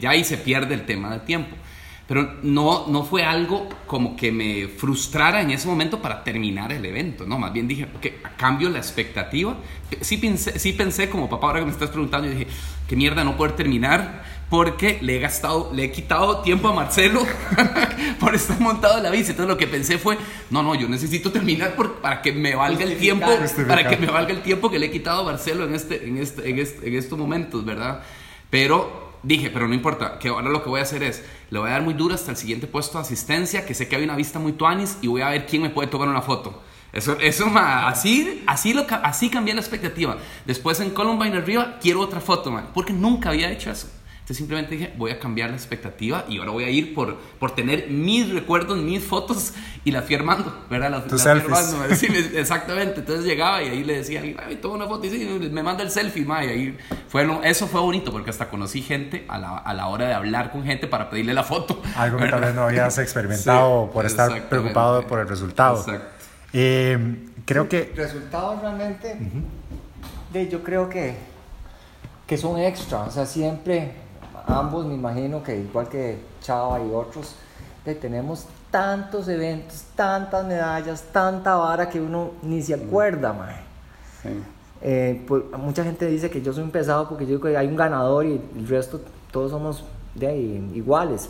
ya 0.00 0.10
ahí 0.10 0.24
se 0.24 0.38
pierde 0.38 0.72
el 0.72 0.86
tema 0.86 1.12
de 1.12 1.20
tiempo. 1.20 1.54
Pero 2.06 2.38
no, 2.42 2.88
no 2.88 3.04
fue 3.04 3.24
algo 3.24 3.68
como 3.86 4.16
que 4.16 4.32
me 4.32 4.68
frustrara 4.68 5.40
en 5.40 5.50
ese 5.50 5.68
momento 5.68 6.02
para 6.02 6.24
terminar 6.24 6.72
el 6.72 6.84
evento, 6.84 7.26
no, 7.26 7.38
más 7.38 7.52
bien 7.52 7.68
dije 7.68 7.86
que 8.00 8.20
cambio 8.36 8.68
la 8.68 8.78
expectativa. 8.78 9.56
Sí 10.00 10.16
pensé, 10.16 10.58
sí 10.58 10.72
pensé 10.72 11.08
como 11.08 11.30
papá, 11.30 11.48
ahora 11.48 11.60
que 11.60 11.66
me 11.66 11.72
estás 11.72 11.90
preguntando, 11.90 12.26
yo 12.28 12.34
dije, 12.34 12.48
qué 12.88 12.96
mierda 12.96 13.24
no 13.24 13.36
poder 13.36 13.52
terminar 13.52 14.24
porque 14.52 14.98
le 15.00 15.16
he 15.16 15.18
gastado, 15.18 15.70
le 15.72 15.84
he 15.84 15.90
quitado 15.90 16.40
tiempo 16.40 16.68
a 16.68 16.74
Marcelo 16.74 17.22
por 18.20 18.34
estar 18.34 18.60
montado 18.60 18.98
en 18.98 19.04
la 19.04 19.10
bici. 19.10 19.30
Entonces 19.30 19.48
lo 19.48 19.56
que 19.56 19.66
pensé 19.66 19.96
fue, 19.96 20.18
no, 20.50 20.62
no, 20.62 20.74
yo 20.74 20.90
necesito 20.90 21.32
terminar 21.32 21.74
para 22.02 22.20
que 22.20 22.32
me 22.32 22.54
valga 22.54 22.84
el 22.84 22.98
tiempo, 22.98 23.30
para 23.66 23.88
que 23.88 23.96
me 23.96 24.08
valga 24.08 24.30
el 24.30 24.42
tiempo 24.42 24.70
que 24.70 24.78
le 24.78 24.88
he 24.88 24.90
quitado 24.90 25.22
a 25.22 25.24
Marcelo 25.24 25.64
en 25.64 25.74
este, 25.74 26.06
en 26.06 26.18
este, 26.18 26.50
en 26.50 26.58
este, 26.58 26.86
en 26.86 26.94
estos 26.96 27.18
momentos, 27.18 27.64
¿verdad? 27.64 28.02
Pero 28.50 29.01
dije, 29.22 29.50
pero 29.50 29.68
no 29.68 29.74
importa, 29.74 30.18
que 30.18 30.28
ahora 30.28 30.50
lo 30.50 30.62
que 30.62 30.68
voy 30.68 30.80
a 30.80 30.82
hacer 30.82 31.02
es, 31.02 31.24
le 31.50 31.58
voy 31.58 31.68
a 31.68 31.72
dar 31.72 31.82
muy 31.82 31.94
duro 31.94 32.14
hasta 32.14 32.30
el 32.30 32.36
siguiente 32.36 32.66
puesto 32.66 32.98
de 32.98 33.02
asistencia, 33.02 33.64
que 33.64 33.74
sé 33.74 33.88
que 33.88 33.96
hay 33.96 34.04
una 34.04 34.16
vista 34.16 34.38
muy 34.38 34.52
tuanis 34.52 34.98
y 35.02 35.06
voy 35.06 35.22
a 35.22 35.30
ver 35.30 35.46
quién 35.46 35.62
me 35.62 35.70
puede 35.70 35.88
tomar 35.88 36.08
una 36.08 36.22
foto. 36.22 36.62
Eso, 36.92 37.16
eso 37.20 37.50
así, 37.56 38.42
así, 38.46 38.74
lo, 38.74 38.84
así 39.02 39.30
cambié 39.30 39.54
la 39.54 39.60
expectativa. 39.60 40.18
Después 40.44 40.78
en 40.80 40.90
Columbine 40.90 41.36
arriba, 41.36 41.78
quiero 41.80 42.00
otra 42.00 42.20
foto, 42.20 42.50
man, 42.50 42.68
porque 42.74 42.92
nunca 42.92 43.30
había 43.30 43.50
hecho 43.50 43.70
eso. 43.70 43.88
Entonces 44.22 44.36
simplemente 44.36 44.76
dije, 44.76 44.94
voy 44.96 45.10
a 45.10 45.18
cambiar 45.18 45.50
la 45.50 45.56
expectativa 45.56 46.24
y 46.28 46.38
ahora 46.38 46.52
voy 46.52 46.62
a 46.62 46.70
ir 46.70 46.94
por, 46.94 47.18
por 47.40 47.56
tener 47.56 47.88
mis 47.90 48.32
recuerdos, 48.32 48.78
mis 48.78 49.02
fotos 49.02 49.52
y 49.84 49.90
la 49.90 50.02
fui 50.02 50.14
armando, 50.14 50.64
¿verdad? 50.70 50.92
La, 50.92 50.98
la 51.00 51.32
armando, 51.32 51.96
sí, 51.96 52.06
exactamente. 52.36 53.00
Entonces 53.00 53.24
llegaba 53.24 53.60
y 53.64 53.70
ahí 53.70 53.82
le 53.82 53.96
decía, 53.96 54.22
ay, 54.22 54.56
toma 54.62 54.76
una 54.76 54.86
foto 54.86 55.06
y 55.06 55.10
sí, 55.10 55.50
me 55.50 55.64
manda 55.64 55.82
el 55.82 55.90
selfie, 55.90 56.24
ma, 56.24 56.44
y 56.44 56.48
ahí 56.48 56.78
fue, 57.08 57.28
eso 57.42 57.66
fue 57.66 57.80
bonito 57.80 58.12
porque 58.12 58.30
hasta 58.30 58.48
conocí 58.48 58.80
gente 58.80 59.24
a 59.26 59.38
la, 59.38 59.58
a 59.58 59.74
la 59.74 59.88
hora 59.88 60.06
de 60.06 60.14
hablar 60.14 60.52
con 60.52 60.62
gente 60.62 60.86
para 60.86 61.10
pedirle 61.10 61.34
la 61.34 61.42
foto. 61.42 61.82
Algo 61.96 62.18
que 62.18 62.28
tal 62.28 62.42
vez 62.42 62.54
no 62.54 62.62
habías 62.62 62.96
experimentado 62.98 63.90
por 63.90 64.06
estar 64.06 64.48
preocupado 64.48 65.04
por 65.04 65.18
el 65.18 65.26
resultado. 65.26 65.80
Exacto. 65.80 66.06
Eh, 66.52 67.26
creo 67.44 67.68
que... 67.68 67.92
Resultados 67.96 68.60
realmente, 68.60 69.16
de, 70.32 70.48
yo 70.48 70.62
creo 70.62 70.88
que, 70.88 71.16
que 72.24 72.38
son 72.38 72.60
extra, 72.60 73.00
o 73.00 73.10
sea, 73.10 73.26
siempre 73.26 74.01
ambos 74.46 74.86
me 74.86 74.94
imagino 74.94 75.42
que 75.42 75.58
igual 75.58 75.88
que 75.88 76.18
Chava 76.40 76.80
y 76.80 76.90
otros, 76.92 77.34
tenemos 78.00 78.46
tantos 78.70 79.28
eventos, 79.28 79.84
tantas 79.94 80.46
medallas, 80.46 81.04
tanta 81.12 81.56
vara 81.56 81.88
que 81.88 82.00
uno 82.00 82.32
ni 82.42 82.62
se 82.62 82.74
acuerda, 82.74 83.34
eh, 84.80 85.24
pues, 85.28 85.44
mucha 85.58 85.84
gente 85.84 86.06
dice 86.06 86.30
que 86.30 86.42
yo 86.42 86.52
soy 86.52 86.64
un 86.64 86.70
pesado 86.70 87.08
porque 87.08 87.24
yo 87.24 87.36
digo 87.36 87.42
que 87.42 87.56
hay 87.56 87.66
un 87.66 87.76
ganador 87.76 88.26
y 88.26 88.40
el 88.56 88.66
resto 88.66 89.00
todos 89.30 89.50
somos 89.50 89.84
de 90.14 90.36
iguales. 90.74 91.28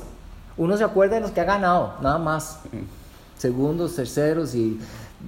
Uno 0.57 0.77
se 0.77 0.85
acuerda 0.85 1.17
de 1.17 1.21
los 1.23 1.31
que 1.31 1.41
ha 1.41 1.45
ganado, 1.45 1.95
nada 2.03 2.19
más. 2.19 2.61
Segundos, 3.37 3.97
terceros 3.97 4.55
y 4.55 4.79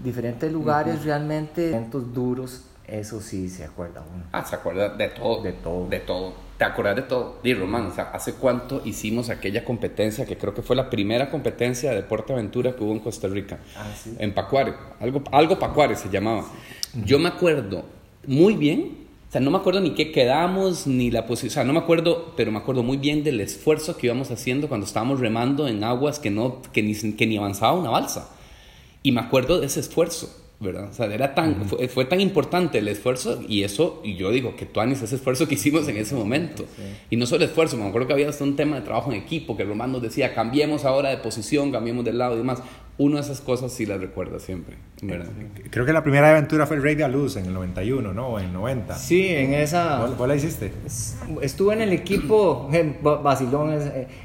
diferentes 0.03 0.53
lugares 0.53 1.05
realmente, 1.05 1.71
eventos 1.71 2.13
duros, 2.13 2.63
eso 2.87 3.21
sí 3.21 3.49
se 3.49 3.65
acuerda 3.65 4.05
uno. 4.13 4.25
Ah, 4.33 4.45
se 4.45 4.57
acuerda 4.57 4.91
de 4.91 5.09
todo. 5.09 5.43
De 5.43 5.53
todo. 5.53 5.89
De 5.89 6.01
todo. 6.01 6.35
¿Te 6.59 6.65
acuerdas 6.65 6.97
de 6.97 7.03
todo? 7.03 7.39
Di, 7.43 7.53
Román, 7.55 7.87
o 7.87 7.95
sea, 7.95 8.11
¿hace 8.13 8.35
cuánto 8.35 8.81
hicimos 8.85 9.29
aquella 9.29 9.65
competencia 9.65 10.25
que 10.25 10.37
creo 10.37 10.55
que 10.55 10.63
fue 10.63 10.77
la 10.77 10.89
primera 10.89 11.31
competencia 11.31 11.91
de 11.91 11.97
deporte 11.97 12.33
aventura 12.33 12.77
que 12.77 12.85
hubo 12.85 12.93
en 12.93 13.01
Costa 13.01 13.27
Rica? 13.27 13.59
Ah, 13.77 13.91
sí. 14.01 14.15
En 14.19 14.33
Pacuare. 14.35 14.75
Algo, 15.01 15.23
algo 15.33 15.59
Pacuare 15.59 15.97
se 15.97 16.09
llamaba. 16.11 16.45
Yo 17.05 17.19
me 17.19 17.29
acuerdo 17.29 17.85
muy 18.27 18.55
bien, 18.55 18.99
o 19.29 19.33
sea, 19.33 19.41
no 19.41 19.51
me 19.51 19.59
acuerdo 19.59 19.81
ni 19.81 19.95
qué 19.95 20.13
quedamos, 20.13 20.87
ni 20.87 21.11
la 21.11 21.27
posición, 21.27 21.51
o 21.51 21.55
sea, 21.55 21.65
no 21.65 21.73
me 21.73 21.81
acuerdo, 21.81 22.35
pero 22.37 22.53
me 22.53 22.59
acuerdo 22.59 22.85
muy 22.85 22.99
bien 22.99 23.25
del 23.25 23.41
esfuerzo 23.41 23.97
que 23.97 24.07
íbamos 24.07 24.31
haciendo 24.31 24.69
cuando 24.69 24.87
estábamos 24.87 25.19
remando 25.19 25.67
en 25.67 25.83
aguas 25.83 26.21
que, 26.21 26.31
no, 26.31 26.63
que, 26.73 26.83
ni, 26.83 26.95
que 26.95 27.27
ni 27.27 27.37
avanzaba 27.37 27.73
una 27.73 27.91
balsa. 27.91 28.31
Y 29.03 29.11
me 29.11 29.21
acuerdo 29.21 29.59
de 29.59 29.67
ese 29.67 29.81
esfuerzo, 29.81 30.44
¿verdad? 30.65 30.89
O 30.91 30.93
sea, 30.93 31.07
era 31.07 31.35
tan, 31.35 31.65
fue, 31.69 32.05
tan 32.07 32.21
importante 32.21 32.79
el 32.79 32.89
esfuerzo 32.89 33.41
y 33.47 33.63
eso, 33.63 34.01
y 34.03 34.17
yo 34.17 34.31
digo 34.31 34.57
que 34.57 34.67
tú 34.67 34.81
Anis, 34.81 35.03
ese 35.03 35.17
esfuerzo 35.17 35.47
que 35.47 35.55
hicimos 35.55 35.87
en 35.89 35.97
ese 35.97 36.15
momento. 36.15 36.65
Y 37.11 37.17
no 37.17 37.27
solo 37.27 37.45
esfuerzo, 37.45 37.77
me 37.77 37.87
acuerdo 37.87 38.09
que 38.09 38.15
había 38.15 38.29
hasta 38.29 38.43
un 38.43 38.57
tema 38.57 38.77
de 38.77 38.83
trabajo 38.83 39.13
en 39.13 39.19
equipo, 39.19 39.57
que 39.57 39.65
Román 39.65 39.93
nos 39.93 40.03
decía, 40.03 40.35
cambiemos 40.35 40.85
ahora 40.85 41.11
de 41.11 41.19
posición, 41.19 41.71
cambiemos 41.71 42.05
de 42.05 42.13
lado 42.13 42.35
y 42.35 42.39
demás. 42.39 42.63
Una 42.97 43.17
de 43.17 43.23
esas 43.23 43.41
cosas 43.41 43.73
sí 43.73 43.87
las 43.87 44.01
recuerda 44.01 44.39
siempre, 44.39 44.77
¿verdad? 45.03 45.33
Creo 45.71 45.85
que 45.85 45.93
la 45.93 46.05
primera 46.05 46.31
aventura 46.31 46.65
fue 46.65 46.77
el 46.77 46.83
Rey 46.83 46.95
de 46.95 47.03
la 47.03 47.09
Luz 47.09 47.35
en 47.37 47.47
el 47.47 47.53
91, 47.53 48.13
¿no? 48.13 48.39
En 48.39 48.47
el 48.47 48.53
90. 48.53 48.95
Sí, 48.95 49.27
en 49.27 49.53
esa... 49.53 50.07
¿Vos, 50.07 50.29
la 50.29 50.37
hiciste? 50.37 50.73
Estuve 51.43 51.75
en 51.75 51.81
el 51.81 51.93
equipo 51.93 52.69
en 52.73 52.99
Basilón 53.03 53.77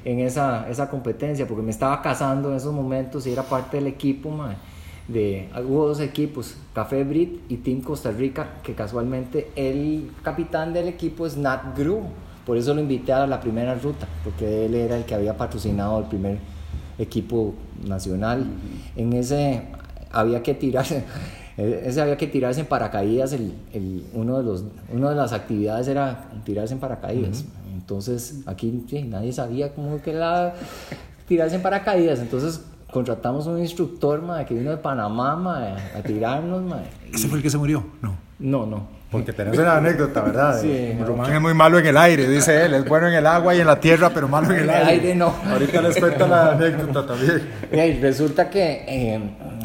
en 0.06 0.20
esa, 0.20 0.70
esa 0.70 0.88
competencia 0.88 1.48
porque 1.48 1.64
me 1.64 1.72
estaba 1.72 2.00
casando 2.04 2.52
en 2.52 2.58
esos 2.58 2.72
momentos 2.72 3.26
y 3.26 3.32
era 3.32 3.42
parte 3.42 3.78
del 3.78 3.88
equipo, 3.88 4.30
man 4.30 4.56
de, 5.10 5.50
hubo 5.68 5.88
dos 5.88 6.00
equipos, 6.00 6.56
Café 6.74 7.04
Brit 7.04 7.42
y 7.50 7.58
Team 7.58 7.82
Costa 7.82 8.12
Rica, 8.12 8.58
que 8.64 8.74
casualmente 8.74 9.50
el 9.56 10.12
capitán 10.24 10.72
del 10.72 10.88
equipo 10.88 11.26
es 11.26 11.36
Nat 11.36 11.78
Gru, 11.78 12.04
por 12.46 12.58
eso 12.58 12.74
lo 12.74 12.82
invité 12.82 13.14
a 13.14 13.28
la 13.28 13.42
primera 13.42 13.76
ruta, 13.76 14.08
porque 14.24 14.66
él 14.66 14.76
era 14.76 14.98
el 14.98 15.06
que 15.06 15.16
había 15.16 15.36
patrocinado 15.36 16.00
el 16.00 16.06
primer 16.06 16.38
equipo 16.98 17.56
nacional. 17.86 18.46
En 18.96 19.14
ese 19.14 19.64
había 20.12 20.44
que 20.44 20.54
tirarse, 20.54 21.04
ese 21.58 22.02
había 22.02 22.18
que 22.18 22.28
tirarse 22.28 22.62
en 22.62 22.68
paracaídas, 22.68 23.34
el, 23.34 23.54
el, 23.74 24.06
uno 24.14 24.38
de 24.38 24.44
los, 24.44 24.64
una 24.92 25.10
de 25.10 25.16
las 25.16 25.34
actividades 25.34 25.88
era 25.88 26.30
tirarse 26.44 26.74
en 26.74 26.80
paracaídas. 26.80 27.46
Entonces 27.74 28.42
aquí 28.46 28.86
nadie 29.08 29.34
sabía 29.34 29.74
cómo 29.74 30.00
que 30.02 30.12
era 30.12 30.54
tirarse 31.28 31.56
en 31.56 31.62
paracaídas, 31.62 32.20
entonces 32.20 32.62
contratamos 32.92 33.48
un 33.48 33.60
instructor, 33.60 34.22
que 34.48 34.54
vino 34.54 34.72
de 34.72 34.78
Panamá, 34.78 35.76
a 35.96 36.02
tirarnos, 36.02 36.64
¿Ese 37.12 37.28
fue 37.28 37.38
el 37.38 37.44
que 37.44 37.50
se 37.50 37.58
murió? 37.58 37.84
No. 38.02 38.16
No, 38.40 38.66
no. 38.66 39.00
Porque 39.12 39.34
tenemos 39.34 39.58
una 39.58 39.78
anécdota, 39.78 40.22
¿verdad? 40.22 40.62
Sí. 40.62 40.96
Román 41.04 41.34
es 41.34 41.42
muy 41.42 41.54
malo 41.56 41.80
en 41.80 41.88
el 41.88 41.98
aire, 41.98 42.30
dice 42.30 42.66
él. 42.66 42.76
Es 42.76 42.88
bueno 42.88 43.08
en 43.08 43.16
el 43.16 43.26
agua 43.26 43.56
y 43.56 43.60
en 43.60 43.66
la 43.66 43.80
tierra, 43.80 44.12
pero 44.14 44.28
malo 44.28 44.54
en 44.54 44.60
el 44.60 44.70
aire. 44.70 44.92
aire 44.92 45.16
no. 45.16 45.34
Ahorita 45.50 45.82
les 45.82 45.98
cuento 45.98 46.28
la 46.28 46.52
anécdota 46.52 47.08
también. 47.08 47.42
Y 47.72 48.00
resulta 48.00 48.52
que, 48.52 48.86
eh, 48.88 49.20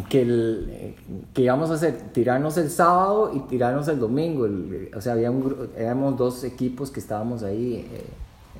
que, 0.08 0.22
el, 0.22 0.94
que 1.34 1.42
íbamos 1.42 1.70
a 1.70 1.74
hacer, 1.74 1.94
tirarnos 2.12 2.56
el 2.56 2.70
sábado 2.70 3.32
y 3.34 3.40
tirarnos 3.40 3.86
el 3.88 4.00
domingo. 4.00 4.48
o 4.96 5.00
sea, 5.02 5.12
había 5.12 5.30
un, 5.30 5.68
éramos 5.76 6.16
dos 6.16 6.42
equipos 6.42 6.90
que 6.90 7.00
estábamos 7.00 7.42
ahí 7.42 7.86
eh, 7.92 8.06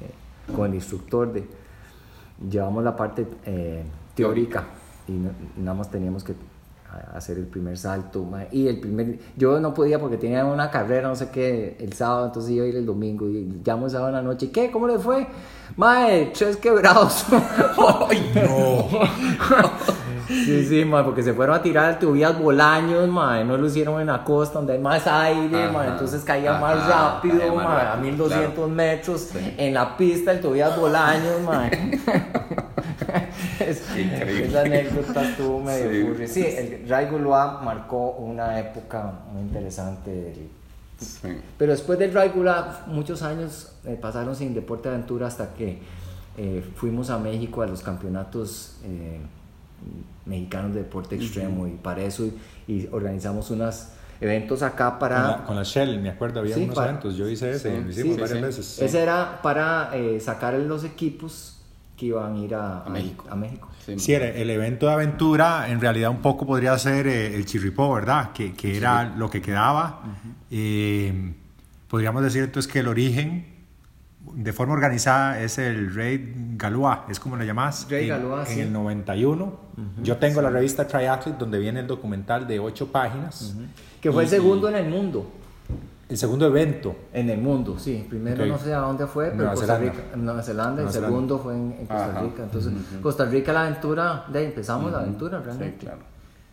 eh, 0.03 0.55
con 0.55 0.68
el 0.68 0.74
instructor. 0.74 1.33
de 1.33 1.44
Llevamos 2.50 2.85
la 2.85 2.94
parte 2.94 3.27
teórica 4.14 4.64
y 5.07 5.12
nada 5.61 5.74
más 5.74 5.90
teníamos 5.90 6.24
que 6.24 6.35
hacer 7.14 7.38
el 7.38 7.46
primer 7.46 7.77
salto 7.77 8.27
y 8.53 8.68
el 8.68 8.81
primer 8.81 9.18
yo 9.37 9.59
no 9.61 9.74
podía 9.74 9.98
porque 9.98 10.16
tenía 10.16 10.44
una 10.44 10.70
carrera 10.70 11.09
no 11.09 11.16
sé 11.16 11.31
qué 11.31 11.77
el 11.81 11.92
sábado 11.92 12.27
entonces 12.27 12.53
iba 12.53 12.64
a 12.64 12.68
ir 12.68 12.77
el 12.77 12.87
domingo 12.87 13.29
y 13.29 13.61
llamo 13.64 13.87
el 13.87 13.92
sábado 13.92 14.09
en 14.11 14.14
la 14.14 14.22
noche 14.22 14.50
¿qué? 14.50 14.70
¿cómo 14.70 14.87
le 14.87 14.98
fue? 14.98 15.27
mae 15.77 16.33
tres 16.37 16.57
quebrados 16.57 17.27
¡ay 18.09 18.33
no! 18.35 18.88
sí 20.29 20.66
sí 20.66 20.85
mae 20.85 21.05
porque 21.05 21.22
se 21.22 21.35
fueron 21.35 21.57
a 21.57 21.62
tirar 21.62 21.98
tuvías 21.98 22.38
Bolaños 22.38 23.09
mae 23.09 23.44
no 23.44 23.57
lo 23.57 23.66
hicieron 23.66 24.00
en 24.00 24.07
la 24.07 24.22
costa 24.24 24.59
donde 24.59 24.74
hay 24.74 24.81
más 24.81 25.07
aire 25.07 25.70
mae 25.70 25.88
entonces 25.88 26.22
caía 26.22 26.59
más 26.59 26.87
rápido 26.87 27.55
mae 27.57 27.88
a 27.88 27.96
1200 27.96 28.70
metros 28.70 29.31
en 29.35 29.74
la 29.74 29.96
pista 29.96 30.33
el 30.33 30.40
tuvías 30.40 30.79
Bolaños 30.79 31.40
mae 31.42 32.00
esa 33.61 34.61
anécdota 34.62 35.31
estuvo 35.31 35.61
medio 35.61 36.17
sí. 36.19 36.27
Sí, 36.27 36.47
el 36.47 36.88
Ray 36.88 37.07
Gulua 37.07 37.61
marcó 37.62 38.12
una 38.12 38.59
época 38.59 39.21
muy 39.33 39.43
interesante. 39.43 40.35
Pero 41.59 41.73
después 41.73 41.99
del 41.99 42.12
Ray 42.12 42.31
Gulua, 42.31 42.85
muchos 42.87 43.23
años 43.23 43.73
eh, 43.85 43.99
pasaron 44.01 44.35
sin 44.35 44.55
deporte 44.55 44.88
de 44.88 44.95
aventura 44.95 45.27
hasta 45.27 45.55
que 45.55 45.79
eh, 46.37 46.64
fuimos 46.77 47.11
a 47.11 47.19
México 47.19 47.62
a 47.62 47.67
los 47.67 47.83
campeonatos 47.83 48.77
eh, 48.85 49.21
mexicanos 50.25 50.75
de 50.75 50.81
deporte 50.81 51.17
extremo 51.17 51.67
y 51.67 51.73
para 51.73 52.03
eso 52.03 52.29
y, 52.67 52.88
organizamos 52.90 53.51
unos 53.51 53.88
eventos 54.21 54.62
acá 54.62 54.99
para... 54.99 55.45
Con 55.45 55.57
la, 55.57 55.64
Shell, 55.64 56.01
me 56.01 56.11
acuerdo, 56.11 56.40
había 56.40 56.57
unos 56.57 56.79
eventos, 56.79 57.17
yo 57.17 57.29
hice 57.29 57.51
ese, 57.51 57.81
lo 57.81 57.90
hicimos 57.90 58.19
varias 58.19 58.40
veces. 58.40 58.79
Ese 58.81 59.03
era 59.03 59.43
para 59.43 59.90
sacar 60.21 60.55
los 60.55 60.85
equipos 60.85 61.54
que 61.97 62.07
iban 62.07 62.35
a 62.35 62.38
ir 62.38 62.55
a, 62.55 62.85
México. 62.90 63.27
A 63.31 63.37
México. 63.37 63.69
Sí, 63.97 64.15
el 64.15 64.51
evento 64.51 64.87
de 64.87 64.92
aventura 64.92 65.69
en 65.69 65.81
realidad 65.81 66.11
un 66.11 66.23
poco 66.23 66.47
podría 66.47 66.77
ser 66.79 67.07
eh, 67.07 67.35
el 67.35 67.45
chirripó, 67.45 67.92
¿verdad? 67.92 68.33
Que, 68.33 68.53
que 68.53 68.77
era 68.77 69.15
lo 69.17 69.31
que 69.31 69.40
quedaba. 69.40 70.03
Eh, 70.51 71.35
podríamos 71.88 72.23
decir 72.23 72.42
entonces 72.42 72.71
que 72.71 72.81
el 72.81 72.88
origen 72.88 73.55
de 74.33 74.53
forma 74.53 74.73
organizada 74.73 75.40
es 75.40 75.59
el 75.59 75.95
Rey 75.95 76.35
Galois, 76.57 77.01
es 77.09 77.21
como 77.21 77.37
lo 77.37 77.45
llamás. 77.45 77.87
Rey 77.88 78.05
en, 78.05 78.09
Galois, 78.09 78.51
En 78.51 78.61
el 78.61 78.73
91. 78.73 79.61
Yo 80.03 80.17
tengo 80.17 80.40
la 80.40 80.51
revista 80.51 80.87
Triathlete 80.87 81.38
donde 81.38 81.59
viene 81.59 81.81
el 81.81 81.87
documental 81.87 82.47
de 82.47 82.59
ocho 82.59 82.90
páginas. 82.90 83.55
Que 84.01 84.11
fue 84.11 84.25
el 84.25 84.29
segundo 84.29 84.69
en 84.69 84.77
el 84.77 84.88
mundo. 84.88 85.31
El 86.09 86.19
segundo 86.19 86.46
evento. 86.46 86.94
En 87.13 87.31
el 87.31 87.40
mundo, 87.40 87.79
sí. 87.79 88.07
Primero 88.09 88.44
no 88.46 88.59
sé 88.59 88.75
a 88.75 88.79
dónde 88.79 89.07
fue, 89.07 89.27
pero 89.27 89.37
Nueva 89.37 89.55
Costa 89.55 89.77
Zelanda. 89.79 89.92
Rica, 90.02 90.17
Nueva 90.17 90.42
Zelanda, 90.42 90.73
Nueva 90.73 90.88
el 90.88 90.92
Zelanda. 90.94 91.09
segundo 91.15 91.38
fue 91.38 91.55
en, 91.55 91.73
en 91.73 91.87
Costa 91.87 92.11
Ajá. 92.11 92.21
Rica. 92.21 92.42
Entonces, 92.42 92.73
Costa 93.02 93.25
Rica 93.25 93.52
la 93.52 93.63
aventura, 93.67 94.25
de 94.33 94.38
ahí 94.38 94.44
empezamos 94.46 94.92
la 94.92 94.98
aventura 94.98 95.40
realmente. 95.40 95.77
Sí, 95.81 95.87
claro. 95.87 95.98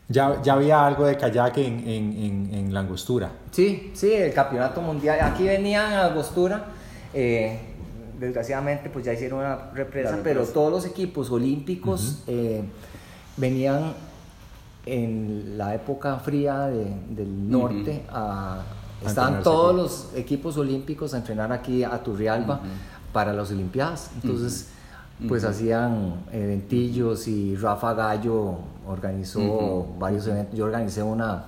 Ya, 0.07 0.41
ya 0.41 0.53
había 0.53 0.85
algo 0.85 1.05
de 1.05 1.15
kayak 1.17 1.57
en, 1.57 1.79
en, 1.87 2.13
en, 2.13 2.53
en 2.53 2.73
la 2.73 2.81
angostura. 2.81 3.31
Sí, 3.51 3.91
sí, 3.93 4.11
el 4.13 4.33
campeonato 4.33 4.81
mundial. 4.81 5.19
Aquí 5.21 5.43
venían 5.45 5.93
a 5.93 6.05
Agostura. 6.05 6.65
eh, 7.13 7.59
desgraciadamente, 8.19 8.89
pues 8.89 9.03
ya 9.05 9.13
hicieron 9.13 9.39
una 9.39 9.71
represa, 9.73 10.19
pero 10.23 10.43
todos 10.45 10.71
los 10.71 10.85
equipos 10.85 11.31
olímpicos 11.31 12.23
eh, 12.27 12.61
venían 13.37 13.93
en 14.85 15.57
la 15.57 15.73
época 15.75 16.17
fría 16.19 16.67
de- 16.67 16.95
del 17.09 17.49
norte 17.49 18.03
a. 18.09 18.59
A 18.59 18.80
Estaban 19.05 19.35
entrenarse 19.35 19.43
todos 19.43 19.69
aquí. 19.69 19.77
los 19.81 20.19
equipos 20.19 20.57
olímpicos 20.57 21.13
a 21.13 21.17
entrenar 21.17 21.51
aquí 21.51 21.83
a 21.83 22.01
Turrialba 22.03 22.61
para 23.11 23.33
las 23.33 23.51
Olimpiadas. 23.51 24.11
Entonces, 24.21 24.67
pues 25.27 25.43
hacían 25.43 26.23
eventillos 26.31 27.27
y 27.27 27.55
Rafa 27.55 27.93
Gallo 27.93 28.55
organizó 28.87 29.87
varios 29.99 30.27
eventos. 30.27 30.57
Yo 30.57 30.65
organicé 30.65 31.03
una 31.03 31.45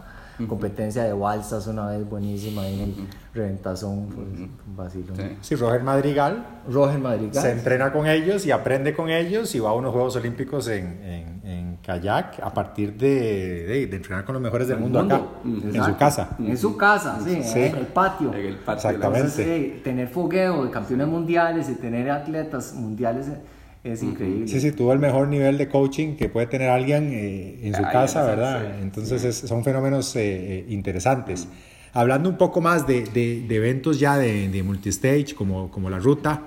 competencia 0.48 1.04
de 1.04 1.14
balsas 1.14 1.68
una 1.68 1.88
vez 1.88 2.08
buenísima 2.08 2.68
en 2.68 2.80
el 2.80 2.96
Reventazón, 3.34 4.08
pues. 4.08 4.98
Sí. 5.16 5.38
Sí, 5.42 5.56
Roger 5.56 5.84
Madrigal 5.84 6.46
Roger 6.70 7.00
Madrigal. 7.00 7.42
se 7.42 7.52
entrena 7.52 7.92
con 7.92 8.08
ellos 8.08 8.46
y 8.46 8.52
aprende 8.52 8.96
con 8.96 9.10
ellos 9.10 9.54
y 9.56 9.60
va 9.60 9.70
a 9.70 9.74
unos 9.74 9.94
Juegos 9.94 10.16
Olímpicos 10.16 10.68
en, 10.68 10.86
en, 11.04 11.33
en 11.44 11.78
kayak 11.86 12.40
a 12.42 12.54
partir 12.54 12.94
de, 12.94 13.66
de, 13.66 13.88
de 13.88 13.96
entrenar 13.98 14.24
con 14.24 14.34
los 14.34 14.42
mejores 14.42 14.68
del 14.70 14.80
mundo, 14.80 15.00
acá, 15.02 15.22
en 15.44 15.62
su 15.62 15.68
Exacto. 15.68 15.98
casa. 15.98 16.30
En 16.40 16.58
su 16.58 16.78
casa, 16.78 17.20
sí, 17.24 17.42
Sí. 17.44 17.60
en 17.60 17.76
el 17.76 17.88
patio. 17.88 18.34
En 18.34 18.46
el 18.46 18.56
patio 18.56 18.90
Exactamente. 18.90 19.20
Entonces, 19.20 19.48
eh, 19.48 19.82
tener 19.84 20.08
fogueo 20.08 20.64
de 20.64 20.72
campeones 20.72 21.08
mundiales 21.08 21.70
y 21.70 21.76
tener 21.76 22.10
atletas 22.10 22.74
mundiales 22.76 23.28
eh, 23.28 23.42
es 23.84 24.02
increíble. 24.04 24.48
Sí, 24.48 24.62
sí, 24.62 24.72
tuvo 24.72 24.94
el 24.94 25.00
mejor 25.00 25.28
nivel 25.28 25.58
de 25.58 25.68
coaching 25.68 26.16
que 26.16 26.30
puede 26.30 26.48
tener 26.48 26.70
alguien 26.70 27.10
eh, 27.12 27.60
en 27.64 27.76
su 27.76 27.84
Ay, 27.84 27.92
casa, 27.92 28.24
¿verdad? 28.24 28.62
sí, 28.78 28.82
Entonces 28.82 29.24
es- 29.26 29.38
son 29.40 29.66
fenómenos 29.66 30.16
eh, 30.16 30.22
eh, 30.60 30.66
interesantes. 30.70 31.50
Hablando 31.92 32.30
un 32.30 32.38
poco 32.38 32.62
más 32.62 32.88
de, 32.88 33.04
de- 33.04 33.44
de 33.46 33.56
eventos 33.58 34.00
ya 34.00 34.18
de, 34.18 34.48
de 34.48 34.64
multistage, 34.64 35.36
como, 35.36 35.70
como 35.70 35.90
la 35.90 36.00
ruta, 36.00 36.42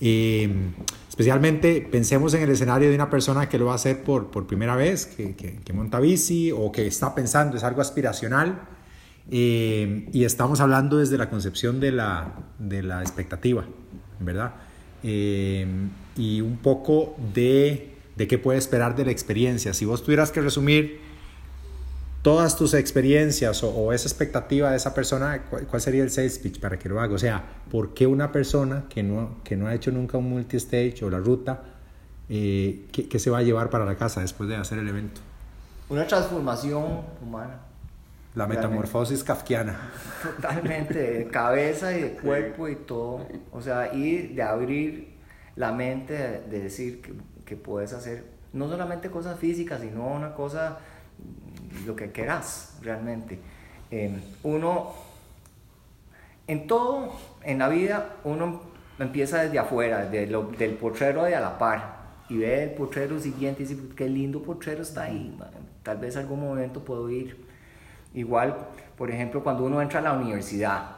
eh, 0.00 0.48
especialmente 1.10 1.86
pensemos 1.90 2.32
en 2.34 2.42
el 2.42 2.50
escenario 2.50 2.88
de 2.88 2.94
una 2.94 3.10
persona 3.10 3.48
que 3.48 3.58
lo 3.58 3.66
va 3.66 3.72
a 3.72 3.74
hacer 3.74 4.04
por, 4.04 4.30
por 4.30 4.46
primera 4.46 4.76
vez, 4.76 5.06
que, 5.06 5.34
que- 5.34 5.72
monta 5.72 5.98
bici 6.00 6.52
o 6.52 6.70
que 6.70 6.86
está 6.86 7.14
pensando, 7.14 7.56
es 7.56 7.64
algo 7.64 7.80
aspiracional. 7.82 8.60
eh, 9.30 10.08
y 10.12 10.24
estamos 10.24 10.60
hablando 10.60 10.96
desde 10.98 11.18
la 11.18 11.28
concepción 11.28 11.78
de 11.80 11.92
la, 11.92 12.32
de 12.58 12.82
la 12.82 13.02
expectativa, 13.02 13.64
¿verdad? 14.20 14.54
Eh, 15.02 15.66
y 16.16 16.40
un 16.40 16.56
poco 16.58 17.16
de, 17.34 17.90
de 18.16 18.26
qué 18.28 18.38
puede 18.38 18.58
esperar 18.58 18.94
de 18.96 19.04
la 19.04 19.10
experiencia. 19.10 19.74
Si 19.74 19.84
vos 19.84 20.02
tuvieras 20.04 20.30
que 20.30 20.40
resumir 20.40 21.00
todas 22.22 22.56
tus 22.56 22.74
experiencias 22.74 23.62
o, 23.62 23.70
o 23.70 23.92
esa 23.92 24.08
expectativa 24.08 24.70
de 24.70 24.76
esa 24.76 24.94
persona, 24.94 25.42
¿cuál, 25.48 25.66
cuál 25.66 25.80
sería 25.80 26.02
el 26.02 26.10
sales 26.10 26.38
pitch 26.38 26.60
para 26.60 26.78
que 26.78 26.88
lo 26.88 27.00
haga? 27.00 27.14
O 27.14 27.18
sea, 27.18 27.42
¿por 27.70 27.94
qué 27.94 28.06
una 28.06 28.32
persona 28.32 28.84
que 28.88 29.02
no, 29.02 29.36
que 29.44 29.56
no 29.56 29.66
ha 29.66 29.74
hecho 29.74 29.90
nunca 29.90 30.18
un 30.18 30.28
multistage 30.28 31.04
o 31.04 31.10
la 31.10 31.18
ruta, 31.18 31.62
eh, 32.28 32.86
¿qué, 32.92 33.08
qué 33.08 33.18
se 33.18 33.30
va 33.30 33.38
a 33.38 33.42
llevar 33.42 33.70
para 33.70 33.84
la 33.84 33.96
casa 33.96 34.20
después 34.20 34.48
de 34.48 34.56
hacer 34.56 34.78
el 34.78 34.88
evento? 34.88 35.20
Una 35.88 36.06
transformación 36.06 37.02
humana. 37.22 37.60
La 38.36 38.46
metamorfosis 38.46 39.24
kafkiana. 39.24 39.90
Totalmente, 40.22 40.94
de 40.94 41.26
cabeza 41.26 41.92
y 41.96 42.02
de 42.02 42.10
cuerpo 42.12 42.68
y 42.68 42.76
todo. 42.76 43.26
O 43.50 43.60
sea, 43.60 43.92
y 43.92 44.28
de 44.28 44.42
abrir 44.42 45.16
la 45.56 45.72
mente, 45.72 46.12
de, 46.12 46.40
de 46.42 46.60
decir 46.60 47.02
que, 47.02 47.12
que 47.44 47.56
puedes 47.56 47.92
hacer 47.92 48.24
no 48.52 48.68
solamente 48.68 49.10
cosas 49.10 49.38
físicas, 49.38 49.80
sino 49.80 50.06
una 50.06 50.34
cosa, 50.34 50.78
lo 51.86 51.96
que 51.96 52.10
quieras 52.12 52.78
realmente. 52.82 53.38
Eh, 53.90 54.18
uno, 54.42 54.92
en 56.46 56.66
todo, 56.66 57.12
en 57.42 57.58
la 57.58 57.68
vida, 57.68 58.16
uno 58.24 58.62
empieza 58.98 59.42
desde 59.42 59.58
afuera, 59.58 60.04
desde 60.04 60.26
lo- 60.30 60.44
del 60.44 60.74
potrero 60.74 61.24
de 61.24 61.34
a 61.36 61.40
la 61.40 61.58
par. 61.58 62.00
Y 62.28 62.38
ve 62.38 62.64
el 62.64 62.70
potrero 62.70 63.18
siguiente 63.18 63.62
y 63.62 63.66
dice, 63.66 63.80
qué 63.96 64.08
lindo 64.08 64.42
potrero 64.42 64.82
está 64.82 65.02
ahí. 65.02 65.36
Tal 65.82 65.98
vez 65.98 66.16
algún 66.16 66.40
momento 66.40 66.84
puedo 66.84 67.10
ir. 67.10 67.44
Igual, 68.14 68.56
por 68.96 69.10
ejemplo, 69.10 69.42
cuando 69.42 69.64
uno 69.64 69.80
entra 69.82 70.00
a 70.00 70.02
la 70.02 70.12
universidad, 70.12 70.96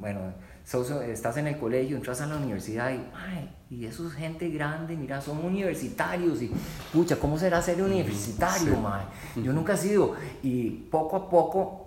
bueno, 0.00 0.20
sos- 0.64 0.90
estás 1.02 1.36
en 1.36 1.46
el 1.48 1.58
colegio, 1.58 1.96
entras 1.96 2.20
a 2.20 2.26
la 2.26 2.36
universidad 2.36 2.90
y, 2.90 3.00
ay, 3.14 3.54
y 3.70 3.86
eso 3.86 4.06
es 4.06 4.14
gente 4.14 4.48
grande, 4.50 4.96
mira, 4.96 5.20
son 5.20 5.44
universitarios 5.44 6.40
y, 6.42 6.50
pucha, 6.92 7.16
¿cómo 7.16 7.38
será 7.38 7.60
ser 7.62 7.82
universitario, 7.82 8.76
mae? 8.76 9.04
Yo 9.42 9.52
nunca 9.52 9.74
he 9.74 9.76
sido. 9.76 10.14
Y 10.42 10.70
poco 10.90 11.16
a 11.16 11.28
poco 11.30 11.78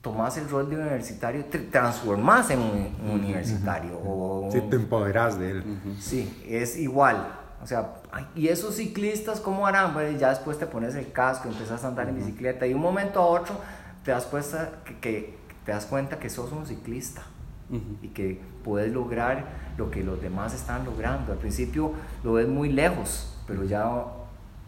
tomás 0.00 0.36
el 0.36 0.48
rol 0.48 0.68
de 0.70 0.76
universitario, 0.76 1.44
te 1.46 1.58
transformás 1.58 2.50
en 2.50 2.60
un, 2.60 2.96
un 3.04 3.10
universitario. 3.20 3.98
o, 3.98 4.48
Sí, 4.52 4.60
te 4.70 4.76
empoderas 4.76 5.38
de 5.38 5.50
él. 5.50 5.64
Sí, 6.00 6.42
es 6.48 6.76
igual. 6.76 7.26
O 7.62 7.66
sea, 7.66 7.94
¿y 8.36 8.48
esos 8.48 8.76
ciclistas 8.76 9.40
cómo 9.40 9.66
harán? 9.66 9.92
Pues 9.94 10.20
ya 10.20 10.28
después 10.30 10.58
te 10.58 10.66
pones 10.66 10.94
el 10.94 11.10
casco, 11.10 11.48
empiezas 11.48 11.82
a 11.84 11.88
andar 11.88 12.08
en 12.08 12.16
bicicleta 12.16 12.66
y 12.66 12.70
de 12.70 12.74
un 12.74 12.82
momento 12.82 13.18
a 13.20 13.26
otro 13.26 13.54
te 14.04 14.10
das, 14.12 14.26
que- 15.00 15.36
te 15.64 15.72
das 15.72 15.86
cuenta 15.86 16.18
que 16.20 16.30
sos 16.30 16.52
un 16.52 16.66
ciclista 16.66 17.22
y 18.02 18.08
que 18.08 18.40
puedes 18.64 18.92
lograr 18.92 19.46
lo 19.76 19.90
que 19.90 20.02
los 20.02 20.20
demás 20.20 20.54
están 20.54 20.84
logrando. 20.84 21.32
Al 21.32 21.38
principio 21.38 21.92
lo 22.24 22.34
ves 22.34 22.48
muy 22.48 22.70
lejos, 22.70 23.36
pero 23.46 23.64
ya 23.64 23.90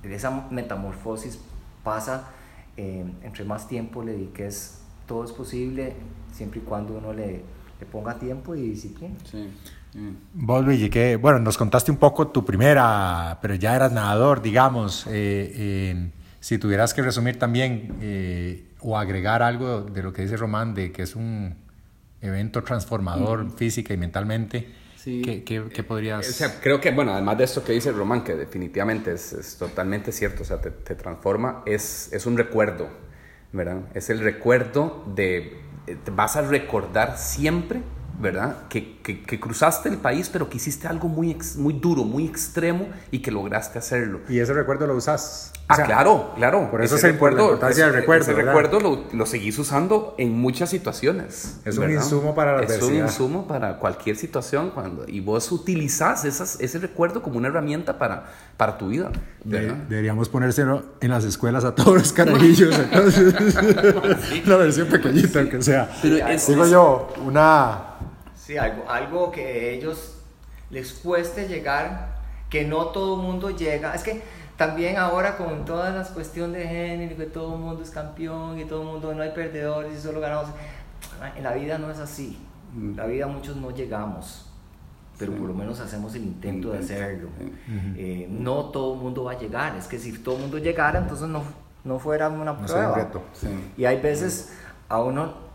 esa 0.03 0.49
metamorfosis 0.51 1.39
pasa 1.85 2.29
eh, 2.77 3.05
entre 3.23 3.45
más 3.45 3.69
tiempo 3.69 4.03
le 4.03 4.13
dediques, 4.13 4.83
todo 5.07 5.25
es 5.25 5.33
posible 5.33 5.95
siempre 6.33 6.61
y 6.61 6.63
cuando 6.63 6.99
uno 6.99 7.13
le, 7.13 7.43
le 7.81 7.87
ponga 7.91 8.19
tiempo 8.19 8.55
y 8.55 8.71
disciplina. 8.71 9.15
Sí. 9.25 9.49
Mm. 9.95 10.45
Vos, 10.47 10.65
Luigi, 10.65 10.91
que, 10.91 11.17
bueno, 11.17 11.39
nos 11.39 11.57
contaste 11.57 11.91
un 11.91 11.97
poco 11.97 12.29
tu 12.29 12.45
primera, 12.45 13.39
pero 13.41 13.55
ya 13.55 13.75
eras 13.75 13.93
nadador, 13.93 14.43
digamos. 14.43 15.07
eh, 15.09 15.53
eh, 15.55 16.11
si 16.41 16.59
tuvieras 16.59 16.95
que 16.95 17.03
resumir 17.03 17.39
también 17.39 17.97
eh, 18.01 18.69
o 18.81 18.97
agregar 18.97 19.43
algo 19.43 19.83
de 19.83 20.03
lo 20.03 20.13
que 20.13 20.23
dice 20.23 20.37
Román, 20.37 20.75
de 20.75 20.93
que 20.93 21.03
es 21.03 21.17
un 21.17 21.57
evento 22.21 22.63
transformador 22.65 23.51
física 23.57 23.95
y 23.95 23.97
mentalmente, 23.97 24.75
Sí. 24.97 25.23
¿qué, 25.25 25.45
qué- 25.45 25.65
qué 25.73 25.83
podrías...? 25.85 26.29
O 26.29 26.33
sea, 26.33 26.61
creo 26.61 26.81
que, 26.81 26.91
bueno, 26.91 27.13
además 27.13 27.39
de 27.39 27.45
esto 27.45 27.63
que 27.65 27.73
dice 27.73 27.93
Román, 27.93 28.25
que 28.25 28.35
definitivamente 28.35 29.13
es, 29.13 29.33
es 29.33 29.57
totalmente 29.57 30.11
cierto, 30.13 30.43
o 30.43 30.45
sea, 30.45 30.61
te, 30.61 30.71
te 30.73 30.95
transforma, 30.97 31.63
es, 31.67 32.13
es 32.13 32.27
un 32.27 32.37
recuerdo, 32.37 32.89
¿verdad? 33.53 33.83
Es 33.95 34.11
el 34.11 34.19
recuerdo 34.21 35.05
de, 35.15 35.57
eh, 35.87 35.97
te 36.05 36.11
vas 36.11 36.35
a 36.37 36.43
recordar 36.43 37.17
siempre, 37.17 37.81
¿verdad? 38.21 38.57
Que, 38.69 38.99
que, 39.03 39.23
que 39.23 39.39
cruzaste 39.41 39.89
el 39.89 39.97
país, 39.99 40.29
pero 40.29 40.49
que 40.51 40.57
hiciste 40.57 40.89
algo 40.89 41.09
muy, 41.09 41.31
ex- 41.31 41.57
muy 41.57 41.75
duro, 41.75 42.03
muy 42.05 42.27
extremo 42.27 42.89
y 43.11 43.21
que 43.21 43.31
lograste 43.31 43.79
hacerlo. 43.79 44.21
y 44.29 44.39
ese 44.41 44.53
recuerdo 44.53 44.87
lo 44.87 44.97
usas. 44.97 45.53
Ah, 45.71 45.77
sea, 45.77 45.85
claro, 45.85 46.33
claro. 46.35 46.71
por 46.71 46.83
eso 46.83 46.97
Ese 46.97 47.09
es 47.11 47.21
la 47.23 47.29
importancia 47.31 47.85
del 47.85 47.95
recuerdo, 47.95 48.23
Ese 48.23 48.33
¿verdad? 48.33 48.55
recuerdo 48.55 48.81
lo, 48.81 49.05
lo 49.13 49.27
seguís 49.27 49.59
usando 49.59 50.15
en 50.17 50.33
muchas 50.33 50.71
situaciones. 50.71 51.59
Es 51.67 51.77
un 51.77 51.91
insumo 51.93 52.35
para 52.35 52.57
la 52.57 52.63
Es 52.63 52.71
un 52.71 52.75
adversidad. 52.77 53.05
insumo 53.07 53.47
para 53.47 53.79
cualquier 53.79 54.17
situación 54.17 54.71
cuando, 54.71 55.05
y 55.07 55.21
vos 55.21 55.53
utilizás 55.53 56.25
esas, 56.25 56.59
ese 56.61 56.79
recuerdo 56.79 57.23
como 57.23 57.37
una 57.37 57.49
herramienta 57.49 57.99
para, 57.99 58.25
para 58.57 58.79
tu 58.79 58.89
vida. 58.89 59.11
de- 59.45 59.61
¿verdad? 59.61 59.77
deberíamos 59.91 60.29
ponérselo 60.31 60.83
en 61.03 61.11
las 61.11 61.25
escuelas 61.25 61.65
a 61.67 61.75
todos 61.75 61.95
los 61.99 62.13
carajillos. 62.15 62.75
entonces, 62.79 63.35
la 64.47 64.57
versión 64.57 64.89
pequeñita, 64.89 65.41
aunque 65.41 65.61
sea. 65.63 65.91
Pero 66.01 66.17
es- 66.29 66.47
Digo 66.47 66.65
es- 66.65 66.71
yo, 66.71 67.13
una... 67.25 67.85
Sí, 68.49 68.57
algo, 68.57 68.89
algo 68.89 69.31
que 69.31 69.43
a 69.45 69.57
ellos 69.75 70.15
les 70.71 70.95
cueste 70.95 71.47
llegar, 71.49 72.17
que 72.49 72.65
no 72.65 72.87
todo 72.87 73.17
el 73.17 73.23
mundo 73.27 73.51
llega. 73.51 73.95
Es 73.95 74.03
que 74.03 74.23
también 74.57 74.97
ahora 74.97 75.37
con 75.37 75.67
todas 75.67 75.95
las 75.95 76.09
cuestiones 76.09 76.57
de 76.63 76.67
género, 76.67 77.15
que 77.15 77.27
todo 77.27 77.57
el 77.57 77.61
mundo 77.61 77.83
es 77.83 77.91
campeón 77.91 78.59
y 78.59 78.65
todo 78.65 78.81
el 78.81 78.87
mundo 78.89 79.13
no 79.15 79.23
hay 79.23 79.33
perdedores 79.33 79.99
y 79.99 80.01
solo 80.01 80.21
ganamos. 80.21 80.47
En 81.37 81.45
la 81.45 81.53
vida 81.53 81.77
no 81.77 81.91
es 81.91 81.99
así. 81.99 82.39
En 82.75 82.97
la 82.97 83.05
vida 83.05 83.27
muchos 83.27 83.55
no 83.57 83.71
llegamos, 83.71 84.47
pero 85.19 85.33
por 85.35 85.47
lo 85.49 85.53
menos 85.53 85.79
hacemos 85.81 86.15
el 86.15 86.23
intento 86.23 86.71
de 86.71 86.79
hacerlo. 86.79 87.29
Eh, 87.99 88.29
no 88.31 88.65
todo 88.71 88.95
el 88.95 89.01
mundo 89.01 89.25
va 89.25 89.33
a 89.33 89.39
llegar. 89.39 89.77
Es 89.77 89.87
que 89.89 89.99
si 89.99 90.11
todo 90.21 90.37
el 90.37 90.41
mundo 90.41 90.57
llegara, 90.57 91.01
entonces 91.01 91.29
no, 91.29 91.43
no 91.85 91.99
fuera 91.99 92.31
una 92.31 92.55
No 92.55 92.65
prueba. 92.65 92.95
reto. 92.97 93.21
Sí. 93.35 93.49
Y 93.77 93.85
hay 93.85 94.01
veces 94.01 94.55
a 94.89 95.03
uno 95.03 95.48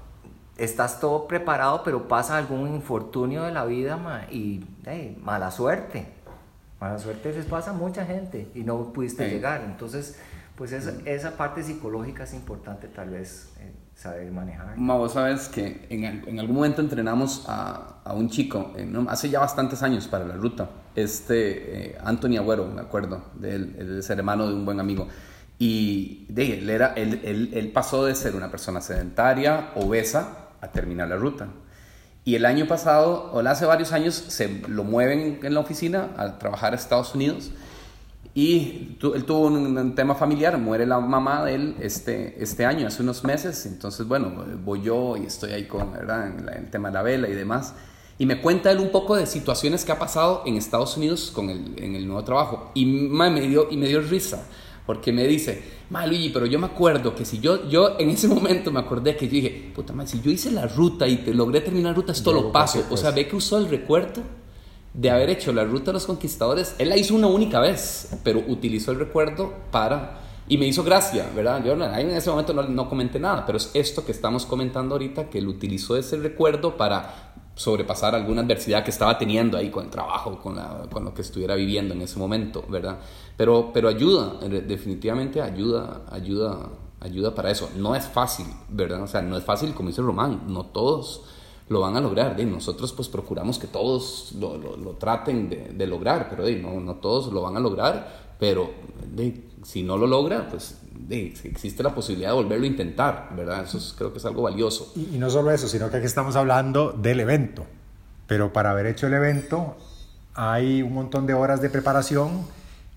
estás 0.58 1.00
todo 1.00 1.28
preparado, 1.28 1.82
pero 1.84 2.08
pasa 2.08 2.38
algún 2.38 2.68
infortunio 2.74 3.44
de 3.44 3.52
la 3.52 3.66
vida 3.66 3.98
ma, 3.98 4.26
y 4.32 4.66
hey, 4.86 5.18
mala 5.22 5.52
suerte. 5.52 6.06
Mala 6.80 7.00
suerte 7.00 7.32
les 7.34 7.46
pasa 7.46 7.72
a 7.72 7.74
mucha 7.74 8.06
gente 8.06 8.50
y 8.54 8.62
no 8.64 8.92
pudiste 8.94 9.26
Sí. 9.28 9.32
llegar. 9.36 9.62
Entonces, 9.66 10.20
pues 10.56 10.72
esa, 10.74 10.94
esa 11.06 11.38
parte 11.38 11.64
psicológica 11.64 12.24
es 12.24 12.34
importante 12.34 12.88
tal 12.88 13.10
vez 13.10 13.54
eh, 13.60 13.72
saber 13.96 14.32
manejar. 14.32 14.78
Ma, 14.78 14.96
vos 14.96 15.14
sabes 15.14 15.48
que 15.48 15.88
en, 15.90 16.04
en 16.04 16.40
algún 16.40 16.56
momento 16.58 16.82
entrenamos 16.82 17.46
a, 17.48 18.02
a 18.04 18.14
un 18.14 18.30
chico, 18.30 18.74
eh, 18.76 18.86
¿no? 18.86 19.10
hace 19.10 19.30
ya 19.30 19.40
bastantes 19.40 19.82
años 19.82 20.08
para 20.08 20.26
la 20.26 20.36
ruta, 20.36 20.70
este 20.96 21.94
eh, 21.94 21.98
Anthony 22.04 22.38
Agüero, 22.38 22.68
me 22.68 22.82
acuerdo, 22.82 23.24
de 23.36 23.56
él, 23.56 23.76
él 23.80 24.00
es 24.00 24.10
hermano 24.10 24.48
de 24.48 24.54
un 24.54 24.66
buen 24.66 24.80
amigo. 24.80 25.08
Y 25.58 26.26
de 26.30 26.58
él, 26.60 26.70
era, 26.70 26.94
él, 26.96 27.22
él, 27.24 27.52
él 27.54 27.72
pasó 27.72 28.06
de 28.06 28.14
ser 28.16 28.36
una 28.36 28.52
persona 28.52 28.82
sedentaria, 28.82 29.72
obesa, 29.76 30.43
a 30.64 30.72
terminar 30.72 31.08
la 31.10 31.18
ruta. 31.18 31.50
Y 32.26 32.36
el 32.36 32.46
año 32.46 32.68
pasado, 32.68 33.32
o 33.34 33.40
hace 33.42 33.66
varios 33.66 33.92
años, 33.92 34.16
se 34.16 34.62
lo 34.68 34.84
mueven 34.84 35.40
en 35.44 35.54
la 35.54 35.60
oficina 35.60 36.12
a 36.18 36.40
trabajar 36.40 36.74
a 36.74 36.78
Estados 36.78 37.14
Unidos 37.16 37.52
y 38.36 38.96
tu, 39.00 39.14
él 39.14 39.26
tuvo 39.26 39.48
un, 39.48 39.78
un, 39.78 39.96
tema 39.96 40.16
familiar, 40.16 40.58
muere 40.58 40.88
la 40.88 41.00
mamá 41.00 41.46
de 41.46 41.54
él 41.54 41.76
este, 41.80 42.42
este 42.42 42.66
año, 42.66 42.88
hace 42.88 43.04
unos 43.04 43.24
meses. 43.24 43.66
Entonces, 43.66 44.08
bueno, 44.08 44.32
voy 44.64 44.82
yo 44.82 45.18
y 45.18 45.26
estoy 45.28 45.52
ahí 45.52 45.66
con 45.66 45.92
¿verdad? 45.92 46.28
En, 46.28 46.46
la, 46.46 46.54
en 46.54 46.64
el 46.66 46.72
tema 46.72 46.88
de 46.90 46.94
la 46.96 47.04
vela 47.04 47.28
y 47.28 47.34
demás. 47.34 47.76
Y 48.18 48.26
me 48.26 48.42
cuenta 48.42 48.72
él 48.72 48.80
un 48.80 48.90
poco 48.90 49.16
de 49.16 49.28
situaciones 49.28 49.86
que 49.86 49.92
ha 49.92 50.00
pasado 50.00 50.44
en 50.46 50.56
Estados 50.56 50.98
Unidos 50.98 51.32
con 51.32 51.50
el, 51.50 51.76
en 51.78 51.96
el 51.96 52.08
nuevo 52.08 52.24
trabajo. 52.24 52.72
Y 52.74 52.86
ma, 52.86 53.30
me, 53.30 53.42
dio, 53.42 53.68
y 53.70 53.78
me 53.78 53.88
dio 53.88 54.02
risa, 54.02 54.44
porque 54.86 55.14
me 55.14 55.26
dice, 55.26 55.64
ma 55.90 56.06
Luigi, 56.06 56.30
pero 56.30 56.46
yo 56.46 56.60
me 56.60 56.68
acuerdo 56.68 57.16
que 57.16 57.24
si 57.26 57.40
yo, 57.40 57.70
yo 57.70 57.98
en 58.00 58.10
ese 58.10 58.28
momento 58.28 58.72
me 58.72 58.80
acordé 58.80 59.16
que 59.16 59.28
yo 59.28 59.34
dije, 59.34 59.72
puta 59.74 59.94
madre, 59.94 60.10
si 60.10 60.22
yo 60.22 60.30
hice 60.30 60.52
la 60.52 60.68
ruta 60.68 61.08
y 61.08 61.18
te 61.18 61.34
logré 61.34 61.62
terminar 61.62 61.92
la 61.92 61.96
ruta, 61.96 62.12
esto 62.12 62.32
yo 62.32 62.42
lo 62.42 62.52
paso. 62.52 62.84
O 62.90 62.98
sea, 62.98 63.12
ve 63.12 63.28
que 63.28 63.36
usó 63.36 63.58
el 63.58 63.70
recuerdo 63.70 64.22
de 64.94 65.10
haber 65.10 65.30
hecho 65.30 65.52
la 65.54 65.64
ruta 65.64 65.86
de 65.86 65.94
los 65.94 66.06
conquistadores, 66.06 66.76
él 66.78 66.90
la 66.90 66.98
hizo 66.98 67.16
una 67.16 67.28
única 67.28 67.60
vez, 67.60 68.10
pero 68.24 68.44
utilizó 68.48 68.92
el 68.92 69.00
recuerdo 69.00 69.54
para... 69.72 70.20
Y 70.46 70.58
me 70.58 70.68
hizo 70.68 70.84
gracia, 70.84 71.32
¿verdad? 71.34 71.64
Yo 71.64 71.72
en 71.72 72.10
ese 72.10 72.30
momento 72.30 72.54
no, 72.54 72.64
no 72.64 72.90
comenté 72.90 73.18
nada, 73.18 73.46
pero 73.46 73.58
es 73.58 73.72
esto 73.74 74.06
que 74.06 74.12
estamos 74.12 74.46
comentando 74.46 74.96
ahorita, 74.96 75.30
que 75.30 75.38
él 75.38 75.48
utilizó 75.48 75.96
ese 75.96 76.18
recuerdo 76.18 76.76
para 76.76 77.33
sobrepasar 77.56 78.16
alguna 78.16 78.42
adversidad 78.42 78.84
que 78.84 78.92
estaba 78.92 79.18
teniendo 79.18 79.58
ahí 79.58 79.70
con 79.70 79.86
el 79.86 79.90
trabajo, 79.90 80.40
con, 80.40 80.56
la, 80.56 80.88
con 80.92 81.06
lo 81.06 81.14
que 81.14 81.22
estuviera 81.22 81.56
viviendo 81.56 81.94
en 81.94 82.02
ese 82.02 82.18
momento, 82.18 82.64
¿verdad? 82.68 83.00
Pero, 83.38 83.72
pero 83.74 83.90
ayuda, 83.90 84.40
definitivamente 84.48 85.42
ayuda, 85.42 86.02
ayuda, 86.12 86.70
ayuda 87.00 87.36
para 87.36 87.52
eso. 87.52 87.70
No 87.78 87.96
es 87.96 88.06
fácil, 88.06 88.48
¿verdad? 88.70 89.04
O 89.04 89.08
sea, 89.08 89.22
no 89.22 89.38
es 89.38 89.44
fácil, 89.44 89.74
como 89.74 89.90
dice 89.90 90.02
Román, 90.02 90.44
no 90.48 90.66
todos 90.66 91.24
lo 91.70 91.80
van 91.80 91.96
a 91.96 92.02
lograr. 92.02 92.36
¿de? 92.36 92.46
Nosotros 92.46 92.92
pues 92.94 93.08
procuramos 93.08 93.60
que 93.60 93.68
todos 93.68 94.34
lo, 94.40 94.58
lo, 94.58 94.76
lo 94.78 94.92
traten 94.92 95.50
de, 95.50 95.70
de, 95.74 95.88
lograr, 95.88 96.30
pero 96.30 96.44
¿de? 96.44 96.56
No, 96.56 96.80
no 96.80 96.96
todos 96.96 97.32
lo 97.32 97.42
van 97.42 97.58
a 97.58 97.60
lograr, 97.60 98.36
pero 98.40 98.72
si 99.64 99.84
no 99.84 99.98
lo 99.98 100.08
logra, 100.08 100.48
pues 100.50 100.82
existe 101.10 101.84
la 101.84 101.94
posibilidad 101.94 102.30
de 102.30 102.36
volverlo 102.36 102.66
a 102.66 102.68
intentar, 102.68 103.30
¿verdad? 103.36 103.64
Eso 103.64 103.78
es, 103.78 103.94
creo 103.98 104.12
que 104.12 104.20
es 104.20 104.26
algo 104.26 104.44
valioso. 104.44 104.92
Y, 104.96 105.16
y, 105.16 105.20
no 105.20 105.30
solo 105.30 105.52
eso, 105.52 105.68
sino 105.68 105.90
que 105.90 105.98
aquí 105.98 106.06
estamos 106.06 106.36
hablando 106.36 106.92
del 106.92 107.20
evento, 107.20 107.66
pero 108.28 108.54
para 108.54 108.72
haber 108.72 108.88
hecho 108.88 109.08
el 109.08 109.14
evento 109.14 109.76
hay 110.36 110.82
un 110.82 110.94
montón 110.94 111.28
de 111.28 111.34
horas 111.34 111.62
de 111.62 111.70
preparación 111.70 112.46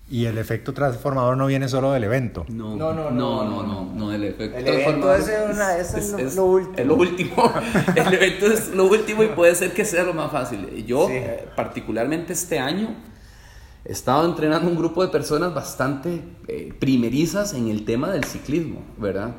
y 0.09 0.25
el 0.25 0.37
efecto 0.37 0.73
transformador 0.73 1.35
no 1.35 1.47
viene 1.47 1.67
solo 1.67 1.91
del 1.91 2.05
evento. 2.05 2.45
No, 2.47 2.75
no, 2.75 2.93
no, 2.93 3.11
no, 3.11 3.43
no, 3.43 3.63
no, 3.63 3.93
no 3.93 4.13
el 4.13 4.23
efecto 4.23 4.57
el 4.57 4.63
transformador 4.63 5.19
es, 5.19 5.55
una, 5.55 5.77
es, 5.77 5.93
es, 5.93 6.11
lo, 6.11 6.17
es, 6.17 6.35
lo, 6.35 6.45
último. 6.45 6.77
Es 6.77 6.85
lo 6.87 6.95
último. 6.95 7.51
el 7.95 8.13
evento 8.13 8.45
es 8.47 8.69
lo 8.69 8.85
último 8.85 9.23
y 9.23 9.27
puede 9.27 9.53
ser 9.55 9.73
que 9.73 9.83
sea 9.83 10.03
lo 10.03 10.13
más 10.13 10.31
fácil. 10.31 10.85
Yo, 10.85 11.07
sí. 11.07 11.13
eh, 11.13 11.49
particularmente 11.55 12.33
este 12.33 12.57
año, 12.57 12.95
he 13.87 13.93
estado 13.93 14.25
entrenando 14.25 14.69
un 14.69 14.75
grupo 14.75 15.01
de 15.01 15.07
personas 15.07 15.53
bastante 15.53 16.21
eh, 16.49 16.73
primerizas 16.77 17.53
en 17.53 17.69
el 17.69 17.85
tema 17.85 18.11
del 18.11 18.25
ciclismo, 18.25 18.81
¿verdad? 18.97 19.35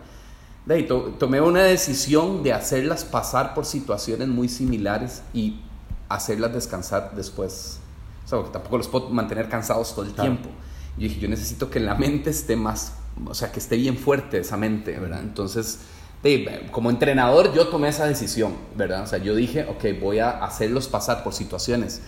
De 0.64 0.74
ahí 0.74 0.86
to 0.86 1.16
tomé 1.18 1.38
una 1.42 1.62
decisión 1.64 2.42
de 2.42 2.54
hacerlas 2.54 3.04
pasar 3.04 3.52
por 3.52 3.66
situaciones 3.66 4.26
muy 4.26 4.48
similares 4.48 5.22
y 5.34 5.60
hacerlas 6.08 6.54
descansar 6.54 7.12
después. 7.14 7.78
O 8.24 8.28
sea, 8.28 8.38
porque 8.38 8.52
tampoco 8.52 8.78
los 8.78 8.88
puedo 8.88 9.10
mantener 9.10 9.50
cansados 9.50 9.94
todo 9.94 10.06
el 10.06 10.12
claro. 10.12 10.30
tiempo. 10.30 10.48
Yo 10.96 11.02
dije, 11.02 11.20
yo 11.20 11.28
necesito 11.28 11.68
que 11.68 11.78
la 11.78 11.94
mente 11.94 12.30
esté 12.30 12.56
más, 12.56 12.94
o 13.26 13.34
sea, 13.34 13.52
que 13.52 13.58
esté 13.58 13.76
bien 13.76 13.98
fuerte 13.98 14.38
esa 14.38 14.56
mente, 14.56 14.98
¿verdad? 14.98 15.20
Entonces, 15.20 15.80
de, 16.22 16.68
como 16.70 16.88
entrenador, 16.88 17.52
yo 17.52 17.68
tomé 17.68 17.88
esa 17.88 18.06
decisión, 18.06 18.54
¿verdad? 18.74 19.02
O 19.02 19.06
sea, 19.06 19.18
yo 19.18 19.34
dije, 19.34 19.66
ok, 19.68 20.00
voy 20.00 20.20
a 20.20 20.42
hacerlos 20.42 20.88
pasar 20.88 21.22
por 21.22 21.34
situaciones 21.34 22.00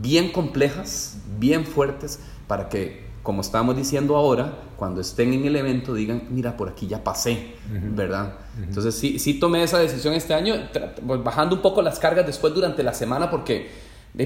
bien 0.00 0.32
complejas, 0.32 1.16
bien 1.38 1.64
fuertes, 1.64 2.20
para 2.46 2.68
que, 2.68 3.04
como 3.22 3.40
estábamos 3.40 3.76
diciendo 3.76 4.16
ahora, 4.16 4.58
cuando 4.76 5.00
estén 5.00 5.32
en 5.32 5.44
el 5.44 5.56
evento 5.56 5.94
digan, 5.94 6.24
mira, 6.30 6.56
por 6.56 6.68
aquí 6.68 6.86
ya 6.86 7.02
pasé, 7.02 7.54
uh 7.70 7.74
-huh. 7.74 7.94
¿verdad? 7.94 8.34
Uh 8.56 8.60
-huh. 8.60 8.64
Entonces 8.64 8.94
sí, 8.94 9.18
sí 9.18 9.34
tomé 9.34 9.62
esa 9.62 9.78
decisión 9.78 10.14
este 10.14 10.34
año, 10.34 10.54
pues, 11.06 11.22
bajando 11.22 11.56
un 11.56 11.62
poco 11.62 11.80
las 11.80 11.98
cargas 11.98 12.26
después 12.26 12.52
durante 12.54 12.82
la 12.82 12.92
semana, 12.92 13.30
porque, 13.30 13.70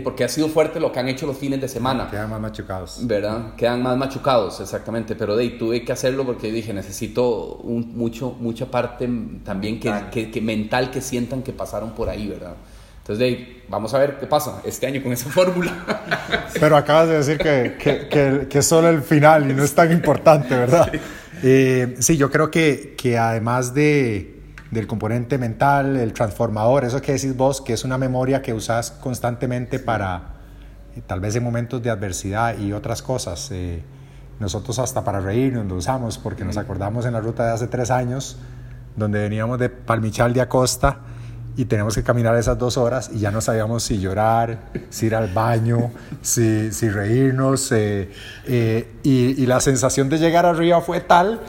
porque 0.03 0.25
ha 0.25 0.29
sido 0.29 0.49
fuerte 0.49 0.81
lo 0.81 0.91
que 0.91 0.99
han 0.99 1.09
hecho 1.09 1.27
los 1.27 1.37
fines 1.37 1.61
de 1.61 1.69
semana. 1.69 2.11
Quedan 2.11 2.31
más 2.31 2.41
machucados. 2.41 3.07
¿Verdad? 3.07 3.55
Quedan 3.57 3.83
más 3.83 3.97
machucados, 3.97 4.61
exactamente, 4.61 5.15
pero 5.15 5.37
de 5.37 5.45
ahí 5.45 5.59
tuve 5.59 5.85
que 5.85 5.93
hacerlo 5.93 6.25
porque 6.27 6.51
dije, 6.51 6.73
necesito 6.75 7.57
un, 7.63 7.97
mucho, 7.97 8.35
mucha 8.41 8.67
parte 8.71 9.09
también 9.45 9.79
que, 9.79 9.93
que, 10.11 10.31
que 10.31 10.41
mental 10.41 10.91
que 10.91 11.01
sientan 11.01 11.43
que 11.43 11.53
pasaron 11.53 11.93
por 11.93 12.09
ahí, 12.09 12.27
¿verdad? 12.27 12.55
Entonces, 13.09 13.21
de 13.21 13.25
ahí, 13.25 13.63
vamos 13.71 13.95
a 13.95 13.99
ver 14.01 14.19
qué 14.19 14.27
pasa 14.27 14.61
este 14.67 14.87
año 14.87 15.03
con 15.03 15.13
esa 15.13 15.31
fórmula. 15.31 15.73
Pero 16.61 16.77
acabas 16.77 17.09
de 17.09 17.15
decir 17.17 17.39
que, 17.39 17.79
que, 17.83 18.07
que, 18.07 18.47
que, 18.51 18.59
es 18.59 18.67
solo 18.67 18.91
el 18.91 19.01
final 19.01 19.51
y 19.51 19.55
no 19.55 19.65
es 19.65 19.75
tan 19.75 19.91
importante, 19.91 20.55
¿verdad? 20.55 20.91
Sí, 20.93 21.01
eh, 21.43 21.97
sí 22.01 22.19
yo 22.19 22.31
creo 22.31 22.51
que, 22.51 22.95
que 22.99 23.17
además 23.17 23.73
de, 23.73 24.43
del 24.71 24.87
componente 24.87 25.39
mental, 25.39 25.97
el 25.97 26.13
transformador, 26.13 26.85
eso 26.85 27.01
que 27.01 27.13
decís 27.13 27.35
vos, 27.35 27.63
que 27.63 27.73
es 27.73 27.83
una 27.83 27.97
memoria 27.97 28.43
que 28.43 28.53
usás 28.53 28.91
constantemente 28.91 29.79
para, 29.79 30.35
eh, 30.95 31.01
tal 31.07 31.21
vez 31.21 31.35
en 31.35 31.45
momentos 31.45 31.83
de 31.83 31.89
adversidad 31.89 32.59
y 32.59 32.75
otras 32.75 33.01
cosas. 33.01 33.49
Eh, 33.53 33.83
nosotros 34.39 34.79
hasta 34.81 35.03
para 35.03 35.21
reírnos 35.21 35.65
lo 35.65 35.77
usamos 35.77 36.19
porque 36.19 36.45
nos 36.45 36.59
acordamos 36.59 37.07
en 37.07 37.15
la 37.15 37.21
ruta 37.23 37.47
de 37.47 37.53
hace 37.53 37.69
tres 37.69 37.91
años, 37.91 38.37
donde 38.97 39.19
veníamos 39.19 39.59
de 39.59 39.71
Palmichal 39.71 40.35
de 40.35 40.43
Acosta 40.43 40.99
y 41.59 41.65
tenemos 41.65 41.97
que 41.97 42.05
caminar 42.05 42.37
esas 42.37 42.57
dos 42.57 42.77
horas 42.77 43.11
y 43.13 43.19
ya 43.19 43.33
no 43.33 43.41
sabíamos 43.41 43.83
si 43.83 43.99
llorar, 43.99 44.59
si 44.91 45.07
ir 45.07 45.17
al 45.17 45.27
baño, 45.27 45.91
si, 46.23 46.71
si 46.71 46.89
reírnos. 46.89 47.73
Eh, 47.73 48.13
eh, 48.47 48.95
y, 49.03 49.43
y, 49.43 49.47
la 49.47 49.59
sensación 49.59 50.09
de 50.09 50.19
llegar 50.19 50.47
arriba 50.47 50.81
fue 50.81 51.01
tal, 51.01 51.41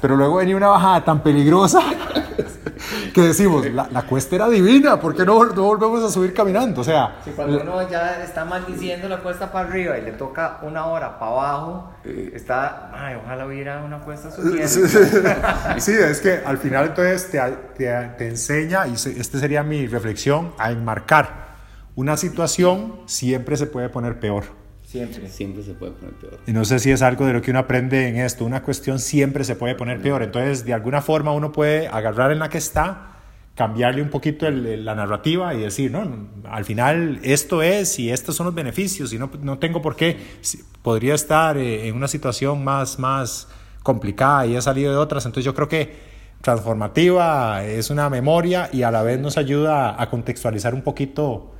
pero 0.00 0.16
luego 0.16 0.36
venía 0.36 0.56
una 0.56 0.68
bajada 0.68 1.04
tan 1.04 1.22
peligrosa 1.22 1.80
que 3.14 3.20
decimos, 3.20 3.66
la, 3.70 3.88
la 3.90 4.02
cuesta 4.02 4.36
era 4.36 4.48
divina, 4.48 5.00
¿por 5.00 5.14
qué 5.14 5.24
no, 5.24 5.44
no, 5.44 5.62
volvemos 5.62 6.02
a 6.02 6.10
subir 6.10 6.32
caminando? 6.32 6.80
O 6.80 6.84
sea, 6.84 7.16
sí, 7.24 7.32
cuando 7.34 7.60
uno 7.60 7.88
ya 7.88 8.22
está 8.22 8.44
maldiciendo 8.44 9.08
la 9.08 9.18
cuesta 9.18 9.50
para 9.50 9.68
arriba 9.68 9.98
y 9.98 10.02
le 10.02 10.12
toca 10.12 10.58
una 10.62 10.86
hora 10.86 11.18
para 11.18 11.32
abajo, 11.32 11.92
está, 12.32 12.90
ay, 12.94 13.16
ojalá 13.22 13.46
hubiera 13.46 13.82
una 13.82 13.98
cuesta 14.00 14.30
subiendo. 14.34 14.68
Sí, 15.78 15.92
es 15.92 16.20
que 16.20 16.40
al 16.44 16.58
final 16.58 16.86
entonces 16.86 17.30
te, 17.30 17.40
te, 17.76 18.10
te 18.16 18.28
enseña, 18.28 18.86
y 18.86 18.94
esta 18.94 19.38
sería 19.38 19.57
mi 19.62 19.86
reflexión, 19.86 20.52
a 20.58 20.70
enmarcar 20.70 21.48
una 21.98 22.16
situación 22.16 22.94
siempre 23.06 23.56
se 23.56 23.66
puede 23.66 23.88
poner 23.88 24.20
peor. 24.20 24.44
Siempre. 24.84 25.28
Siempre 25.28 25.64
se 25.64 25.74
puede 25.74 25.90
poner 25.90 26.14
peor. 26.14 26.38
Y 26.46 26.52
no 26.52 26.64
sé 26.64 26.78
si 26.78 26.92
es 26.92 27.02
algo 27.02 27.26
de 27.26 27.32
lo 27.32 27.42
que 27.42 27.50
uno 27.50 27.58
aprende 27.58 28.06
en 28.06 28.18
esto. 28.18 28.44
Una 28.44 28.62
cuestión 28.62 29.00
siempre 29.00 29.42
se 29.42 29.56
puede 29.56 29.74
poner 29.74 30.00
peor. 30.00 30.22
Entonces, 30.22 30.64
de 30.64 30.72
alguna 30.72 31.02
forma 31.02 31.32
uno 31.32 31.50
puede 31.50 31.88
agarrar 31.88 32.30
en 32.30 32.38
la 32.38 32.50
que 32.50 32.58
está, 32.58 33.16
cambiarle 33.56 34.00
un 34.00 34.10
poquito 34.10 34.46
el, 34.46 34.84
la 34.84 34.94
narrativa 34.94 35.52
y 35.54 35.62
decir, 35.62 35.90
no, 35.90 36.28
al 36.48 36.64
final 36.64 37.18
esto 37.24 37.62
es 37.62 37.98
y 37.98 38.12
estos 38.12 38.36
son 38.36 38.46
los 38.46 38.54
beneficios 38.54 39.12
y 39.12 39.18
no, 39.18 39.28
no 39.42 39.58
tengo 39.58 39.82
por 39.82 39.96
qué. 39.96 40.16
Podría 40.82 41.16
estar 41.16 41.56
eh, 41.56 41.88
en 41.88 41.96
una 41.96 42.06
situación 42.06 42.62
más, 42.62 43.00
más 43.00 43.48
complicada 43.82 44.46
y 44.46 44.54
he 44.54 44.62
salido 44.62 44.92
de 44.92 44.98
otras. 44.98 45.26
Entonces, 45.26 45.44
yo 45.44 45.52
creo 45.52 45.66
que 45.66 46.07
transformativa 46.40 47.64
es 47.64 47.90
una 47.90 48.08
memoria 48.10 48.70
y 48.72 48.82
a 48.82 48.90
la 48.90 49.02
vez 49.02 49.18
nos 49.20 49.36
ayuda 49.38 50.00
a 50.00 50.08
contextualizar 50.10 50.74
un 50.74 50.82
poquito 50.82 51.52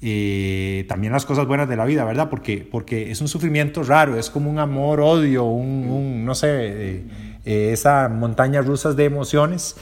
eh, 0.00 0.84
también 0.88 1.12
las 1.12 1.26
cosas 1.26 1.46
buenas 1.46 1.68
de 1.68 1.76
la 1.76 1.84
vida, 1.84 2.04
¿verdad? 2.04 2.30
Porque, 2.30 2.66
porque 2.70 3.10
es 3.10 3.20
un 3.20 3.28
sufrimiento 3.28 3.82
raro, 3.82 4.16
es 4.16 4.30
como 4.30 4.50
un 4.50 4.58
amor, 4.58 5.00
odio, 5.00 5.44
un, 5.44 5.88
un 5.88 6.24
no 6.24 6.34
sé, 6.34 6.48
eh, 6.50 7.04
eh, 7.44 7.70
esa 7.72 8.08
montaña 8.08 8.62
rusas 8.62 8.94
de 8.96 9.06
emociones 9.06 9.76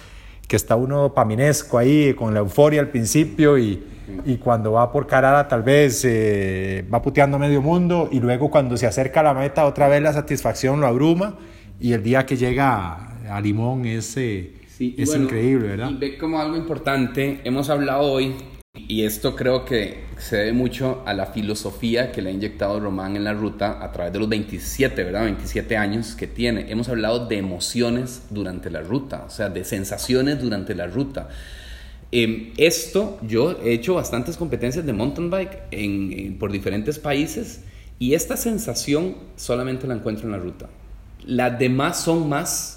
que 0.48 0.56
está 0.56 0.76
uno 0.76 1.12
paminesco 1.12 1.78
ahí 1.78 2.14
con 2.14 2.32
la 2.32 2.40
euforia 2.40 2.80
al 2.80 2.88
principio 2.88 3.58
y, 3.58 3.84
y 4.24 4.36
cuando 4.36 4.72
va 4.72 4.92
por 4.92 5.06
carada 5.06 5.48
tal 5.48 5.62
vez 5.62 6.04
eh, 6.04 6.84
va 6.92 7.02
puteando 7.02 7.38
medio 7.38 7.60
mundo 7.60 8.08
y 8.12 8.20
luego 8.20 8.50
cuando 8.50 8.76
se 8.76 8.86
acerca 8.86 9.20
a 9.20 9.22
la 9.24 9.34
meta 9.34 9.66
otra 9.66 9.88
vez 9.88 10.02
la 10.02 10.12
satisfacción 10.12 10.80
lo 10.80 10.86
abruma 10.86 11.36
y 11.80 11.92
el 11.92 12.02
día 12.02 12.24
que 12.24 12.36
llega 12.36 13.05
a 13.28 13.40
Limón 13.40 13.84
es, 13.86 14.16
eh, 14.16 14.52
sí, 14.68 14.94
es 14.98 15.08
bueno, 15.08 15.24
increíble, 15.24 15.68
¿verdad? 15.68 15.90
Y 15.90 15.94
ve 15.94 16.18
como 16.18 16.40
algo 16.40 16.56
importante, 16.56 17.40
hemos 17.44 17.70
hablado 17.70 18.02
hoy 18.02 18.34
y, 18.76 19.04
esto 19.04 19.34
creo 19.34 19.64
que 19.64 20.04
se 20.18 20.36
debe 20.36 20.52
mucho 20.52 21.02
a 21.06 21.14
la 21.14 21.26
filosofía 21.26 22.12
que 22.12 22.20
le 22.22 22.30
ha 22.30 22.32
inyectado 22.32 22.78
Román 22.78 23.16
en 23.16 23.24
la 23.24 23.32
ruta 23.32 23.82
a 23.82 23.90
través 23.90 24.12
de 24.12 24.18
los 24.18 24.28
27, 24.28 25.02
¿verdad? 25.02 25.24
27 25.24 25.76
años 25.76 26.14
que 26.14 26.26
tiene. 26.26 26.70
Hemos 26.70 26.88
hablado 26.88 27.26
de 27.26 27.38
emociones 27.38 28.24
durante 28.30 28.70
la 28.70 28.82
ruta, 28.82 29.24
o 29.26 29.30
sea, 29.30 29.48
de 29.48 29.64
sensaciones 29.64 30.40
durante 30.40 30.74
la 30.74 30.86
ruta. 30.86 31.28
Em, 32.12 32.52
esto, 32.56 33.18
yo 33.22 33.58
he 33.62 33.72
hecho 33.72 33.94
bastantes 33.94 34.36
competencias 34.36 34.86
de 34.86 34.92
mountain 34.92 35.30
bike 35.30 35.62
en, 35.70 36.38
por 36.38 36.52
diferentes 36.52 36.98
países 36.98 37.62
y 37.98 38.14
esta 38.14 38.36
sensación 38.36 39.16
solamente 39.36 39.86
la 39.86 39.94
encuentro 39.94 40.26
en 40.26 40.32
la 40.32 40.38
ruta. 40.38 40.68
Las 41.24 41.58
demás 41.58 42.00
son 42.00 42.28
más 42.28 42.75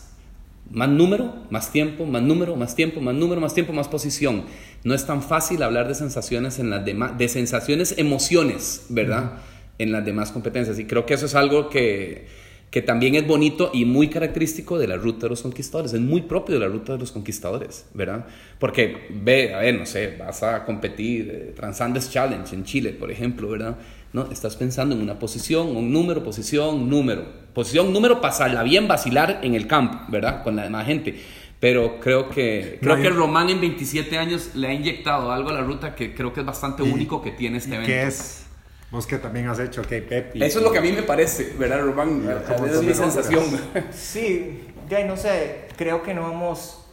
más 0.71 0.89
número, 0.89 1.33
más 1.49 1.71
tiempo, 1.71 2.05
más 2.05 2.21
número, 2.21 2.55
más 2.55 2.75
tiempo, 2.75 3.01
más 3.01 3.15
número, 3.15 3.41
más 3.41 3.53
tiempo, 3.53 3.73
más 3.73 3.87
posición. 3.87 4.43
No 4.83 4.93
es 4.93 5.05
tan 5.05 5.21
fácil 5.21 5.63
hablar 5.63 5.87
de 5.87 5.95
sensaciones 5.95 6.59
en 6.59 6.69
las 6.69 6.85
demás, 6.85 7.17
de 7.17 7.27
sensaciones, 7.27 7.95
emociones, 7.97 8.85
¿verdad? 8.89 9.33
En 9.77 9.91
las 9.91 10.05
demás 10.05 10.31
competencias. 10.31 10.79
Y 10.79 10.85
creo 10.85 11.05
que 11.05 11.15
eso 11.15 11.25
es 11.25 11.35
algo 11.35 11.69
que, 11.69 12.27
que 12.71 12.81
también 12.81 13.15
es 13.15 13.25
bonito 13.25 13.71
y 13.73 13.85
muy 13.85 14.09
característico 14.09 14.77
de 14.77 14.87
la 14.87 14.95
ruta 14.95 15.25
de 15.25 15.29
los 15.29 15.41
conquistadores. 15.41 15.93
Es 15.93 16.01
muy 16.01 16.21
propio 16.21 16.55
de 16.55 16.61
la 16.61 16.67
ruta 16.67 16.93
de 16.93 16.99
los 16.99 17.11
conquistadores, 17.11 17.85
¿verdad? 17.93 18.25
Porque 18.59 19.07
ve, 19.09 19.53
a 19.53 19.59
ver, 19.59 19.79
no 19.79 19.85
sé, 19.85 20.15
vas 20.17 20.43
a 20.43 20.65
competir 20.65 21.29
eh, 21.29 21.53
Transandes 21.55 22.11
Challenge 22.11 22.55
en 22.55 22.63
Chile, 22.63 22.91
por 22.91 23.11
ejemplo, 23.11 23.49
¿verdad? 23.49 23.77
No, 24.11 24.31
estás 24.31 24.55
pensando 24.55 24.95
en 24.95 25.01
una 25.01 25.19
posición, 25.19 25.75
un 25.75 25.93
número, 25.93 26.23
posición, 26.23 26.89
número. 26.89 27.25
Posición, 27.53 27.93
número, 27.93 28.21
pasarla 28.21 28.63
bien, 28.63 28.87
vacilar 28.87 29.39
en 29.43 29.53
el 29.53 29.67
campo, 29.67 29.99
¿verdad? 30.07 30.43
Con 30.43 30.55
la 30.55 30.63
demás 30.63 30.87
gente. 30.87 31.21
Pero 31.59 31.99
creo 31.99 32.29
que 32.29 32.79
creo 32.81 32.95
que 32.95 33.09
Román 33.09 33.49
en 33.49 33.59
27 33.59 34.17
años 34.17 34.55
le 34.55 34.67
ha 34.67 34.73
inyectado 34.73 35.31
algo 35.31 35.49
a 35.49 35.53
la 35.53 35.61
ruta 35.61 35.93
que 35.93 36.15
creo 36.15 36.31
que 36.31 36.39
es 36.39 36.45
bastante 36.45 36.83
único 36.83 37.21
que 37.21 37.31
tiene 37.31 37.57
este 37.57 37.75
evento. 37.75 37.87
¿Qué 37.87 38.03
es? 38.03 38.45
Vos 38.91 39.05
que 39.05 39.17
también 39.17 39.47
has 39.47 39.59
hecho, 39.59 39.83
que 39.83 40.01
Pepe. 40.01 40.43
Eso 40.43 40.59
es 40.59 40.65
lo 40.65 40.71
que 40.71 40.79
a 40.79 40.81
mí 40.81 40.91
me 40.91 41.03
parece, 41.03 41.53
¿verdad, 41.59 41.81
Román? 41.81 42.23
es 42.65 42.81
mi 42.81 42.93
sensación. 42.93 43.43
Sí, 43.91 44.67
ya 44.89 45.05
no 45.05 45.15
sé, 45.17 45.67
creo 45.77 46.01
que 46.01 46.13
no 46.13 46.31
hemos. 46.31 46.85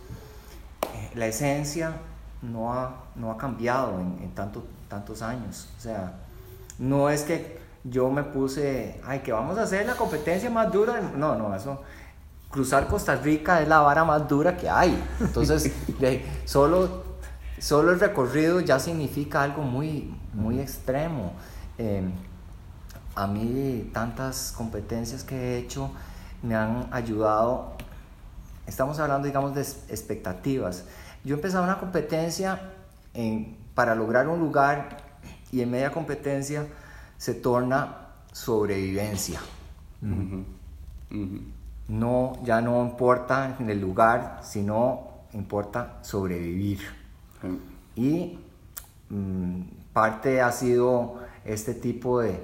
Eh, 0.82 1.10
la 1.14 1.28
esencia 1.28 1.94
no 2.42 2.72
ha, 2.74 3.04
no 3.14 3.30
ha 3.30 3.38
cambiado 3.38 4.00
en, 4.00 4.22
en 4.22 4.34
tanto, 4.34 4.66
tantos 4.88 5.22
años. 5.22 5.68
O 5.78 5.80
sea, 5.80 6.25
no 6.78 7.08
es 7.10 7.22
que 7.22 7.58
yo 7.84 8.10
me 8.10 8.24
puse, 8.24 9.00
ay, 9.04 9.20
que 9.20 9.32
vamos 9.32 9.58
a 9.58 9.62
hacer 9.62 9.86
la 9.86 9.94
competencia 9.94 10.50
más 10.50 10.72
dura. 10.72 11.00
No, 11.00 11.36
no, 11.36 11.54
eso. 11.54 11.82
Cruzar 12.50 12.86
Costa 12.88 13.14
Rica 13.16 13.60
es 13.60 13.68
la 13.68 13.80
vara 13.80 14.04
más 14.04 14.26
dura 14.28 14.56
que 14.56 14.68
hay. 14.68 15.02
Entonces, 15.20 15.72
solo, 16.44 17.04
solo 17.58 17.92
el 17.92 18.00
recorrido 18.00 18.60
ya 18.60 18.78
significa 18.80 19.42
algo 19.42 19.62
muy, 19.62 20.14
muy 20.32 20.60
extremo. 20.60 21.32
Em, 21.78 22.12
a 23.14 23.26
mí 23.26 23.90
tantas 23.92 24.52
competencias 24.52 25.22
que 25.24 25.34
he 25.36 25.58
hecho 25.58 25.90
me 26.42 26.54
han 26.54 26.88
ayudado. 26.90 27.72
Estamos 28.66 28.98
hablando, 28.98 29.26
digamos, 29.26 29.54
de 29.54 29.60
expectativas. 29.60 30.84
Yo 31.24 31.36
empezaba 31.36 31.64
una 31.64 31.78
competencia 31.78 32.72
en, 33.14 33.56
para 33.74 33.94
lograr 33.94 34.28
un 34.28 34.40
lugar 34.40 35.05
y 35.52 35.60
en 35.60 35.70
media 35.70 35.90
competencia 35.90 36.66
se 37.18 37.34
torna 37.34 38.08
sobrevivencia. 38.32 39.40
No, 41.88 42.38
ya 42.42 42.60
no 42.60 42.82
importa 42.82 43.56
en 43.58 43.70
el 43.70 43.80
lugar, 43.80 44.40
sino 44.42 45.08
importa 45.32 45.98
sobrevivir. 46.02 46.80
Y 47.94 48.38
mm, 49.08 49.60
parte 49.92 50.40
ha 50.40 50.52
sido 50.52 51.20
este 51.44 51.74
tipo 51.74 52.20
de, 52.20 52.40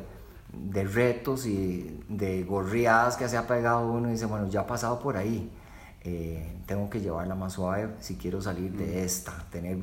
de 0.53 0.85
retos 0.85 1.47
y 1.47 2.01
de 2.09 2.45
gorriadas 2.45 3.17
que 3.17 3.29
se 3.29 3.37
ha 3.37 3.47
pegado 3.47 3.91
uno 3.91 4.09
y 4.09 4.13
dice, 4.13 4.27
bueno, 4.27 4.49
ya 4.49 4.61
ha 4.61 4.67
pasado 4.67 5.01
por 5.01 5.17
ahí, 5.17 5.51
eh, 6.05 6.57
tengo 6.67 6.89
que 6.91 7.01
llevarla 7.01 7.35
más 7.35 7.55
suave 7.55 7.91
si 8.01 8.17
quiero 8.17 8.41
salir 8.41 8.73
de 8.73 9.05
esta, 9.05 9.33
tener 9.51 9.79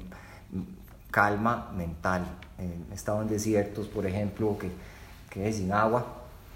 calma 1.11 1.71
mental. 1.75 2.23
he 2.57 2.93
estado 2.93 3.21
en 3.21 3.29
desiertos, 3.29 3.87
por 3.87 4.05
ejemplo, 4.05 4.57
que, 4.57 4.71
que 5.29 5.49
es 5.49 5.57
sin 5.57 5.71
agua, 5.71 6.05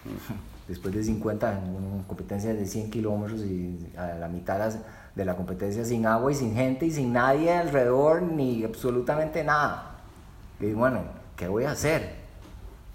después 0.67 0.93
de 0.93 1.03
50, 1.03 1.59
en 1.59 1.75
una 1.75 2.07
competencia 2.07 2.53
de 2.53 2.65
100 2.65 2.91
kilómetros 2.91 3.41
y 3.41 3.91
a 3.97 4.15
la 4.15 4.27
mitad 4.27 4.73
de 5.15 5.25
la 5.25 5.35
competencia 5.35 5.85
sin 5.85 6.05
agua 6.05 6.31
y 6.31 6.35
sin 6.35 6.55
gente 6.55 6.85
y 6.85 6.91
sin 6.91 7.13
nadie 7.13 7.53
alrededor 7.53 8.21
ni 8.21 8.63
absolutamente 8.63 9.43
nada. 9.43 9.91
Y 10.59 10.71
bueno, 10.73 11.01
¿qué 11.35 11.47
voy 11.47 11.65
a 11.65 11.71
hacer? 11.71 12.23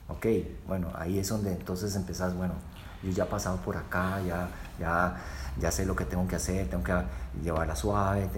Ok, 0.08 0.26
bueno, 0.66 0.88
ahí 0.94 1.18
es 1.18 1.28
donde 1.28 1.52
entonces 1.52 1.94
empezás, 1.94 2.34
bueno, 2.34 2.54
yo 3.02 3.10
ya 3.10 3.24
he 3.24 3.26
pasado 3.26 3.58
por 3.58 3.76
acá, 3.76 4.20
ya, 4.26 4.48
ya, 4.80 5.16
ya 5.60 5.70
sé 5.70 5.84
lo 5.84 5.94
que 5.94 6.04
tengo 6.04 6.26
que 6.26 6.36
hacer, 6.36 6.68
tengo 6.68 6.82
que 6.82 6.94
llevarla 7.42 7.76
suave. 7.76 8.28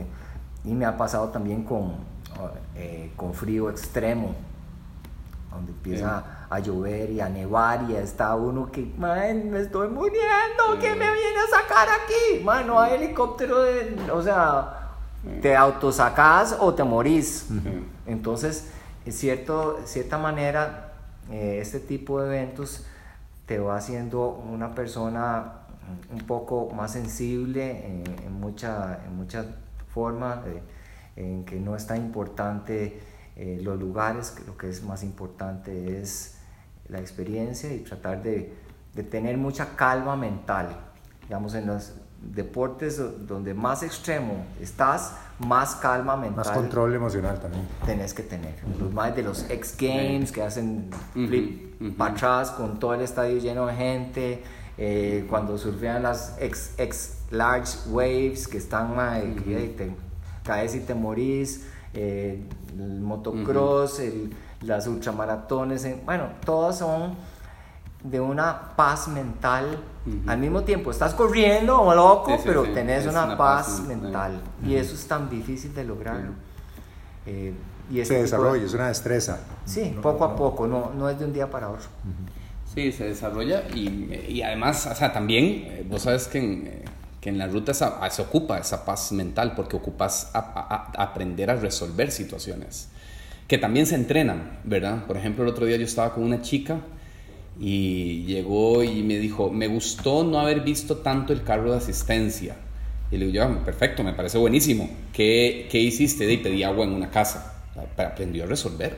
y 0.65 0.75
me 0.75 0.85
ha 0.85 0.97
pasado 0.97 1.29
también 1.29 1.63
con, 1.65 1.95
eh, 2.75 3.13
con 3.17 3.35
frío 3.35 3.71
extremo, 3.71 4.35
donde 5.51 5.73
empieza 5.73 6.47
a 6.49 6.59
llover 6.61 7.11
y 7.11 7.21
a 7.21 7.29
nevar 7.29 7.87
y 7.89 7.95
está 7.95 8.35
uno 8.35 8.71
que, 8.71 8.93
man, 8.97 9.51
me 9.51 9.61
estoy 9.61 9.89
muriendo, 9.89 10.79
¿qué 10.81 10.91
me 10.91 11.13
viene 11.13 11.39
a 11.47 11.61
sacar 11.61 11.89
aquí? 11.89 12.45
Man, 12.45 12.67
no 12.67 12.81
hay 12.81 12.95
helicóptero, 12.95 13.63
de, 13.63 13.97
o 14.13 14.23
sea, 14.23 14.91
te 15.43 15.57
autosacás 15.57 16.57
o 16.59 16.75
te 16.75 16.85
morís. 16.85 17.49
Entonces, 18.07 18.71
en 19.05 19.13
cierto, 19.13 19.81
cierta 19.85 20.19
manera, 20.19 20.93
eh, 21.31 21.59
este 21.61 21.81
tipo 21.81 22.21
de 22.21 22.27
eventos 22.27 22.85
te 23.47 23.59
va 23.59 23.77
haciendo 23.77 24.29
una 24.29 24.75
persona 24.75 25.53
un 26.13 26.21
poco 26.21 26.71
más 26.71 26.93
sensible 26.93 27.87
en, 27.87 28.05
en 28.25 28.33
muchas 28.41 28.99
mucha 29.11 29.45
formas, 29.93 30.39
en 31.17 31.45
que 31.45 31.59
no 31.59 31.77
es 31.77 31.87
tan 31.87 31.99
importante 31.99 33.01
eh, 33.37 33.59
los 33.63 33.79
lugares, 33.79 34.31
que 34.31 34.45
lo 34.45 34.57
que 34.57 34.69
es 34.69 34.83
más 34.83 35.03
importante 35.03 36.01
es 36.01 36.39
la 36.89 36.99
experiencia 36.99 37.73
y 37.73 37.81
tratar 37.81 38.23
de, 38.23 38.53
de 38.95 39.03
tener 39.03 39.37
mucha 39.37 39.77
calma 39.77 40.17
mental. 40.17 40.77
Digamos, 41.23 41.55
en 41.55 41.67
los 41.67 41.95
deportes 42.21 43.01
donde 43.27 43.55
más 43.55 43.83
extremo 43.83 44.45
estás, 44.61 45.15
más 45.39 45.77
calma 45.77 46.17
mental. 46.17 46.45
Más 46.45 46.51
control 46.51 46.95
emocional 46.95 47.41
también. 47.41 47.67
Tenés 47.87 48.13
que 48.13 48.23
tener. 48.23 48.55
Los 48.79 48.93
más 48.93 49.15
de 49.17 49.23
los 49.23 49.49
X 49.49 49.77
Games 49.79 50.31
que 50.33 50.43
hacen 50.43 50.91
flip 51.13 51.97
para 51.97 52.13
atrás 52.13 52.51
con 52.51 52.79
todo 52.79 52.95
el 52.95 53.01
estadio 53.01 53.39
lleno 53.39 53.67
de 53.67 53.75
gente. 53.75 54.43
Eh, 54.77 55.27
cuando 55.29 55.59
surfean 55.59 56.03
las 56.03 56.37
X, 56.39 56.75
X 56.79 57.19
large 57.31 57.89
waves 57.89 58.49
que 58.49 58.59
están 58.59 58.95
y 59.25 59.55
te 59.77 59.95
caes 60.43 60.75
y 60.75 60.81
te 60.81 60.95
morís. 60.95 61.67
Eh, 61.93 62.43
el 62.79 63.01
motocross, 63.01 64.01
el, 64.01 64.35
las 64.63 64.87
ultramaratones. 64.87 65.87
bueno, 66.05 66.29
todas 66.45 66.79
son 66.79 67.17
de 68.03 68.21
una 68.21 68.75
paz 68.77 69.09
mental. 69.09 69.79
Al 70.27 70.39
mismo 70.39 70.63
tiempo, 70.63 70.91
estás 70.91 71.15
corriendo 71.15 71.81
o 71.81 71.95
loco, 71.95 72.39
pero 72.45 72.63
tenés 72.73 73.07
una, 73.07 73.37
paz, 73.37 73.83
mental. 73.87 74.41
Y 74.67 74.75
eso 74.75 74.95
es 74.95 75.07
tan 75.07 75.29
difícil 75.29 75.75
de 75.75 75.85
lograrlo. 75.85 76.33
Eh, 77.27 77.53
y 77.91 78.05
se 78.05 78.23
desarrolla, 78.23 78.65
es 78.65 78.73
una 78.73 78.89
destreza. 78.89 79.41
Sí, 79.65 79.97
poco 80.01 80.25
a 80.25 80.37
poco, 80.37 80.67
no, 80.67 80.93
no 80.97 81.09
es 81.09 81.19
de 81.19 81.25
un 81.25 81.33
día 81.33 81.51
para 81.51 81.69
otro. 81.69 81.89
Sí, 82.73 82.93
se 82.93 83.05
desarrolla 83.05 83.65
y, 83.75 84.15
y, 84.29 84.43
además, 84.43 84.87
o 84.87 84.95
sea, 84.95 85.13
también, 85.13 85.45
eh, 85.67 85.87
vos 85.89 86.03
sabes 86.03 86.29
que 86.29 86.39
en, 86.39 86.67
eh, 86.69 86.85
que 87.21 87.29
en 87.29 87.39
la 87.39 87.47
ruta 87.47 87.75
se 87.75 88.23
ocupa 88.23 88.59
esa 88.59 88.85
paz 88.85 89.13
mental 89.13 89.55
porque 89.55 89.77
ocupas 89.77 90.31
a, 90.33 90.93
aprender 90.97 91.51
a 91.51 91.57
resolver 91.57 92.11
situaciones 92.11 92.89
que 93.51 93.59
también 93.59 93.85
se 93.85 93.97
entrenan, 93.97 94.61
¿verdad? 94.63 95.07
Por 95.07 95.17
ejemplo, 95.17 95.43
el 95.43 95.51
otro 95.51 95.67
día 95.67 95.77
yo 95.77 95.85
estaba 95.85 96.15
con 96.15 96.23
una 96.23 96.41
chica 96.41 96.79
y 97.59 98.23
llegó 98.25 98.85
y 98.85 99.03
me 99.03 99.19
dijo, 99.19 99.51
me 99.51 99.67
gustó 99.67 100.23
no 100.23 100.39
haber 100.39 100.61
visto 100.61 100.99
tanto 100.99 101.33
el 101.33 101.43
carro 101.43 101.73
de 101.73 101.79
asistencia. 101.79 102.55
Y 103.11 103.17
le 103.17 103.27
digo, 103.27 103.45
yo, 103.45 103.65
perfecto, 103.65 104.05
me 104.05 104.13
parece 104.13 104.39
buenísimo. 104.39 104.89
¿Qué, 105.13 105.67
qué 105.69 105.81
hiciste? 105.81 106.33
Y 106.33 106.37
pedí 106.37 106.63
agua 106.63 106.85
en 106.85 106.93
una 106.93 107.11
casa. 107.11 107.65
Aprendió 107.97 108.45
a 108.45 108.47
resolver. 108.47 108.97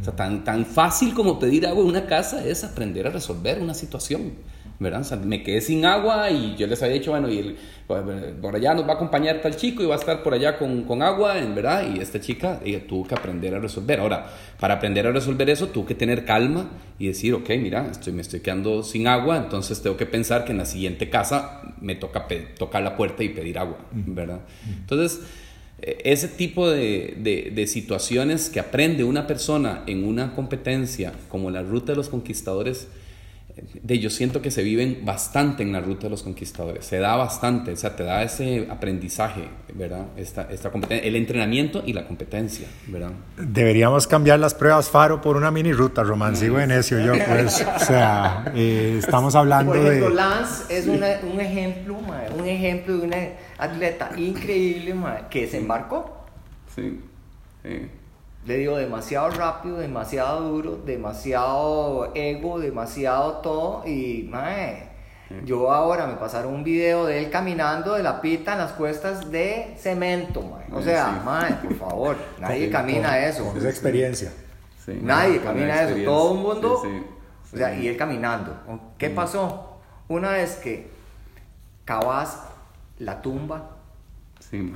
O 0.00 0.04
sea, 0.04 0.16
tan, 0.16 0.44
tan 0.44 0.64
fácil 0.64 1.12
como 1.12 1.38
pedir 1.38 1.66
agua 1.66 1.82
en 1.82 1.90
una 1.90 2.06
casa 2.06 2.42
es 2.42 2.64
aprender 2.64 3.06
a 3.06 3.10
resolver 3.10 3.60
una 3.60 3.74
situación. 3.74 4.32
¿Verdad? 4.80 5.02
O 5.02 5.04
sea, 5.04 5.18
me 5.18 5.42
quedé 5.42 5.60
sin 5.60 5.84
agua 5.84 6.30
y 6.30 6.56
yo 6.56 6.66
les 6.66 6.82
había 6.82 6.94
dicho, 6.94 7.10
bueno, 7.10 7.30
y 7.30 7.54
por 7.86 8.56
allá 8.56 8.72
nos 8.72 8.86
va 8.86 8.92
a 8.92 8.94
acompañar 8.94 9.42
tal 9.42 9.54
chico 9.54 9.82
y 9.82 9.86
va 9.86 9.94
a 9.94 9.98
estar 9.98 10.22
por 10.22 10.32
allá 10.32 10.56
con, 10.56 10.84
con 10.84 11.02
agua, 11.02 11.38
en 11.38 11.54
verdad, 11.54 11.84
y 11.94 12.00
esta 12.00 12.18
chica 12.18 12.60
ella 12.64 12.86
tuvo 12.86 13.06
que 13.06 13.14
aprender 13.14 13.54
a 13.54 13.58
resolver. 13.58 14.00
Ahora, 14.00 14.26
para 14.58 14.74
aprender 14.74 15.06
a 15.06 15.12
resolver 15.12 15.50
eso, 15.50 15.68
tuvo 15.68 15.84
que 15.84 15.94
tener 15.94 16.24
calma 16.24 16.70
y 16.98 17.08
decir, 17.08 17.34
ok, 17.34 17.50
mira, 17.60 17.88
estoy, 17.90 18.14
me 18.14 18.22
estoy 18.22 18.40
quedando 18.40 18.82
sin 18.82 19.06
agua, 19.06 19.36
entonces 19.36 19.82
tengo 19.82 19.98
que 19.98 20.06
pensar 20.06 20.46
que 20.46 20.52
en 20.52 20.58
la 20.58 20.64
siguiente 20.64 21.10
casa 21.10 21.60
me 21.78 21.94
toca 21.94 22.26
tocar 22.56 22.82
la 22.82 22.96
puerta 22.96 23.22
y 23.22 23.28
pedir 23.28 23.58
agua, 23.58 23.76
¿verdad? 23.92 24.40
Entonces, 24.80 25.20
eh, 25.82 25.98
ese 26.04 26.28
tipo 26.28 26.70
de, 26.70 27.18
de, 27.18 27.52
de, 27.54 27.66
situaciones 27.66 28.48
que 28.48 28.60
aprende 28.60 29.04
una 29.04 29.26
persona 29.26 29.82
en 29.86 30.04
una 30.06 30.34
competencia 30.34 31.12
como 31.28 31.50
la 31.50 31.62
ruta 31.62 31.92
de 31.92 31.96
los 31.96 32.08
conquistadores, 32.08 32.88
de, 33.82 33.98
yo 33.98 34.10
siento 34.10 34.42
que 34.42 34.50
se 34.50 34.62
viven 34.62 35.04
bastante 35.04 35.62
en 35.62 35.72
la 35.72 35.80
ruta 35.80 36.04
de 36.04 36.10
los 36.10 36.22
conquistadores, 36.22 36.84
se 36.84 36.98
da 36.98 37.16
bastante, 37.16 37.72
o 37.72 37.76
sea, 37.76 37.96
te 37.96 38.04
da 38.04 38.22
ese 38.22 38.66
aprendizaje, 38.70 39.48
¿verdad? 39.74 40.06
Esta, 40.16 40.48
esta 40.50 40.70
el 40.90 41.16
entrenamiento 41.16 41.82
y 41.84 41.92
la 41.92 42.06
competencia, 42.06 42.68
¿verdad? 42.86 43.12
Deberíamos 43.36 44.06
cambiar 44.06 44.38
las 44.40 44.54
pruebas 44.54 44.88
Faro 44.88 45.20
por 45.20 45.36
una 45.36 45.50
mini 45.50 45.72
ruta, 45.72 46.02
Román, 46.02 46.36
sigo 46.36 46.58
en 46.58 46.70
eso 46.70 46.98
yo, 46.98 47.12
pues, 47.12 47.66
o 47.76 47.78
sea, 47.84 48.52
eh, 48.54 48.96
estamos 48.98 49.34
hablando 49.34 49.72
por 49.72 49.80
ejemplo, 49.80 50.10
de... 50.10 50.14
Lance 50.14 50.78
es 50.78 50.86
una, 50.86 51.08
un 51.32 51.40
ejemplo, 51.40 51.98
un 52.36 52.46
ejemplo 52.46 52.98
de 52.98 53.06
una 53.06 53.28
atleta 53.58 54.10
increíble, 54.16 54.94
que 55.28 55.46
se 55.48 55.58
embarcó. 55.58 56.26
Sí, 56.74 57.00
sí 57.62 57.90
le 58.46 58.56
digo, 58.56 58.76
demasiado 58.76 59.30
rápido, 59.30 59.78
demasiado 59.78 60.48
duro, 60.48 60.76
demasiado 60.76 62.10
ego, 62.14 62.58
demasiado 62.58 63.34
todo. 63.34 63.86
Y, 63.86 64.28
mae, 64.30 64.88
yo 65.44 65.70
ahora 65.70 66.06
me 66.06 66.14
pasaron 66.14 66.54
un 66.54 66.64
video 66.64 67.04
de 67.04 67.18
él 67.18 67.30
caminando 67.30 67.94
de 67.94 68.02
la 68.02 68.20
pita 68.20 68.52
en 68.52 68.58
las 68.58 68.72
cuestas 68.72 69.30
de 69.30 69.74
cemento, 69.78 70.42
mae. 70.42 70.66
O 70.72 70.82
sea, 70.82 71.20
mae, 71.24 71.52
por 71.54 71.74
favor, 71.74 72.16
nadie 72.40 72.70
camina 72.70 73.18
eso. 73.26 73.52
esa 73.56 73.68
experiencia. 73.68 74.32
nadie 75.02 75.40
camina 75.42 75.82
eso. 75.82 76.02
Todo 76.04 76.34
el 76.34 76.40
mundo. 76.40 76.82
O 77.52 77.56
sea, 77.56 77.74
y 77.74 77.88
él 77.88 77.96
caminando. 77.96 78.56
¿Qué 78.96 79.10
pasó? 79.10 79.80
Una 80.08 80.30
vez 80.30 80.56
que 80.56 80.88
cavas 81.84 82.42
la 82.98 83.20
tumba, 83.20 83.76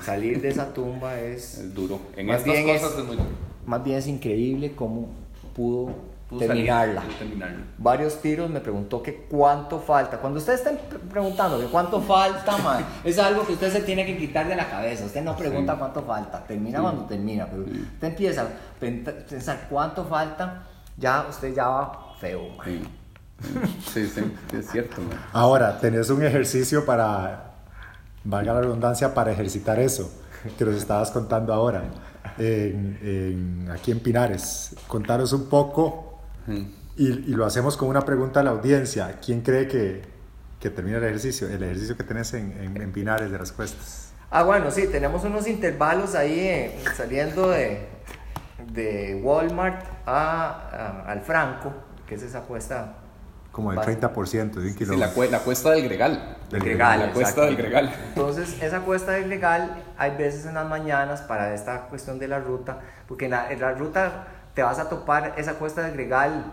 salir 0.03 0.43
de 0.43 0.51
esa 0.51 0.75
tumba 0.75 1.19
es, 1.19 1.75
duro. 1.75 1.99
En 2.15 2.29
estas 2.29 2.63
cosas 2.63 2.99
es 2.99 3.05
muy 3.07 3.17
duro 3.17 3.44
más 3.67 3.83
bien 3.83 3.99
es 3.99 4.07
increíble 4.07 4.75
cómo 4.75 5.09
pudo, 5.55 5.95
terminarla. 6.39 7.03
Varios 7.79 8.21
tiros 8.21 8.51
me 8.51 8.61
preguntó 8.61 9.03
que 9.03 9.27
cuánto 9.29 9.79
falta. 9.79 10.19
Cuando 10.19 10.39
ustedes 10.39 10.61
estén 10.61 10.79
preguntando 11.11 11.59
que 11.61 11.67
cuánto 11.67 12.01
falta, 12.01 12.57
es 13.05 13.19
algo 13.19 13.47
que 13.47 13.53
usted 13.53 13.73
se 13.73 13.81
tiene 13.81 14.05
que 14.05 14.17
quitar 14.17 14.49
de 14.49 14.57
la 14.57 14.69
cabeza. 14.69 15.05
Usted 15.05 15.23
no 15.23 15.37
pregunta 15.37 15.77
cuánto 15.77 16.03
falta, 16.03 16.45
termina 16.45 16.81
cuando 16.81 17.05
termina, 17.05 17.47
pero 17.47 17.63
usted 17.63 18.09
empieza 18.09 18.43
a 18.43 18.47
pensar 18.81 19.67
cuánto 19.69 20.05
falta, 20.05 20.65
ya 20.97 21.27
usted 21.29 21.55
ya 21.55 21.69
va 21.69 22.15
feo. 22.19 22.49
Sí, 23.93 24.07
sí, 24.07 24.33
es 24.53 24.71
cierto. 24.71 25.03
Ahora, 25.33 25.79
tenés 25.79 26.09
un 26.11 26.25
ejercicio 26.25 26.85
para, 26.87 27.53
valga 28.25 28.55
la 28.55 28.61
redundancia, 28.61 29.13
para 29.13 29.33
ejercitar 29.33 29.79
eso 29.79 30.11
que 30.57 30.65
nos 30.65 30.77
estabas 30.77 31.11
contando 31.11 31.53
ahora 31.53 31.85
en, 32.39 33.69
aquí 33.71 33.91
en 33.91 34.01
Pinares. 34.01 34.75
Contaros 34.87 35.33
un 35.33 35.49
poco 35.49 36.21
y, 36.97 37.35
lo 37.35 37.45
hacemos 37.45 37.77
con 37.77 37.89
una 37.89 38.03
pregunta 38.03 38.41
a 38.41 38.43
la 38.43 38.51
audiencia. 38.51 39.19
¿Quién 39.25 39.41
cree 39.43 39.69
que, 39.69 40.03
que 40.61 40.71
termina 40.71 40.99
el 40.99 41.05
ejercicio? 41.05 41.49
El 41.49 41.63
ejercicio 41.63 41.97
que 41.97 42.05
tenés 42.05 42.35
en, 42.35 42.77
en, 42.81 42.93
Pinares 42.93 43.31
de 43.31 43.39
respuestas. 43.39 44.13
Ah, 44.31 44.43
bueno, 44.43 44.71
sí, 44.71 44.89
tenemos 44.89 45.25
unos 45.25 45.47
intervalos 45.47 46.15
ahí 46.15 46.39
eh, 46.39 46.79
saliendo 46.97 47.51
de, 47.51 47.87
de 48.73 49.21
Walmart 49.23 49.85
a, 50.07 51.05
al 51.07 51.21
Franco, 51.21 51.73
que 52.07 52.17
es 52.17 52.23
esa 52.23 52.39
apuesta 52.39 53.04
como 53.55 53.71
el 53.71 53.79
30% 53.79 54.51
de 54.51 54.69
un 54.69 54.75
kilómetro. 54.75 55.23
Sí, 55.23 55.31
la, 55.31 55.39
cuesta 55.39 55.71
del 55.71 55.85
Gregal. 55.85 56.37
Del 56.51 56.61
Gregal, 56.61 56.99
La 56.99 57.13
cuesta 57.13 57.43
del 57.43 57.57
Gregal. 57.57 57.95
Entonces, 58.09 58.61
esa 58.61 58.81
cuesta 58.81 59.13
del 59.13 59.27
Gregal, 59.27 59.81
hay 59.97 60.17
veces 60.17 60.45
en 60.47 60.55
las 60.55 60.69
mañanas 60.69 61.23
para 61.23 61.55
esta 61.55 61.83
cuestión 61.83 62.19
de 62.19 62.27
la 62.27 62.41
ruta, 62.41 62.81
porque 63.07 63.27
en 63.27 63.31
la, 63.31 63.73
ruta 63.79 64.27
te 64.55 64.63
vas 64.65 64.81
a 64.81 64.89
topar 64.89 65.35
esa 65.37 65.55
cuesta 65.55 65.83
del 65.83 65.93
Gregal, 65.93 66.53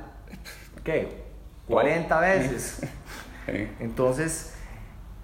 ¿qué? 0.84 1.26
40 1.68 2.20
veces. 2.20 2.82
Entonces, 3.80 4.54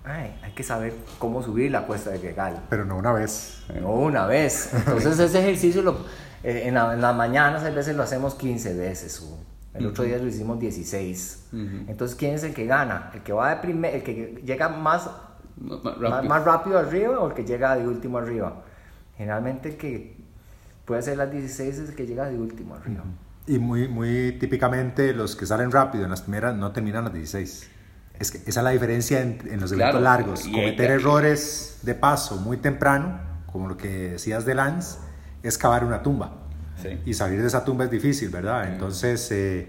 hay 0.04 0.52
que 0.56 0.64
saber 0.64 0.96
cómo 1.20 1.44
subir 1.44 1.70
la 1.70 1.86
cuesta 1.86 2.10
del 2.10 2.24
Gregal. 2.24 2.60
Pero 2.72 2.86
no 2.86 2.98
una 2.98 3.14
vez. 3.14 3.64
No 3.80 3.92
una 3.92 4.26
vez. 4.26 4.72
Entonces, 4.74 5.20
ese 5.20 5.40
ejercicio 5.42 5.84
lo, 5.84 6.00
eh, 6.44 6.64
en, 6.66 6.74
las 6.74 7.16
mañanas 7.16 7.64
a 7.64 7.70
veces 7.70 7.96
lo 7.96 8.02
hacemos 8.02 8.34
15 8.34 8.74
veces. 8.74 9.24
El 9.78 9.88
otro 9.88 10.04
día 10.04 10.18
lo 10.18 10.28
hicimos 10.28 10.60
16. 10.60 11.50
Entonces, 11.88 12.18
¿quién 12.18 12.36
es 12.36 12.44
el 12.44 12.54
que 12.54 12.66
gana? 12.66 13.12
¿El 13.14 13.22
que 13.22 13.34
va 13.34 13.56
de 13.56 13.62
primer, 13.62 13.96
el 13.96 14.04
que 14.04 14.42
llega 14.46 14.70
más, 14.70 15.10
más, 15.58 16.44
rápido. 16.46 16.78
arriba 16.78 17.20
o 17.20 17.30
el 17.30 17.34
que 17.34 17.46
llega 17.46 17.76
de 17.76 17.88
último 17.88 18.18
arriba? 18.18 18.64
Generalmente 19.18 19.70
el 19.70 19.78
que 19.78 20.18
puede 20.86 21.02
ser 21.02 21.18
las 21.18 21.32
16 21.32 21.78
es 21.78 21.90
el 21.90 21.96
que 21.96 22.06
llega 22.06 22.30
de 22.30 22.38
último 22.38 22.76
arriba. 22.76 23.04
Y 23.48 23.60
muy, 23.60 23.88
muy 23.88 24.38
típicamente 24.40 25.14
los 25.14 25.36
que 25.36 25.46
salen 25.46 25.72
rápido 25.72 26.04
en 26.04 26.10
las 26.10 26.22
primeras 26.22 26.56
no 26.56 26.72
terminan 26.72 27.06
las 27.06 27.14
16. 27.14 27.72
Es 28.20 28.32
que 28.32 28.38
esa 28.40 28.60
es 28.60 28.64
la 28.64 28.72
diferencia 28.72 29.22
en, 29.22 29.60
los 29.60 29.72
eventos 29.72 30.02
largos. 30.02 30.44
Cometer 30.44 30.92
errores 30.92 31.80
de 31.84 31.94
paso 31.94 32.38
muy 32.38 32.58
temprano, 32.58 33.20
como 33.52 33.68
lo 33.68 33.78
que 33.78 34.10
decías 34.10 34.46
de 34.46 34.56
Lance, 34.56 35.00
es 35.44 35.58
cavar 35.58 35.84
una 35.84 36.02
tumba. 36.02 36.47
Y 37.06 37.14
salir 37.14 37.42
de 37.42 37.48
esa 37.48 37.64
tumba 37.64 37.86
es 37.86 37.92
difícil, 37.92 38.30
¿verdad? 38.30 38.72
Entonces, 38.72 39.32
eh, 39.32 39.68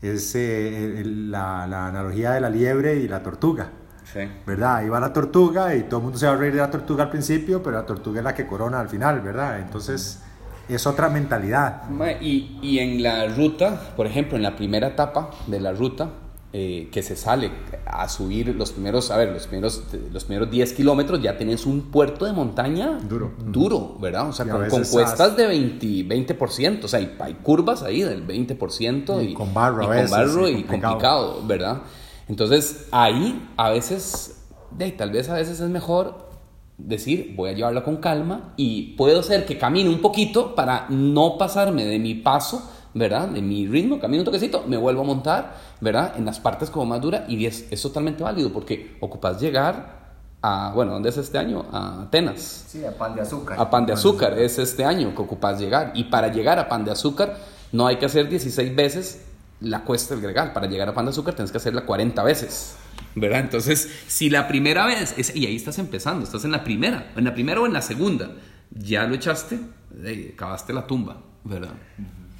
es 0.00 0.34
eh, 0.34 1.02
la, 1.04 1.66
la, 1.66 1.88
analogía 1.88 2.32
de 2.32 2.40
la 2.40 2.50
liebre 2.50 2.96
y 2.96 3.08
la 3.08 3.22
tortuga. 3.22 3.70
Sí. 4.12 4.20
¿Verdad? 4.46 4.76
Ahí 4.76 4.88
va 4.88 5.00
la 5.00 5.12
tortuga 5.12 5.74
y 5.74 5.84
todo 5.84 5.98
el 5.98 6.04
mundo 6.04 6.18
se 6.18 6.26
va 6.26 6.32
a 6.32 6.36
reír 6.36 6.52
de 6.52 6.58
la 6.58 6.70
tortuga 6.70 7.04
al 7.04 7.10
principio, 7.10 7.62
pero 7.62 7.76
la 7.76 7.86
tortuga 7.86 8.18
es 8.18 8.24
la 8.24 8.34
que 8.34 8.46
corona 8.46 8.80
al 8.80 8.88
final, 8.88 9.20
¿verdad? 9.20 9.60
Entonces, 9.60 10.20
es 10.68 10.86
otra 10.86 11.08
mentalidad. 11.08 11.82
Y, 12.20 12.58
y 12.62 12.78
en 12.78 13.02
la 13.02 13.28
ruta, 13.28 13.92
por 13.96 14.06
ejemplo, 14.06 14.36
en 14.36 14.42
la 14.42 14.56
primera 14.56 14.88
etapa 14.88 15.30
de 15.46 15.60
la 15.60 15.72
ruta, 15.72 16.10
eh, 16.54 16.90
que 16.92 17.02
se 17.02 17.16
sale 17.16 17.50
a 17.86 18.06
subir 18.10 18.54
los 18.54 18.72
primeros, 18.72 19.10
a 19.10 19.16
ver, 19.16 19.30
los 19.30 19.46
primeros, 19.46 19.84
los 20.12 20.24
primeros 20.24 20.50
10 20.50 20.74
kilómetros, 20.74 21.22
ya 21.22 21.38
tienes 21.38 21.64
un 21.64 21.90
puerto 21.90 22.26
de 22.26 22.34
montaña 22.34 22.98
duro, 23.08 23.32
duro 23.38 23.96
¿verdad? 23.98 24.28
O 24.28 24.32
sea, 24.34 24.46
con, 24.46 24.68
cuestas 24.68 25.34
de 25.34 25.46
20, 25.46 25.86
20%, 25.86 26.84
o 26.84 26.88
sea, 26.88 27.00
hay, 27.00 27.16
hay 27.20 27.34
curvas 27.34 27.82
ahí 27.82 28.02
del 28.02 28.26
20% 28.26 29.30
y, 29.30 29.32
con 29.32 29.54
barro, 29.54 29.82
y, 29.82 29.86
con 29.86 30.10
barro 30.10 30.48
y 30.48 30.62
complicado. 30.64 31.42
¿verdad? 31.46 31.82
Entonces, 32.28 32.86
ahí 32.90 33.48
a 33.56 33.70
veces, 33.70 34.44
de, 34.72 34.92
tal 34.92 35.10
vez 35.10 35.30
a 35.30 35.34
veces 35.34 35.58
es 35.58 35.70
mejor 35.70 36.28
decir, 36.76 37.32
voy 37.36 37.50
a 37.50 37.52
llevarlo 37.54 37.82
con 37.82 37.96
calma 37.96 38.52
y 38.56 38.94
puedo 38.96 39.22
ser 39.22 39.46
que 39.46 39.56
camine 39.56 39.88
un 39.88 40.02
poquito 40.02 40.54
para 40.54 40.86
no 40.90 41.38
pasarme 41.38 41.84
de 41.84 41.98
mi 41.98 42.14
paso 42.14 42.71
¿verdad? 42.94 43.28
De 43.28 43.42
mi 43.42 43.66
ritmo, 43.66 43.98
camino 43.98 44.20
un 44.20 44.24
toquecito, 44.24 44.64
me 44.66 44.76
vuelvo 44.76 45.02
a 45.02 45.04
montar, 45.04 45.56
¿verdad? 45.80 46.14
En 46.16 46.24
las 46.24 46.40
partes 46.40 46.70
como 46.70 46.86
más 46.86 47.00
duras 47.00 47.22
y 47.28 47.46
es, 47.46 47.66
es 47.70 47.80
totalmente 47.80 48.22
válido 48.22 48.52
porque 48.52 48.96
ocupas 49.00 49.40
llegar 49.40 50.02
a, 50.42 50.72
bueno, 50.74 50.92
¿dónde 50.92 51.08
es 51.08 51.16
este 51.16 51.38
año? 51.38 51.64
A 51.72 52.02
Atenas. 52.02 52.64
Sí, 52.68 52.84
a 52.84 52.90
Pan 52.90 53.14
de 53.14 53.22
Azúcar. 53.22 53.60
A 53.60 53.70
Pan 53.70 53.86
de 53.86 53.92
Azúcar, 53.92 54.38
es 54.38 54.58
este 54.58 54.84
año 54.84 55.14
que 55.14 55.22
ocupas 55.22 55.58
llegar. 55.58 55.92
Y 55.94 56.04
para 56.04 56.28
llegar 56.28 56.58
a 56.58 56.68
Pan 56.68 56.84
de 56.84 56.90
Azúcar 56.90 57.36
no 57.70 57.86
hay 57.86 57.96
que 57.96 58.06
hacer 58.06 58.28
16 58.28 58.74
veces 58.74 59.24
la 59.60 59.84
cuesta 59.84 60.14
del 60.14 60.22
gregal. 60.22 60.52
Para 60.52 60.66
llegar 60.66 60.88
a 60.88 60.94
Pan 60.94 61.06
de 61.06 61.10
Azúcar 61.10 61.34
tienes 61.34 61.52
que 61.52 61.58
hacerla 61.58 61.86
40 61.86 62.22
veces. 62.24 62.76
¿Verdad? 63.14 63.40
Entonces, 63.40 63.88
si 64.08 64.30
la 64.30 64.48
primera 64.48 64.86
vez, 64.86 65.14
es, 65.16 65.36
y 65.36 65.46
ahí 65.46 65.56
estás 65.56 65.78
empezando, 65.78 66.24
estás 66.24 66.44
en 66.44 66.50
la 66.50 66.64
primera, 66.64 67.12
en 67.14 67.24
la 67.24 67.34
primera 67.34 67.60
o 67.60 67.66
en 67.66 67.72
la 67.72 67.82
segunda, 67.82 68.30
ya 68.70 69.04
lo 69.04 69.14
echaste, 69.14 69.60
eh, 70.02 70.34
cavaste 70.36 70.72
la 70.72 70.86
tumba, 70.86 71.18
¿verdad? 71.44 71.74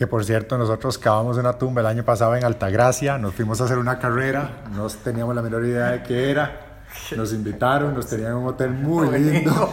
Que 0.03 0.09
por 0.09 0.24
cierto 0.24 0.59
nosotros 0.59 0.98
cavamos 0.98 1.36
una 1.36 1.53
tumba 1.53 1.80
el 1.80 1.86
año 1.86 2.05
pasado 2.05 2.34
en 2.34 2.42
Altagracia, 2.42 3.18
nos 3.18 3.36
fuimos 3.36 3.61
a 3.61 3.66
hacer 3.66 3.78
una 3.78 4.00
carrera, 4.00 4.64
no 4.74 4.88
teníamos 4.88 5.32
la 5.32 5.42
menor 5.42 5.64
idea 5.64 5.92
de 5.92 6.03
qué 6.03 6.28
era, 6.28 6.82
nos 7.16 7.32
invitaron, 7.32 7.94
nos 7.94 8.09
tenían 8.09 8.32
en 8.32 8.38
un 8.38 8.48
hotel 8.48 8.70
muy 8.70 9.16
lindo. 9.16 9.72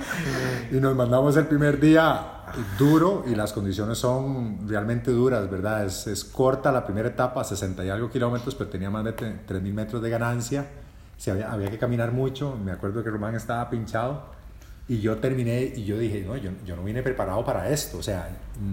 y 0.72 0.76
nos 0.76 0.96
mandamos 0.96 1.36
el 1.36 1.44
primer 1.44 1.78
día 1.78 2.22
duro 2.78 3.24
y 3.26 3.34
las 3.34 3.52
condiciones 3.52 3.98
son 3.98 4.66
realmente 4.66 5.10
duras, 5.10 5.50
¿verdad? 5.50 5.84
Es, 5.84 6.06
es 6.06 6.24
corta 6.24 6.72
la 6.72 6.82
primera 6.86 7.10
etapa, 7.10 7.44
60 7.44 7.84
y 7.84 7.90
algo 7.90 8.08
kilómetros, 8.08 8.54
pero 8.54 8.70
tenía 8.70 8.88
más 8.88 9.04
de 9.04 9.14
3.000 9.14 9.74
metros 9.74 10.00
de 10.00 10.08
ganancia, 10.08 10.68
se 11.18 11.32
había, 11.32 11.52
había 11.52 11.70
que 11.70 11.76
caminar 11.76 12.12
mucho, 12.12 12.56
me 12.56 12.72
acuerdo 12.72 13.04
que 13.04 13.10
Román 13.10 13.34
estaba 13.34 13.68
pinchado 13.68 14.39
y 14.90 15.00
yo 15.00 15.18
terminé 15.18 15.72
y 15.76 15.84
yo 15.84 15.96
dije, 15.96 16.24
no, 16.26 16.36
yo, 16.36 16.50
yo 16.66 16.74
no 16.74 16.82
vine 16.82 17.00
preparado 17.00 17.44
para 17.44 17.70
esto, 17.70 17.98
o 17.98 18.02
sea, 18.02 18.28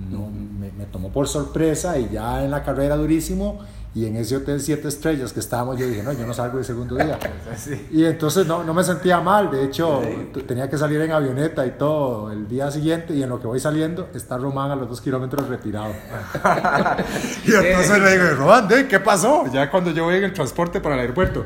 no, 0.10 0.32
me, 0.32 0.72
me, 0.72 0.86
tomó 0.86 1.12
por 1.12 1.28
sorpresa 1.28 2.00
y 2.00 2.10
ya 2.10 2.44
en 2.44 2.50
la 2.50 2.64
carrera 2.64 2.96
durísimo 2.96 3.60
y 3.94 4.08
en 4.08 4.16
ese 4.16 4.36
hotel 4.36 4.60
siete 4.60 4.88
estrellas 4.88 5.32
que 5.32 5.40
estábamos, 5.40 5.78
yo 5.78 5.88
dije, 5.88 6.02
no, 6.02 6.12
yo 6.14 6.26
no 6.26 6.34
salgo 6.34 6.58
el 6.58 6.66
segundo 6.66 6.96
día. 6.96 7.20
Y 7.92 8.04
entonces 8.04 8.48
no, 8.48 8.64
no 8.64 8.74
me 8.74 8.84
sentía 8.84 9.22
mal, 9.22 9.52
de 9.52 9.64
hecho 9.64 10.02
tenía 10.48 10.68
que 10.68 10.80
salir 10.80 11.00
en 11.02 11.12
avioneta 11.12 11.68
y 11.68 11.72
todo 11.78 12.32
el 12.32 12.48
día 12.48 12.72
siguiente 12.72 13.14
y 13.14 13.22
en 13.22 13.30
lo 13.30 13.40
que 13.40 13.46
voy 13.46 13.60
saliendo 13.60 14.10
está 14.16 14.40
Román 14.40 14.72
a 14.72 14.76
los 14.76 14.90
dos 14.90 15.02
kilómetros 15.02 15.48
retirado. 15.48 15.94
y 17.46 17.54
entonces 17.54 18.00
le 18.00 18.12
digo, 18.12 18.36
Román, 18.38 18.68
¿qué 18.90 19.00
pasó? 19.00 19.46
Ya 19.54 19.70
cuando 19.70 19.92
yo 19.92 20.06
voy 20.06 20.16
en 20.16 20.24
el 20.24 20.34
transporte 20.34 20.82
para 20.82 20.96
el 20.96 21.02
aeropuerto 21.02 21.46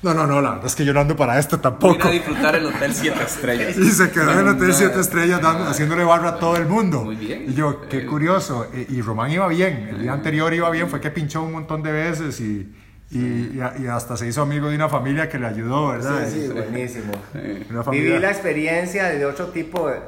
No, 0.00 0.14
no, 0.14 0.26
no, 0.28 0.40
la 0.40 0.50
verdad 0.50 0.66
es 0.66 0.76
que 0.76 0.84
yo 0.84 0.92
no 0.94 1.00
ando 1.00 1.16
para 1.16 1.38
esto 1.38 1.58
tampoco. 1.58 1.94
Ir 1.96 2.02
a 2.06 2.10
disfrutar 2.10 2.54
el 2.54 2.66
Hotel 2.66 2.94
7 2.94 3.18
Estrellas. 3.24 3.76
Y 3.78 3.90
se 3.90 4.10
quedó 4.12 4.32
en 4.32 4.38
el 4.38 4.48
Hotel 4.48 4.72
7 4.72 5.00
Estrellas 5.00 5.40
dando, 5.42 5.64
haciéndole 5.64 6.04
barra 6.04 6.28
a 6.30 6.38
todo 6.38 6.56
el 6.56 6.66
mundo. 6.66 7.02
Muy 7.04 7.16
bien. 7.16 7.46
Y 7.48 7.54
yo, 7.54 7.80
qué 7.88 8.06
curioso. 8.06 8.68
Y, 8.72 8.96
y 8.96 9.02
Román 9.02 9.30
iba 9.32 9.48
bien. 9.48 9.88
El 9.90 10.02
día 10.02 10.12
anterior 10.12 10.54
iba 10.54 10.70
bien, 10.70 10.88
fue 10.88 11.00
que 11.00 11.10
pinchó 11.10 11.42
un 11.42 11.50
montón 11.52 11.82
de 11.82 11.90
veces 11.90 12.40
y, 12.40 12.72
y, 13.10 13.58
y 13.80 13.86
hasta 13.88 14.16
se 14.16 14.28
hizo 14.28 14.42
amigo 14.42 14.68
de 14.68 14.76
una 14.76 14.88
familia 14.88 15.28
que 15.28 15.38
le 15.38 15.46
ayudó, 15.48 15.88
¿verdad? 15.88 16.28
Sí, 16.28 16.42
sí, 16.46 16.52
buenísimo. 16.52 17.12
Viví 17.90 18.18
la 18.20 18.30
experiencia 18.30 19.06
de 19.08 19.26
otro 19.26 19.46
tipo 19.48 19.88
de... 19.88 19.94
de- 19.94 19.98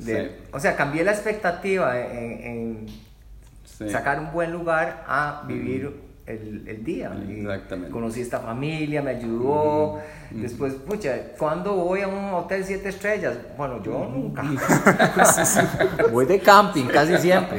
Sí. 0.00 0.30
O 0.52 0.60
sea, 0.60 0.76
cambié 0.76 1.02
la 1.04 1.10
expectativa 1.12 1.98
en, 2.00 2.40
en 2.42 2.86
Sí. 3.64 3.88
sacar 3.90 4.20
un 4.20 4.30
buen 4.32 4.52
lugar 4.52 5.04
a 5.08 5.42
vivir 5.48 5.90
el, 6.30 6.64
el 6.66 6.84
día. 6.84 7.12
Y 7.28 7.40
Exactamente. 7.40 7.90
conocí 7.90 8.20
esta 8.20 8.40
familia, 8.40 9.02
me 9.02 9.10
ayudó. 9.12 9.98
Después, 10.30 10.74
pucha, 10.74 11.16
¿cuándo 11.38 11.74
voy 11.74 12.02
a 12.02 12.08
un 12.08 12.32
hotel 12.34 12.64
siete 12.64 12.88
estrellas? 12.90 13.36
Bueno, 13.56 13.82
yo 13.82 14.08
nunca. 14.10 14.42
voy 16.12 16.26
de 16.26 16.38
camping 16.40 16.86
casi 16.86 17.16
siempre. 17.18 17.58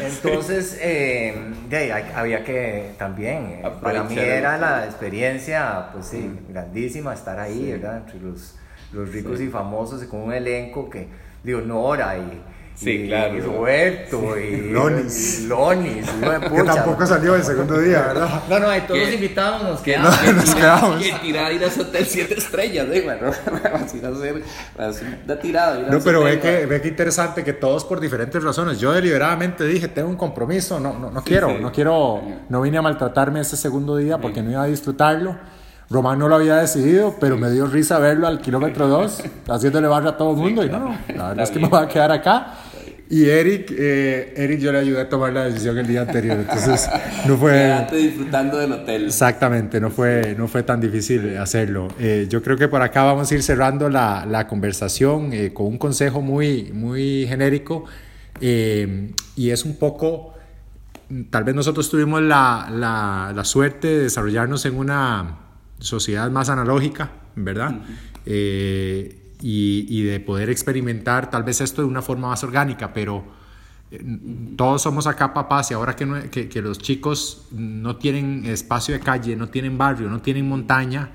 Entonces, 0.00 0.78
eh, 0.80 1.34
de 1.68 1.92
hay- 1.92 2.12
había 2.14 2.42
que 2.44 2.92
también, 2.98 3.60
eh, 3.64 3.70
para 3.82 4.02
mí 4.02 4.18
era 4.18 4.58
la 4.58 4.84
experiencia, 4.84 5.90
pues 5.92 6.06
sí, 6.06 6.38
grandísima 6.48 7.14
estar 7.14 7.38
ahí, 7.38 7.72
¿verdad? 7.72 7.98
Entre 7.98 8.18
los, 8.20 8.56
los 8.92 9.12
ricos 9.12 9.38
Sí. 9.38 9.44
y 9.44 9.48
famosos 9.48 10.02
y 10.02 10.06
con 10.06 10.20
un 10.22 10.32
elenco 10.32 10.90
que, 10.90 11.06
digo, 11.44 11.60
Nora 11.60 12.18
y, 12.18 12.42
Sí, 12.76 12.90
y- 12.90 13.06
claro. 13.08 13.34
y 13.34 13.40
Roberto 13.40 14.38
y 14.38 14.70
Lonis. 14.70 15.40
y 15.40 15.46
Lonis, 15.46 16.06
hijo 16.20 16.30
de 16.30 16.40
Que 16.50 16.62
tampoco 16.62 17.06
salió 17.06 17.34
el 17.34 17.42
segundo 17.42 17.78
día, 17.80 18.02
¿verdad? 18.02 18.42
No, 18.50 18.58
no, 18.58 18.68
de 18.68 18.80
todos 18.82 19.00
los 19.00 19.12
invitados 19.14 19.62
nos 19.62 19.80
Que 19.80 19.92
quedamos. 19.92 20.18
que 20.18 20.32
nos 20.34 20.54
quedamos. 20.54 21.02
Que 21.02 21.12
tirada 21.22 21.52
ir 21.52 21.64
a 21.64 21.66
ese 21.68 21.80
hotel 21.80 22.04
7 22.06 22.34
estrellas, 22.36 22.86
¿eh? 22.92 23.00
Bueno, 23.02 23.30
así 23.74 23.98
no 24.02 24.14
sé, 24.14 24.34
da 25.26 25.38
tirada. 25.38 25.80
ir 25.80 25.86
a 25.86 25.90
No, 25.90 26.00
pero 26.00 26.22
ve 26.22 26.38
que, 26.38 26.66
ve 26.66 26.80
que 26.82 26.88
interesante 26.88 27.42
que 27.42 27.54
todos 27.54 27.84
por 27.86 27.98
diferentes 27.98 28.42
razones. 28.44 28.78
Yo 28.78 28.92
deliberadamente 28.92 29.64
dije, 29.64 29.88
tengo 29.88 30.08
un 30.10 30.16
compromiso, 30.16 30.78
no, 30.78 30.98
no, 30.98 31.10
no 31.10 31.24
quiero, 31.24 31.48
sí. 31.48 31.56
no 31.60 31.72
quiero, 31.72 32.20
no 32.50 32.60
vine 32.60 32.76
a 32.78 32.82
maltratarme 32.82 33.40
ese 33.40 33.56
segundo 33.56 33.96
día 33.96 34.18
porque 34.18 34.42
no 34.42 34.50
iba 34.50 34.62
a 34.62 34.66
disfrutarlo. 34.66 35.36
Román 35.88 36.18
no 36.18 36.26
lo 36.26 36.34
había 36.34 36.56
decidido, 36.56 37.14
pero 37.20 37.36
me 37.38 37.48
dio 37.48 37.64
risa 37.68 38.00
verlo 38.00 38.26
al 38.26 38.40
kilómetro 38.40 38.88
2, 38.88 39.22
haciéndole 39.48 39.86
barra 39.86 40.10
a 40.10 40.16
todo 40.16 40.32
el 40.32 40.36
mundo. 40.36 40.64
y 40.64 40.68
no, 40.68 40.80
no, 40.80 40.98
la 41.14 41.28
verdad 41.28 41.44
es 41.44 41.50
que 41.50 41.60
me 41.60 41.68
voy 41.68 41.80
a 41.82 41.86
quedar 41.86 42.10
acá. 42.10 42.54
Y 43.08 43.24
Eric, 43.26 43.72
eh, 43.76 44.34
Eric 44.36 44.58
yo 44.58 44.72
le 44.72 44.78
ayudé 44.78 45.02
a 45.02 45.08
tomar 45.08 45.32
la 45.32 45.44
decisión 45.44 45.78
el 45.78 45.86
día 45.86 46.02
anterior, 46.02 46.38
entonces 46.38 46.88
no 47.26 47.36
fue... 47.36 47.86
Disfrutando 47.92 48.58
del 48.58 48.72
hotel. 48.72 49.06
Exactamente, 49.06 49.80
no 49.80 49.90
fue, 49.90 50.34
no 50.36 50.48
fue 50.48 50.64
tan 50.64 50.80
difícil 50.80 51.36
hacerlo. 51.38 51.88
Eh, 52.00 52.26
yo 52.28 52.42
creo 52.42 52.56
que 52.56 52.66
por 52.66 52.82
acá 52.82 53.04
vamos 53.04 53.30
a 53.30 53.34
ir 53.34 53.42
cerrando 53.44 53.88
la, 53.88 54.26
la 54.26 54.48
conversación 54.48 55.32
eh, 55.32 55.52
con 55.52 55.66
un 55.66 55.78
consejo 55.78 56.20
muy, 56.20 56.72
muy 56.72 57.26
genérico 57.28 57.84
eh, 58.40 59.12
y 59.36 59.50
es 59.50 59.64
un 59.64 59.76
poco, 59.76 60.34
tal 61.30 61.44
vez 61.44 61.54
nosotros 61.54 61.88
tuvimos 61.90 62.22
la, 62.22 62.68
la, 62.70 63.32
la 63.34 63.44
suerte 63.44 63.88
de 63.88 64.02
desarrollarnos 64.04 64.64
en 64.66 64.76
una 64.76 65.38
sociedad 65.78 66.30
más 66.30 66.48
analógica, 66.48 67.10
¿verdad? 67.34 67.80
Eh, 68.24 69.25
y, 69.42 69.86
y 69.88 70.02
de 70.04 70.20
poder 70.20 70.50
experimentar 70.50 71.30
tal 71.30 71.42
vez 71.44 71.60
esto 71.60 71.82
de 71.82 71.88
una 71.88 72.02
forma 72.02 72.28
más 72.28 72.42
orgánica, 72.44 72.92
pero 72.92 73.24
eh, 73.90 74.00
todos 74.56 74.82
somos 74.82 75.06
acá 75.06 75.32
papás 75.34 75.70
y 75.70 75.74
ahora 75.74 75.94
que, 75.94 76.06
no- 76.06 76.30
que, 76.30 76.48
que 76.48 76.62
los 76.62 76.78
chicos 76.78 77.46
no 77.52 77.96
tienen 77.96 78.44
espacio 78.46 78.94
de 78.94 79.00
calle, 79.00 79.36
no 79.36 79.48
tienen 79.48 79.76
barrio, 79.78 80.08
no 80.08 80.20
tienen 80.22 80.48
montaña, 80.48 81.10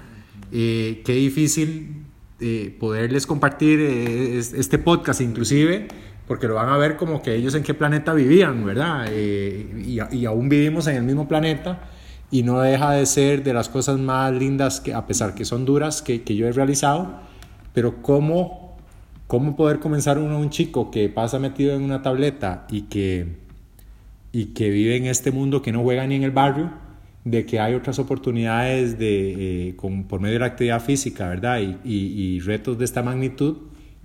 eh, 0.52 1.02
qué 1.06 1.14
difícil 1.14 2.04
eh, 2.40 2.76
poderles 2.80 3.26
compartir 3.28 3.80
eh, 3.80 4.38
es- 4.38 4.54
este 4.54 4.78
podcast 4.78 5.22
inclusive, 5.22 5.88
porque 6.28 6.48
lo 6.48 6.56
van 6.56 6.70
a 6.70 6.78
ver 6.78 6.96
como 6.98 7.22
que 7.22 7.36
ellos 7.36 7.56
en 7.56 7.64
qué 7.64 7.74
planeta 7.74 8.14
vivían, 8.14 8.66
¿verdad? 8.66 9.06
Eh, 9.10 9.84
y, 9.86 10.16
y 10.16 10.26
aún 10.26 10.48
vivimos 10.48 10.88
en 10.88 10.96
el 10.96 11.04
mismo 11.04 11.28
planeta 11.28 11.90
y 12.30 12.44
no 12.44 12.62
deja 12.62 12.92
de 12.92 13.06
ser 13.06 13.44
de 13.44 13.54
las 13.54 13.68
cosas 13.68 14.00
más 14.00 14.32
lindas, 14.32 14.80
que, 14.80 14.94
a 14.94 15.06
pesar 15.08 15.36
que 15.36 15.44
son 15.44 15.66
duras, 15.66 16.02
que, 16.02 16.22
que 16.22 16.36
yo 16.38 16.48
he 16.48 16.52
realizado, 16.54 17.20
pero 17.74 18.02
cómo, 18.02 18.78
cómo 19.28 19.56
poder 19.56 19.80
comenzar 19.80 20.18
uno 20.18 20.40
un 20.40 20.50
chico 20.50 20.92
que 20.92 21.10
pasa 21.10 21.40
metido 21.40 21.76
en 21.76 21.84
una 21.84 22.02
tableta 22.02 22.66
y 22.70 22.84
que, 22.84 23.28
y 24.32 24.46
que 24.48 24.70
vive 24.70 24.96
en 24.98 25.06
este 25.06 25.32
mundo 25.32 25.62
que 25.62 25.72
no 25.72 25.82
juega 25.84 26.06
ni 26.08 26.16
en 26.16 26.24
el 26.24 26.32
barrio, 26.32 26.72
de 27.24 27.46
que 27.46 27.60
hay 27.60 27.76
otras 27.76 28.00
oportunidades 28.00 28.98
de, 28.98 29.70
eh, 29.70 29.76
con- 29.76 30.06
por 30.06 30.20
medio 30.22 30.34
de 30.34 30.40
la 30.40 30.46
actividad 30.48 30.82
física, 30.82 31.30
¿verdad? 31.30 31.60
Y, 31.60 31.78
y- 31.84 32.36
y 32.36 32.40
retos 32.40 32.78
de 32.80 32.86
esta 32.86 33.04
magnitud 33.04 33.58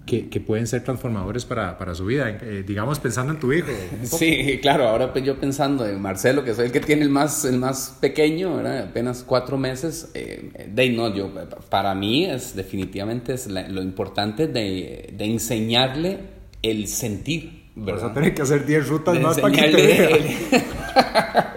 que, 0.07 0.29
que 0.29 0.41
pueden 0.41 0.67
ser 0.69 0.85
transformadores 0.85 1.45
para, 1.45 1.77
para 1.77 1.95
su 1.95 2.07
vida, 2.07 2.31
eh, 2.31 2.63
digamos 2.67 3.01
pensando 3.01 3.33
en 3.33 3.41
tu 3.41 3.53
hijo. 3.53 3.67
Sí, 4.05 4.59
claro, 4.63 4.89
ahora 4.89 5.13
yo 5.21 5.39
pensando 5.41 5.87
en 5.87 6.01
Marcelo, 6.01 6.45
que 6.45 6.55
soy 6.55 6.67
el 6.67 6.73
que 6.73 6.81
tiene 6.81 7.03
el 7.03 7.11
más, 7.11 7.45
el 7.45 7.59
más 7.59 7.99
pequeño, 8.01 8.57
¿verdad? 8.57 8.85
apenas 8.85 9.25
cuatro 9.27 9.59
meses, 9.59 10.11
eh, 10.15 10.69
de 10.73 10.91
no, 10.91 11.13
yo, 11.15 11.31
para 11.69 11.95
mí 11.95 12.25
es 12.25 12.55
definitivamente 12.55 13.35
es 13.35 13.49
la- 13.49 13.69
lo 13.69 13.83
importante 13.83 14.47
de, 14.47 15.13
de 15.13 15.25
enseñarle 15.25 16.19
el 16.63 16.87
sentir, 16.87 17.67
Vas 17.75 17.87
¿verdad? 17.97 18.11
a 18.11 18.15
tener 18.15 18.35
que 18.35 18.43
hacer 18.43 18.65
10 18.65 18.89
rutas 18.89 19.15
De 19.15 19.21
más 19.21 19.39
para 19.39 19.53
que 19.55 19.63
te 19.71 19.87
vea. 19.87 20.09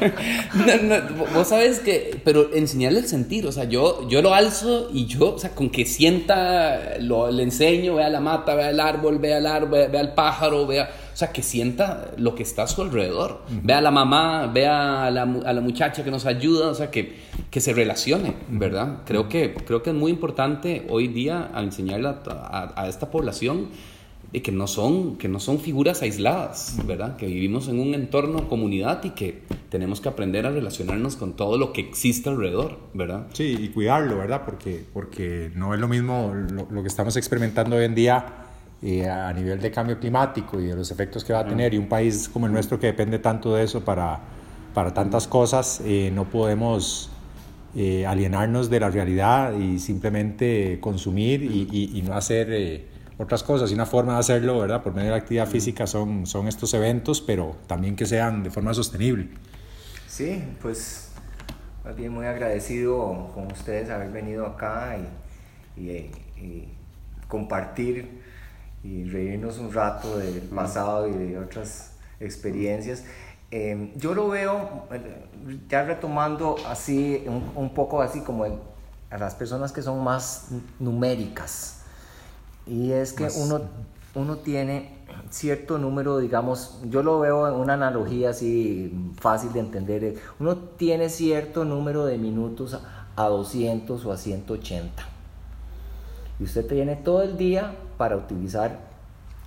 No, 0.54 0.76
no, 0.82 1.24
vos 1.34 1.48
sabes 1.48 1.80
que, 1.80 2.20
pero 2.24 2.52
enseñarle 2.54 3.00
el 3.00 3.06
sentir, 3.06 3.46
o 3.46 3.52
sea, 3.52 3.64
yo, 3.64 4.06
yo 4.08 4.20
lo 4.22 4.34
alzo 4.34 4.90
y 4.92 5.06
yo, 5.06 5.34
o 5.34 5.38
sea, 5.38 5.54
con 5.54 5.70
que 5.70 5.84
sienta, 5.86 6.98
lo, 7.00 7.30
le 7.30 7.42
enseño, 7.42 7.94
vea 7.96 8.08
la 8.08 8.20
mata, 8.20 8.54
vea 8.54 8.70
el 8.70 8.80
árbol, 8.80 9.18
vea 9.18 9.38
el 9.38 9.46
árbol, 9.46 9.88
vea, 9.90 10.00
el 10.00 10.12
pájaro, 10.12 10.66
vea, 10.66 10.90
o 11.12 11.16
sea, 11.16 11.32
que 11.32 11.42
sienta 11.42 12.10
lo 12.16 12.34
que 12.34 12.42
está 12.42 12.64
a 12.64 12.66
su 12.66 12.82
alrededor, 12.82 13.42
vea 13.62 13.78
a 13.78 13.80
la 13.80 13.90
mamá, 13.90 14.46
vea 14.52 15.06
a 15.06 15.10
la, 15.10 15.22
a 15.22 15.52
la 15.52 15.60
muchacha 15.60 16.04
que 16.04 16.10
nos 16.10 16.26
ayuda, 16.26 16.68
o 16.68 16.74
sea, 16.74 16.90
que, 16.90 17.16
que 17.50 17.60
se 17.60 17.72
relacione, 17.72 18.34
¿verdad? 18.48 18.98
Creo 19.06 19.28
que, 19.28 19.54
creo 19.54 19.82
que 19.82 19.90
es 19.90 19.96
muy 19.96 20.10
importante 20.10 20.86
hoy 20.90 21.08
día 21.08 21.50
a 21.54 21.62
enseñarle 21.62 22.08
a, 22.08 22.20
a- 22.26 22.72
a 22.82 22.88
esta 22.88 23.10
población 23.10 23.68
y 24.34 24.40
que 24.40 24.50
no 24.52 24.66
son 24.66 25.16
que 25.16 25.28
no 25.28 25.38
son 25.40 25.58
figuras 25.60 26.00
aisladas, 26.02 26.76
¿verdad? 26.86 27.16
Que 27.16 27.26
vivimos 27.26 27.68
en 27.68 27.78
un 27.80 27.94
entorno 27.94 28.48
comunidad 28.48 29.04
y 29.04 29.10
que 29.10 29.42
tenemos 29.68 30.00
que 30.00 30.08
aprender 30.08 30.46
a 30.46 30.50
relacionarnos 30.50 31.16
con 31.16 31.34
todo 31.34 31.58
lo 31.58 31.72
que 31.72 31.82
existe 31.82 32.30
alrededor, 32.30 32.78
¿verdad? 32.94 33.26
Sí, 33.34 33.56
y 33.60 33.68
cuidarlo, 33.68 34.18
¿verdad? 34.18 34.42
Porque, 34.44 34.84
porque 34.94 35.50
no 35.54 35.74
es 35.74 35.80
lo 35.80 35.88
mismo 35.88 36.32
lo, 36.34 36.66
lo 36.70 36.82
que 36.82 36.88
estamos 36.88 37.16
experimentando 37.16 37.76
hoy 37.76 37.84
en 37.84 37.94
día 37.94 38.24
eh, 38.82 39.06
a 39.08 39.32
nivel 39.32 39.60
de 39.60 39.70
cambio 39.70 39.98
climático 40.00 40.60
y 40.60 40.64
de 40.66 40.74
los 40.76 40.90
efectos 40.90 41.24
que 41.24 41.32
va 41.32 41.40
a 41.40 41.46
tener. 41.46 41.72
Y 41.74 41.78
un 41.78 41.88
país 41.88 42.28
como 42.32 42.46
el 42.46 42.52
nuestro 42.52 42.80
que 42.80 42.86
depende 42.88 43.18
tanto 43.18 43.54
de 43.54 43.64
eso 43.64 43.82
para, 43.84 44.18
para 44.74 44.92
tantas 44.94 45.26
cosas, 45.28 45.80
eh, 45.84 46.10
no 46.14 46.24
podemos 46.24 47.10
eh, 47.76 48.04
alienarnos 48.06 48.68
de 48.70 48.80
la 48.80 48.90
realidad 48.90 49.54
y 49.58 49.78
simplemente 49.78 50.78
consumir 50.80 51.42
y, 51.42 51.68
y- 51.70 51.98
y 51.98 52.02
no 52.02 52.14
hacer 52.14 52.48
otras 53.22 53.42
cosas. 53.42 53.70
Y 53.70 53.74
una 53.74 53.86
forma 53.86 54.14
de 54.14 54.20
hacerlo, 54.20 54.58
¿verdad? 54.58 54.82
Por 54.82 54.92
medio 54.94 55.06
de 55.06 55.10
la 55.12 55.16
actividad 55.18 55.46
física 55.46 55.86
son, 55.86 56.26
son 56.26 56.48
estos 56.48 56.72
eventos, 56.74 57.20
pero 57.20 57.56
también 57.66 57.96
que 57.96 58.06
sean 58.06 58.42
de 58.42 58.50
forma 58.50 58.74
sostenible. 58.74 59.28
Sí, 60.08 60.42
pues 60.60 61.12
más 61.84 61.96
bien 61.96 62.12
muy 62.12 62.26
agradecido 62.26 63.30
con 63.34 63.50
ustedes 63.50 63.90
haber 63.90 64.10
venido 64.10 64.46
acá 64.46 64.96
y, 65.76 65.80
y- 65.80 66.10
y 66.36 66.68
compartir 67.28 68.20
y 68.84 69.04
reírnos 69.04 69.58
un 69.58 69.72
rato 69.72 70.18
del 70.18 70.40
pasado 70.42 71.08
y 71.08 71.12
de 71.12 71.38
otras 71.38 71.92
experiencias. 72.20 73.04
Eh, 73.50 73.92
yo 73.96 74.14
lo 74.14 74.28
veo, 74.28 74.86
ya 75.68 75.84
retomando 75.84 76.56
así, 76.66 77.22
un, 77.26 77.52
un 77.54 77.74
poco 77.74 78.00
así 78.02 78.20
como 78.20 78.44
el- 78.46 78.58
a 79.10 79.18
las 79.18 79.34
personas 79.34 79.72
que 79.72 79.82
son 79.82 80.02
más 80.02 80.48
numéricas. 80.78 81.81
Y 82.66 82.92
es 82.92 83.12
que 83.12 83.24
uno, 83.40 83.60
uno 84.14 84.36
tiene 84.36 84.98
cierto 85.30 85.78
número, 85.78 86.18
digamos, 86.18 86.78
yo 86.88 87.02
lo 87.02 87.20
veo 87.20 87.48
en 87.48 87.54
una 87.54 87.74
analogía 87.74 88.30
así 88.30 88.92
fácil 89.20 89.52
de 89.52 89.60
entender. 89.60 90.16
Uno 90.38 90.56
tiene 90.56 91.08
cierto 91.08 91.64
número 91.64 92.04
de 92.04 92.18
minutos 92.18 92.74
a- 92.74 93.06
a 93.16 93.28
200 93.28 94.04
o 94.06 94.12
a 94.12 94.16
180. 94.16 95.04
Y 96.40 96.44
usted 96.44 96.66
tiene 96.66 96.96
todo 96.96 97.22
el 97.22 97.36
día 97.36 97.74
para 97.98 98.16
utilizar 98.16 98.78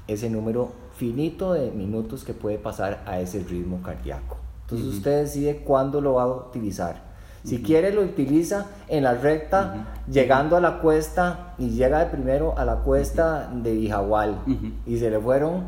ese 0.08 0.30
número 0.30 0.72
finito 0.96 1.54
de 1.54 1.72
minutos 1.72 2.24
que 2.24 2.34
puede 2.34 2.58
pasar 2.58 3.04
a 3.06 3.20
ese 3.20 3.40
ritmo 3.44 3.82
cardíaco. 3.82 4.38
Entonces 4.64 4.88
usted 4.88 5.24
decide 5.24 5.58
cuándo 5.58 6.00
lo 6.02 6.14
va 6.16 6.24
a 6.24 6.28
utilizar. 6.28 7.04
Si 7.46 7.62
quiere 7.62 7.94
lo 7.94 8.02
utiliza 8.02 8.66
en 8.88 9.04
la 9.04 9.14
recta, 9.14 10.02
llegando 10.12 10.58
a 10.58 10.60
la 10.60 10.80
cuesta 10.80 11.54
y 11.60 11.70
llega 11.70 12.00
de 12.00 12.08
primero 12.08 12.58
a 12.58 12.66
la 12.66 12.78
cuesta 12.78 13.50
de 13.54 13.76
Ijahual. 13.76 14.40
Y 14.86 14.98
se 14.98 15.12
le 15.12 15.20
fueron 15.20 15.64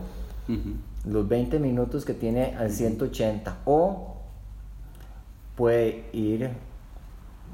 los 1.06 1.28
20 1.28 1.60
minutos 1.60 2.04
que 2.04 2.14
tiene 2.14 2.56
al 2.58 2.72
180 2.72 3.58
o 3.66 4.16
puede 5.56 6.06
ir 6.14 6.50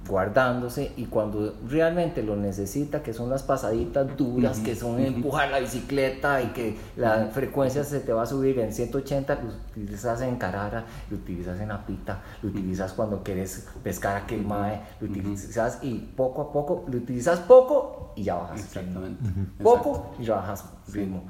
guardándose 0.08 0.92
y 0.98 1.06
cuando 1.06 1.56
realmente 1.68 2.24
lo 2.24 2.36
necesita, 2.36 3.02
que 3.02 3.14
son 3.14 3.30
las 3.30 3.44
pasaditas 3.44 4.18
duras, 4.18 4.60
que 4.60 4.76
son 4.76 5.00
empujar 5.00 5.50
la 5.50 5.60
bicicleta 5.60 6.42
y 6.42 6.48
que 6.48 6.78
la 6.98 7.28
frecuencia 7.28 7.84
se 7.84 8.00
te 8.02 8.12
va 8.12 8.24
a 8.24 8.26
subir 8.26 8.60
en 8.60 8.74
180, 8.74 9.36
lo 9.36 9.50
utilizas 9.82 10.22
en 10.22 10.36
Carara, 10.36 10.86
lo 11.10 11.18
utilizas 11.18 11.60
en 11.60 11.72
Apita, 11.72 12.22
lo 12.42 12.50
utilizas 12.50 12.94
cuando 12.94 13.24
quieres 13.24 13.68
pescar 13.82 14.18
aquel 14.18 14.46
mae, 14.46 14.82
lo 15.00 15.10
utilizas 15.10 15.80
y 15.82 16.00
poco 16.00 16.42
a 16.42 16.52
poco, 16.52 16.86
lo 16.88 16.98
utilizas 16.98 17.40
poco 17.40 18.14
y 18.16 18.24
ya 18.24 18.36
bajas. 18.36 18.60
Exactamente. 18.60 19.24
Poco 19.62 20.14
y 20.20 20.26
ya 20.26 20.36
bajas. 20.36 20.66
Ritmo. 20.92 21.24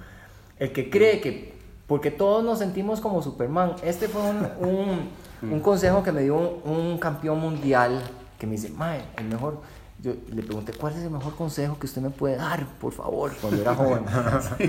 El 0.58 0.72
que 0.72 0.90
cree 0.90 1.22
que, 1.22 1.54
porque 1.86 2.10
todos 2.10 2.44
nos 2.44 2.60
sentimos 2.60 3.02
como 3.02 3.22
Superman, 3.22 3.76
este 3.84 4.08
fue 4.08 4.22
un, 4.22 4.38
un, 4.68 5.52
un 5.52 5.60
consejo 5.60 6.02
que 6.02 6.12
me 6.12 6.22
dio 6.22 6.36
un, 6.36 6.72
un 6.72 6.98
campeón 6.98 7.40
mundial 7.40 8.02
que 8.44 8.48
me 8.48 8.56
dice, 8.58 8.70
Mae, 8.72 9.02
el 9.16 9.24
mejor. 9.30 9.62
Yo 10.02 10.12
le 10.34 10.44
pregunté, 10.44 10.74
¿cuál 10.74 10.92
es 10.98 11.00
el 11.04 11.10
mejor 11.12 11.34
consejo 11.34 11.80
que 11.80 11.86
usted 11.86 12.02
me 12.02 12.10
puede 12.10 12.36
dar, 12.36 12.66
por 12.78 12.92
favor, 12.92 13.32
cuando 13.40 13.62
era 13.62 13.74
joven? 13.74 14.04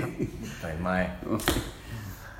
Ay, 0.63 0.77
Mae. 0.81 1.09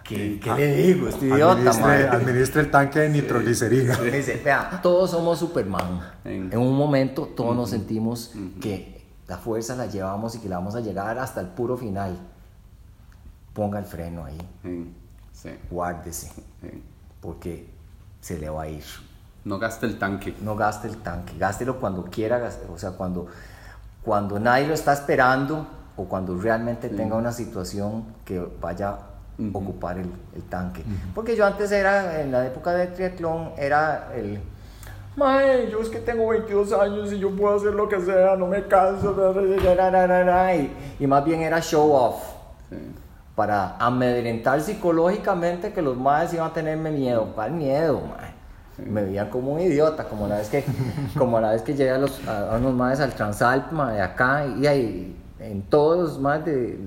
¿Qué, 0.06 0.40
qué 0.42 0.54
le 0.56 0.76
digo, 0.78 1.10
este 1.10 1.26
idiota, 1.26 1.74
Mae? 1.74 2.08
administre 2.08 2.62
el 2.62 2.72
tanque 2.72 3.00
de 3.00 3.10
nitroglicerina. 3.10 3.98
Me 3.98 4.12
dice, 4.12 4.42
vea, 4.46 4.80
todos 4.82 5.12
somos 5.12 5.38
Superman. 5.40 6.00
Sí. 6.24 6.30
En 6.30 6.58
un 6.58 6.78
momento 6.78 7.24
todos 7.36 7.54
nos 7.54 7.72
sentimos 7.72 8.32
que 8.62 9.04
la 9.28 9.38
fuerza 9.40 9.76
la 9.76 9.88
llevamos 9.88 10.36
y 10.36 10.40
que 10.40 10.48
la 10.48 10.56
vamos 10.60 10.76
a 10.76 10.80
llegar 10.80 11.20
hasta 11.20 11.42
el 11.42 11.48
puro 11.48 11.76
final. 11.76 12.18
Ponga 13.54 13.80
el 13.80 13.86
freno 13.86 14.24
ahí, 14.24 14.38
Sí, 14.64 14.94
sí, 15.34 15.50
guárdese, 15.70 16.28
sí. 16.62 16.82
porque 17.20 17.68
se 18.22 18.40
le 18.40 18.48
va 18.50 18.64
a 18.64 18.70
ir. 18.70 18.84
No 19.46 19.58
gaste 19.60 19.86
el 19.86 19.98
tanque. 19.98 20.36
No 20.42 20.56
gaste 20.56 20.88
el 20.88 20.98
tanque, 20.98 21.34
gástelo 21.38 21.80
cuando 21.80 22.04
quiera, 22.04 22.50
o 22.74 22.78
sea, 22.78 22.92
cuando, 22.92 23.28
cuando 24.04 24.40
nadie 24.40 24.68
lo 24.68 24.74
está 24.74 24.94
esperando 24.94 25.66
o 25.96 26.06
cuando 26.06 26.36
realmente 26.38 26.90
tenga 26.90 27.16
una 27.16 27.32
situación 27.32 28.06
que 28.26 28.46
vaya 28.60 28.90
a 28.90 29.00
ocupar 29.54 29.98
el, 29.98 30.12
el 30.36 30.44
tanque. 30.44 30.84
Porque 31.14 31.36
yo 31.36 31.46
antes 31.46 31.72
era, 31.72 32.22
en 32.22 32.32
la 32.32 32.46
época 32.46 32.72
del 32.74 32.94
triatlón, 32.94 33.52
era 33.58 34.12
el... 34.14 34.42
Mae, 35.16 35.70
yo 35.72 35.80
es 35.80 35.88
que 35.90 36.00
tengo 36.00 36.28
22 36.28 36.74
años 36.74 37.14
y 37.14 37.20
yo 37.20 37.34
puedo 37.34 37.56
hacer 37.56 37.74
lo 37.74 37.88
que 37.88 38.02
sea, 38.02 38.36
no 38.36 38.48
me 38.48 38.68
canso, 38.68 39.16
y, 40.54 40.72
y 41.00 41.08
más 41.08 41.24
bien 41.24 41.42
era 41.42 41.62
show 41.62 41.94
off 41.94 42.22
Sí. 42.70 42.76
para 43.36 43.78
amedrentar 43.78 44.60
psicológicamente 44.60 45.72
que 45.72 45.82
los 45.82 45.96
madres 45.96 46.34
iban 46.34 46.50
a 46.50 46.54
tenerme 46.54 46.90
miedo. 46.92 47.32
¿Cuál 47.36 47.52
miedo, 47.52 48.02
mae? 48.02 48.35
Me 48.78 49.04
veían 49.04 49.30
como 49.30 49.54
un 49.54 49.62
idiota, 49.62 50.04
como 50.06 50.28
la 50.28 50.38
vez 50.38 50.50
que, 50.50 50.64
como 51.18 51.40
la 51.40 51.52
vez 51.52 51.62
que 51.62 51.74
llegué 51.74 51.92
a, 51.92 51.98
los, 51.98 52.28
a, 52.28 52.58
unos 52.58 52.74
madres 52.74 53.00
al 53.00 53.14
Transalp, 53.14 53.72
de 53.72 54.02
acá, 54.02 54.46
y 54.46 54.68
ahí 54.68 55.16
en 55.40 55.62
todos 55.64 55.98
los 55.98 56.20
más 56.20 56.44
de, 56.44 56.78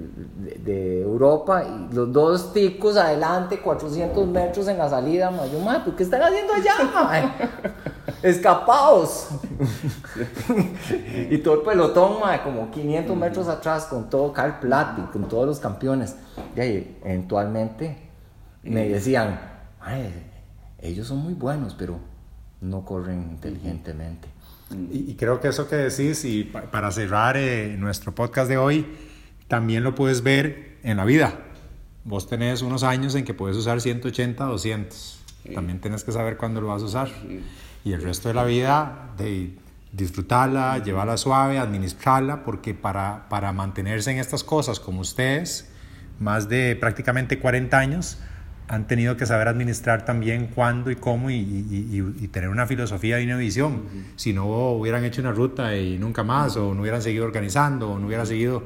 de, 0.64 1.02
Europa, 1.02 1.62
y 1.64 1.94
los 1.94 2.12
dos 2.12 2.52
ticos 2.52 2.96
adelante, 2.96 3.60
400 3.60 4.26
metros 4.26 4.66
en 4.68 4.78
la 4.78 4.88
salida, 4.88 5.30
¿por 5.84 5.94
qué 5.94 6.02
están 6.02 6.22
haciendo 6.22 6.54
allá? 6.54 7.34
Escapados. 8.22 9.28
y 11.30 11.38
todo 11.38 11.54
el 11.54 11.60
pelotón, 11.60 12.20
mae, 12.20 12.42
como 12.42 12.70
500 12.70 13.16
metros 13.16 13.48
atrás, 13.48 13.84
con 13.84 14.10
todo 14.10 14.32
Carl 14.32 14.58
Platti, 14.58 15.02
con 15.12 15.28
todos 15.28 15.46
los 15.46 15.60
campeones. 15.60 16.16
Y 16.56 16.60
ahí, 16.60 16.98
eventualmente, 17.04 18.10
me 18.62 18.88
decían, 18.88 19.38
"Mae, 19.78 20.27
ellos 20.80 21.06
son 21.08 21.18
muy 21.18 21.34
buenos, 21.34 21.74
pero 21.74 21.98
no 22.60 22.84
corren 22.84 23.22
inteligentemente. 23.32 24.28
Y, 24.92 25.10
y 25.12 25.14
creo 25.14 25.40
que 25.40 25.48
eso 25.48 25.68
que 25.68 25.76
decís, 25.76 26.24
y 26.24 26.44
pa- 26.44 26.70
para 26.70 26.90
cerrar 26.90 27.36
eh, 27.36 27.76
nuestro 27.78 28.14
podcast 28.14 28.48
de 28.48 28.58
hoy, 28.58 28.86
también 29.48 29.82
lo 29.82 29.94
puedes 29.94 30.22
ver 30.22 30.76
en 30.82 30.96
la 30.98 31.04
vida. 31.04 31.34
Vos 32.04 32.28
tenés 32.28 32.62
unos 32.62 32.82
años 32.82 33.14
en 33.14 33.24
que 33.24 33.34
puedes 33.34 33.56
usar 33.56 33.80
180, 33.80 34.44
200. 34.44 35.24
También 35.54 35.80
tenés 35.80 36.04
que 36.04 36.12
saber 36.12 36.36
cuándo 36.36 36.60
lo 36.60 36.68
vas 36.68 36.82
a 36.82 36.86
usar. 36.86 37.08
Y 37.84 37.92
el 37.92 38.02
resto 38.02 38.28
de 38.28 38.34
la 38.34 38.44
vida, 38.44 39.10
de 39.16 39.56
disfrutarla, 39.92 40.82
llevarla 40.82 41.16
suave, 41.16 41.58
administrarla, 41.58 42.44
porque 42.44 42.74
para, 42.74 43.28
para 43.30 43.52
mantenerse 43.52 44.10
en 44.10 44.18
estas 44.18 44.44
cosas 44.44 44.80
como 44.80 45.00
ustedes, 45.00 45.70
más 46.18 46.48
de 46.48 46.76
prácticamente 46.76 47.38
40 47.38 47.78
años, 47.78 48.18
han 48.68 48.86
tenido 48.86 49.16
que 49.16 49.24
saber 49.26 49.48
administrar 49.48 50.04
también 50.04 50.48
cuándo 50.54 50.90
y 50.90 50.96
cómo 50.96 51.30
y, 51.30 51.36
y- 51.36 52.14
y- 52.20 52.24
y 52.24 52.28
tener 52.28 52.50
una 52.50 52.66
filosofía 52.66 53.20
y 53.20 53.24
una 53.24 53.36
visión. 53.38 53.82
Si 54.16 54.32
no 54.32 54.46
hubieran 54.72 55.04
hecho 55.04 55.20
una 55.22 55.32
ruta 55.32 55.74
y 55.76 55.98
nunca 55.98 56.22
más, 56.22 56.56
o 56.56 56.74
no 56.74 56.82
hubieran 56.82 57.02
seguido 57.02 57.24
organizando, 57.24 57.90
o 57.92 57.98
no 57.98 58.06
hubieran 58.06 58.26
seguido 58.26 58.62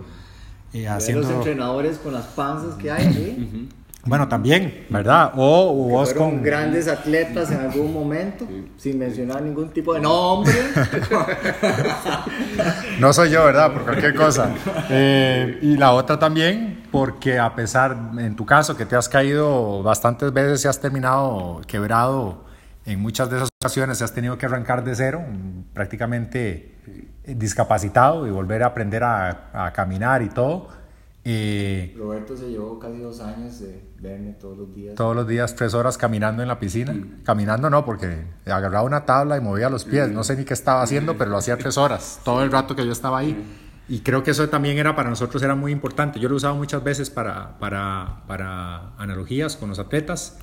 eh, 0.75 0.89
haciendo... 0.89 1.23
Los 1.23 1.31
entrenadores 1.33 1.99
con 1.99 2.13
las 2.15 2.27
panzas 2.27 2.75
que 2.75 2.91
hay, 2.91 3.13
¿sí? 3.13 3.69
Bueno, 4.05 4.27
también, 4.27 4.87
¿verdad? 4.91 5.31
O, 5.37 5.71
o 5.71 5.89
vos 5.91 6.13
con... 6.13 6.43
grandes 6.43 6.89
atletas 6.89 7.53
en 7.53 7.61
algún 7.61 7.93
momento, 7.93 8.49
sin 8.77 8.99
mencionar 8.99 9.43
ningún 9.43 9.69
tipo 9.71 9.95
de 9.95 10.01
nombre. 10.01 10.53
No 12.99 13.13
soy 13.13 13.31
yo, 13.31 13.45
¿verdad? 13.45 13.73
Por 13.73 13.83
cualquier 13.85 14.15
cosa. 14.15 14.51
Eh, 14.91 15.59
y 15.63 15.77
la 15.77 15.93
otra 15.93 16.19
también, 16.19 16.72
porque 16.93 17.39
a 17.39 17.55
pesar, 17.57 17.97
en 18.19 18.37
tu 18.37 18.47
caso, 18.47 18.77
que 18.77 18.87
te 18.87 18.95
has 18.95 19.09
caído 19.09 19.83
bastantes 19.83 20.33
veces 20.33 20.65
y 20.65 20.69
has 20.69 20.79
terminado 20.79 21.61
quebrado 21.67 22.45
en 22.85 23.01
muchas 23.01 23.31
de 23.31 23.39
esas 23.39 23.49
ocasiones, 23.61 24.03
has 24.03 24.13
tenido 24.13 24.37
que 24.39 24.47
arrancar 24.47 24.85
de 24.85 24.95
cero, 24.95 25.23
prácticamente 25.73 26.77
eh, 27.25 27.35
discapacitado 27.35 28.27
y 28.27 28.31
volver 28.31 28.63
a 28.63 28.67
aprender 28.67 29.03
a, 29.03 29.67
a 29.67 29.73
caminar 29.73 30.23
y 30.23 30.29
todo. 30.29 30.69
Eh, 31.25 31.95
Roberto 31.97 32.37
se 32.37 32.51
llevó 32.51 32.81
casi 32.81 32.99
dos 32.99 33.21
años 33.21 33.61
de 33.61 33.81
verme 34.01 34.33
todos 34.33 34.59
los 34.59 34.75
días. 34.75 34.97
todos 34.97 35.15
los 35.15 35.29
días 35.29 35.55
tres 35.55 35.73
horas 35.73 35.97
caminando 35.97 36.43
en 36.43 36.49
la 36.49 36.59
piscina. 36.59 36.95
Caminando 37.25 37.71
no, 37.71 37.85
porque 37.85 38.25
agarraba 38.45 38.83
una 38.83 39.07
tabla 39.07 39.37
y 39.37 39.41
movía 39.41 39.71
los 39.71 39.85
pies. 39.85 40.11
No 40.11 40.25
sé 40.25 40.37
ni 40.37 40.45
qué 40.45 40.53
estaba 40.53 40.83
haciendo, 40.83 41.17
pero 41.17 41.31
lo 41.31 41.37
hacía 41.37 41.57
tres 41.57 41.79
horas, 41.79 42.21
todo 42.25 42.43
el 42.43 42.51
rato 42.51 42.75
que 42.75 42.85
yo 42.85 42.91
estaba 42.91 43.19
ahí. 43.19 43.62
Y 43.89 44.01
creo 44.01 44.23
que 44.23 44.31
eso 44.31 44.49
también 44.49 44.79
era 44.79 44.95
para 44.95 45.11
nosotros 45.11 45.43
era 45.43 45.55
muy 45.55 45.73
importante. 45.73 46.21
Yo 46.21 46.29
lo 46.29 46.35
he 46.35 46.39
usado 46.39 46.55
muchas 46.55 46.83
veces 46.85 47.11
para, 47.11 47.59
para, 47.59 48.23
para 48.27 48.95
analogías 48.97 49.57
con 49.57 49.69
los 49.69 49.79
atletas. 49.79 50.39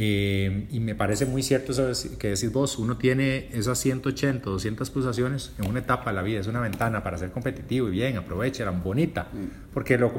Eh, 0.00 0.68
y 0.70 0.78
me 0.78 0.94
parece 0.94 1.26
muy 1.26 1.42
cierto 1.42 1.72
eso 1.72 1.90
que 2.18 2.28
decís 2.28 2.52
vos, 2.52 2.78
uno 2.78 2.96
tiene 2.96 3.48
esas 3.52 3.80
180, 3.80 4.48
200 4.48 4.90
pulsaciones 4.90 5.50
en 5.58 5.68
una 5.68 5.80
etapa 5.80 6.10
de 6.10 6.14
la 6.14 6.22
vida, 6.22 6.38
es 6.38 6.46
una 6.46 6.60
ventana 6.60 7.02
para 7.02 7.18
ser 7.18 7.32
competitivo 7.32 7.88
y 7.88 7.90
bien, 7.90 8.16
aprovecha, 8.16 8.70
bonita, 8.70 9.26
porque 9.74 9.98
lo 9.98 10.12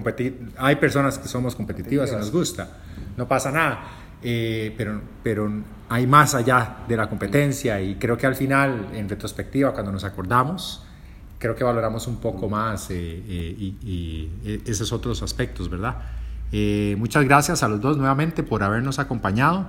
hay 0.58 0.76
personas 0.76 1.18
que 1.18 1.30
somos 1.30 1.56
competitivas 1.56 2.12
y 2.12 2.16
nos 2.18 2.30
gusta, 2.30 2.68
no 3.16 3.26
pasa 3.26 3.54
nada, 3.54 3.80
eh, 4.22 4.74
pero, 4.76 5.00
pero 5.24 5.50
hay 5.88 6.06
más 6.06 6.36
allá 6.36 6.80
de 6.86 6.98
la 6.98 7.08
competencia 7.08 7.80
y 7.80 7.96
creo 7.96 8.18
que 8.18 8.28
al 8.28 8.36
final, 8.36 8.90
en 8.94 9.08
retrospectiva, 9.08 9.72
cuando 9.72 9.94
nos 9.94 10.04
acordamos, 10.04 10.84
creo 11.40 11.56
que 11.56 11.64
valoramos 11.64 12.06
un 12.08 12.18
poco 12.18 12.50
más 12.50 12.92
eh, 12.92 13.24
eh, 13.28 13.56
y, 13.58 13.76
y 13.84 14.62
esos 14.66 14.92
otros 14.92 15.24
aspectos, 15.24 15.70
¿verdad? 15.70 15.96
Eh, 16.52 16.96
muchas 16.98 17.24
gracias 17.26 17.64
a 17.64 17.68
los 17.68 17.80
dos 17.80 17.98
nuevamente 17.98 18.44
por 18.44 18.62
habernos 18.64 19.00
acompañado 19.00 19.68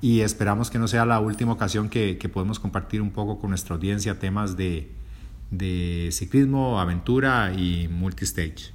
y 0.00 0.20
esperamos 0.20 0.70
que 0.70 0.78
no 0.78 0.88
sea 0.88 1.06
la 1.06 1.20
última 1.20 1.52
ocasión 1.52 1.88
que, 1.88 2.18
que 2.18 2.28
podemos 2.28 2.58
compartir 2.58 3.00
un 3.00 3.10
poco 3.10 3.38
con 3.38 3.50
nuestra 3.50 3.76
audiencia 3.76 4.18
temas 4.18 4.56
de, 4.56 4.90
de 5.50 6.08
ciclismo, 6.10 6.80
aventura 6.80 7.52
y 7.52 7.88
multistage. 7.88 8.72